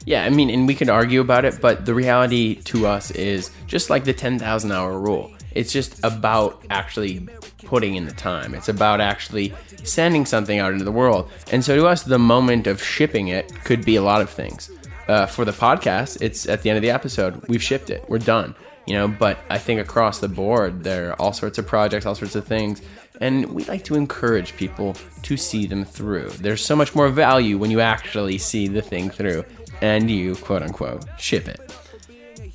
Yeah, 0.04 0.24
I 0.24 0.30
mean, 0.30 0.50
and 0.50 0.66
we 0.66 0.74
could 0.74 0.88
argue 0.88 1.20
about 1.20 1.44
it, 1.44 1.60
but 1.60 1.86
the 1.86 1.94
reality 1.94 2.56
to 2.62 2.86
us 2.86 3.10
is 3.12 3.50
just 3.66 3.90
like 3.90 4.04
the 4.04 4.12
10,000 4.12 4.72
hour 4.72 4.98
rule. 4.98 5.30
It's 5.54 5.72
just 5.72 6.02
about 6.04 6.64
actually 6.70 7.28
putting 7.64 7.94
in 7.94 8.06
the 8.06 8.12
time. 8.12 8.54
It's 8.54 8.68
about 8.68 9.00
actually 9.00 9.54
sending 9.84 10.26
something 10.26 10.58
out 10.58 10.72
into 10.72 10.84
the 10.84 10.92
world. 10.92 11.30
And 11.50 11.64
so 11.64 11.76
to 11.76 11.86
us, 11.86 12.02
the 12.02 12.18
moment 12.18 12.66
of 12.66 12.82
shipping 12.82 13.28
it 13.28 13.52
could 13.64 13.84
be 13.84 13.96
a 13.96 14.02
lot 14.02 14.20
of 14.20 14.30
things. 14.30 14.70
Uh, 15.08 15.26
for 15.26 15.44
the 15.44 15.52
podcast, 15.52 16.20
it's 16.22 16.48
at 16.48 16.62
the 16.62 16.70
end 16.70 16.76
of 16.76 16.82
the 16.82 16.90
episode. 16.90 17.46
We've 17.48 17.62
shipped 17.62 17.90
it. 17.90 18.04
We're 18.08 18.18
done. 18.18 18.54
You 18.86 18.94
know, 18.94 19.08
but 19.08 19.38
I 19.48 19.58
think 19.58 19.80
across 19.80 20.18
the 20.18 20.28
board, 20.28 20.82
there 20.82 21.10
are 21.10 21.20
all 21.20 21.32
sorts 21.32 21.58
of 21.58 21.66
projects, 21.66 22.04
all 22.04 22.14
sorts 22.14 22.34
of 22.34 22.46
things. 22.46 22.82
And 23.20 23.52
we 23.52 23.64
like 23.64 23.84
to 23.84 23.94
encourage 23.94 24.56
people 24.56 24.96
to 25.22 25.36
see 25.36 25.66
them 25.66 25.84
through. 25.84 26.30
There's 26.30 26.64
so 26.64 26.74
much 26.74 26.94
more 26.94 27.08
value 27.08 27.58
when 27.58 27.70
you 27.70 27.80
actually 27.80 28.38
see 28.38 28.66
the 28.66 28.82
thing 28.82 29.10
through 29.10 29.44
and 29.82 30.10
you, 30.10 30.36
quote 30.36 30.62
unquote, 30.62 31.04
ship 31.18 31.48
it. 31.48 31.60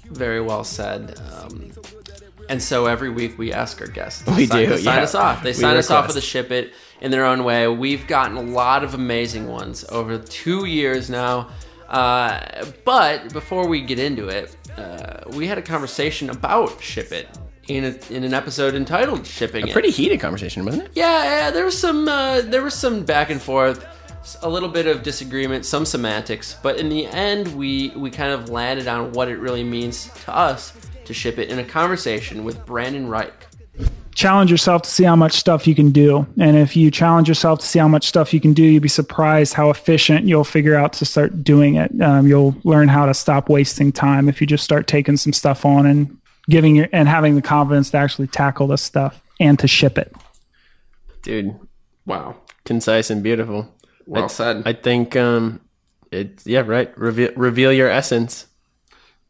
Very 0.10 0.42
well 0.42 0.64
said. 0.64 1.20
Um, 1.32 1.72
and 2.50 2.64
so 2.64 2.86
every 2.86 3.10
week 3.10 3.38
we 3.38 3.52
ask 3.52 3.80
our 3.82 3.88
guests 3.88 4.24
to 4.24 4.32
We 4.32 4.48
sign, 4.48 4.66
do, 4.66 4.70
to 4.70 4.78
sign 4.78 4.98
yeah. 4.98 5.04
us 5.04 5.14
off. 5.16 5.44
They 5.44 5.50
We 5.50 5.54
sign 5.54 5.76
us 5.78 5.92
off 5.92 6.08
with 6.08 6.16
a 6.16 6.22
ship 6.22 6.50
it 6.52 6.74
in 7.02 7.12
their 7.12 7.26
own 7.26 7.44
way. 7.44 7.68
We've 7.68 8.08
gotten 8.08 8.38
a 8.38 8.42
lot 8.42 8.84
of 8.84 8.94
amazing 8.94 9.48
ones 9.48 9.86
over 9.90 10.18
two 10.18 10.66
years 10.66 11.10
now. 11.10 11.50
Uh, 11.90 12.66
but 12.86 13.32
before 13.34 13.68
we 13.68 13.82
get 13.82 14.00
into 14.00 14.28
it, 14.30 14.56
uh, 14.78 15.20
we 15.32 15.48
had 15.48 15.58
a 15.58 15.62
conversation 15.62 16.30
about 16.30 16.82
ship 16.82 17.12
it 17.12 17.28
in, 17.68 17.84
a, 17.84 18.14
in 18.14 18.24
an 18.24 18.34
episode 18.34 18.76
entitled 18.76 19.26
"Shipping." 19.26 19.64
A 19.66 19.68
It." 19.68 19.74
pretty 19.74 19.92
heated 19.92 20.20
conversation, 20.20 20.66
wasn't 20.66 20.84
it? 20.86 20.92
Yeah, 20.96 21.24
yeah, 21.24 21.52
there 21.52 21.64
was 21.66 21.78
some 21.80 22.08
uh, 22.08 22.42
there 22.42 22.62
was 22.62 22.74
some 22.74 23.04
back 23.06 23.30
and 23.30 23.42
forth, 23.42 23.86
a 24.42 24.50
little 24.50 24.68
bit 24.70 24.88
of 24.88 25.04
disagreement, 25.04 25.66
some 25.66 25.86
semantics, 25.86 26.58
but 26.62 26.78
in 26.78 26.90
the 26.90 27.06
end, 27.06 27.56
we 27.56 27.90
we 27.96 28.10
kind 28.10 28.32
of 28.32 28.50
landed 28.50 28.88
on 28.88 29.14
what 29.14 29.30
it 29.30 29.38
really 29.38 29.64
means 29.64 30.10
to 30.26 30.36
us 30.36 30.74
to 31.06 31.14
ship 31.14 31.38
it 31.38 31.50
in 31.50 31.60
a 31.60 31.64
conversation 31.64 32.44
with 32.44 32.66
Brandon 32.66 33.08
Reich. 33.08 33.48
challenge 34.18 34.50
yourself 34.50 34.82
to 34.82 34.90
see 34.90 35.04
how 35.04 35.16
much 35.16 35.34
stuff 35.34 35.68
you 35.68 35.76
can 35.76 35.92
do. 35.92 36.26
And 36.40 36.58
if 36.58 36.76
you 36.76 36.90
challenge 36.90 37.30
yourself 37.30 37.60
to 37.60 37.66
see 37.66 37.78
how 37.78 37.88
much 37.88 38.08
stuff 38.08 38.34
you 38.34 38.42
can 38.42 38.52
do, 38.54 38.64
you'll 38.64 38.82
be 38.82 38.90
surprised 38.90 39.54
how 39.54 39.70
efficient 39.70 40.26
you'll 40.26 40.44
figure 40.44 40.76
out 40.76 40.94
to 40.94 41.06
start 41.06 41.44
doing 41.44 41.76
it. 41.76 41.92
Um, 42.02 42.28
you'll 42.28 42.56
learn 42.64 42.88
how 42.88 43.06
to 43.06 43.14
stop 43.14 43.48
wasting 43.48 43.92
time 43.92 44.28
if 44.28 44.42
you 44.42 44.48
just 44.48 44.64
start 44.64 44.88
taking 44.88 45.18
some 45.18 45.34
stuff 45.34 45.66
on 45.66 45.86
and 45.86 46.18
giving 46.50 46.76
your, 46.76 46.90
and 46.92 47.08
having 47.08 47.36
the 47.36 47.44
confidence 47.44 47.92
to 47.92 47.98
actually 47.98 48.28
tackle 48.28 48.66
this 48.66 48.82
stuff 48.82 49.22
and 49.40 49.60
to 49.60 49.68
ship 49.68 50.00
it. 50.00 50.12
Dude. 51.22 51.54
Wow. 52.08 52.38
Concise 52.66 53.12
and 53.12 53.22
beautiful. 53.22 53.72
Well 54.08 54.26
I, 54.26 54.28
said. 54.28 54.64
I 54.66 54.74
think 54.74 55.16
um 55.16 55.62
it's 56.12 56.47
yeah, 56.47 56.62
right. 56.66 56.95
Reveal 56.97 57.32
reveal 57.36 57.72
your 57.74 57.89
essence. 57.89 58.47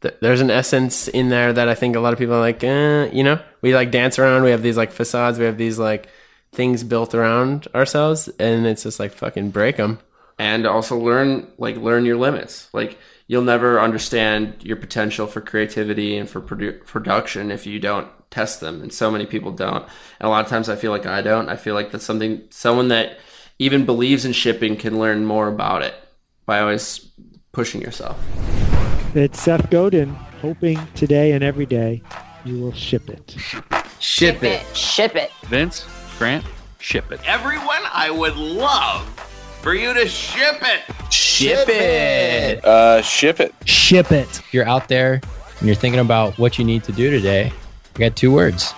Th- 0.02 0.14
There's 0.20 0.40
an 0.40 0.50
essence 0.50 1.08
in 1.08 1.28
there 1.28 1.52
that 1.52 1.68
I 1.68 1.74
think 1.74 1.96
a 1.96 2.00
lot 2.00 2.12
of 2.12 2.18
people 2.18 2.34
are 2.34 2.40
like, 2.40 2.62
eh, 2.62 3.10
you 3.12 3.24
know, 3.24 3.40
we 3.62 3.74
like 3.74 3.90
dance 3.90 4.18
around. 4.18 4.42
We 4.44 4.50
have 4.50 4.62
these 4.62 4.76
like 4.76 4.92
facades. 4.92 5.38
We 5.38 5.44
have 5.46 5.58
these 5.58 5.78
like 5.78 6.08
things 6.52 6.84
built 6.84 7.14
around 7.14 7.66
ourselves, 7.74 8.28
and 8.38 8.66
it's 8.66 8.84
just 8.84 9.00
like 9.00 9.12
fucking 9.12 9.50
break 9.50 9.76
them. 9.76 9.98
and 10.38 10.66
also 10.66 10.96
learn 10.98 11.48
like 11.58 11.76
learn 11.76 12.04
your 12.04 12.16
limits 12.16 12.68
like 12.72 12.96
you'll 13.26 13.42
never 13.42 13.80
understand 13.80 14.54
your 14.62 14.76
potential 14.76 15.26
for 15.26 15.40
creativity 15.40 16.16
and 16.16 16.30
for 16.30 16.40
produ- 16.40 16.84
production 16.86 17.50
if 17.50 17.66
you 17.66 17.80
don't 17.80 18.06
test 18.30 18.60
them 18.60 18.80
and 18.82 18.92
so 18.92 19.10
many 19.10 19.26
people 19.26 19.50
don't 19.50 19.82
and 20.20 20.26
a 20.26 20.28
lot 20.28 20.44
of 20.44 20.48
times 20.48 20.68
i 20.68 20.76
feel 20.76 20.92
like 20.92 21.06
i 21.06 21.20
don't 21.22 21.48
i 21.48 21.56
feel 21.56 21.74
like 21.74 21.90
that's 21.90 22.04
something 22.04 22.40
someone 22.50 22.86
that 22.88 23.18
even 23.58 23.84
believes 23.84 24.24
in 24.24 24.32
shipping 24.32 24.76
can 24.76 24.98
learn 24.98 25.24
more 25.24 25.48
about 25.48 25.82
it 25.82 25.94
by 26.46 26.60
always 26.60 27.08
pushing 27.52 27.80
yourself 27.80 28.16
It's 29.14 29.40
Seth 29.40 29.68
Godin, 29.70 30.08
hoping 30.40 30.78
today 30.94 31.32
and 31.32 31.42
every 31.42 31.66
day 31.66 32.02
you 32.44 32.60
will 32.60 32.72
ship 32.72 33.10
it. 33.10 33.36
Ship 33.98 34.42
it. 34.42 34.64
Ship 34.76 35.16
it. 35.16 35.30
Vince, 35.46 35.86
Grant, 36.18 36.44
ship 36.78 37.10
it. 37.10 37.20
Everyone, 37.26 37.82
I 37.92 38.10
would 38.10 38.36
love 38.36 39.06
for 39.60 39.74
you 39.74 39.92
to 39.92 40.06
ship 40.06 40.62
it. 40.62 41.12
Ship 41.12 41.68
it. 41.68 42.64
Uh, 42.64 43.02
ship 43.02 43.40
it. 43.40 43.54
Ship 43.64 44.10
it. 44.12 44.28
If 44.38 44.54
you're 44.54 44.68
out 44.68 44.88
there 44.88 45.20
and 45.58 45.66
you're 45.66 45.74
thinking 45.74 46.00
about 46.00 46.38
what 46.38 46.58
you 46.58 46.64
need 46.64 46.84
to 46.84 46.92
do 46.92 47.10
today, 47.10 47.52
I 47.96 47.98
got 47.98 48.14
two 48.14 48.32
words 48.32 48.72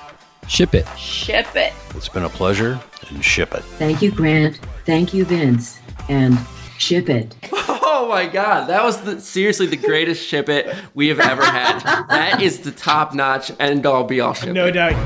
ship 0.51 0.75
it. 0.75 0.87
Ship 0.99 1.47
it. 1.55 1.73
It's 1.95 2.09
been 2.09 2.25
a 2.25 2.29
pleasure 2.29 2.81
and 3.09 3.25
ship 3.25 3.55
it. 3.55 3.63
Thank 3.79 4.03
you, 4.03 4.11
Grant. 4.11 4.59
Thank 4.85 5.15
you, 5.15 5.25
Vince. 5.25 5.79
And 6.09 6.37
ship 6.77 7.09
it. 7.09 7.35
Oh, 7.53 8.09
my 8.09 8.27
god, 8.27 8.67
that 8.69 8.83
was 8.83 9.01
the, 9.03 9.21
seriously 9.21 9.67
the 9.67 9.77
greatest 9.77 10.27
ship 10.27 10.49
it 10.49 10.75
we 10.95 11.09
have 11.09 11.21
ever 11.21 11.45
had. 11.45 11.81
That 12.09 12.43
is 12.43 12.61
the 12.61 12.73
top 12.73 13.15
notch 13.15 13.53
end 13.61 13.87
all 13.87 14.05
be 14.05 14.21
all 14.21 14.35
ship. 14.35 14.53
No 14.55 14.71
doubt. 14.71 14.97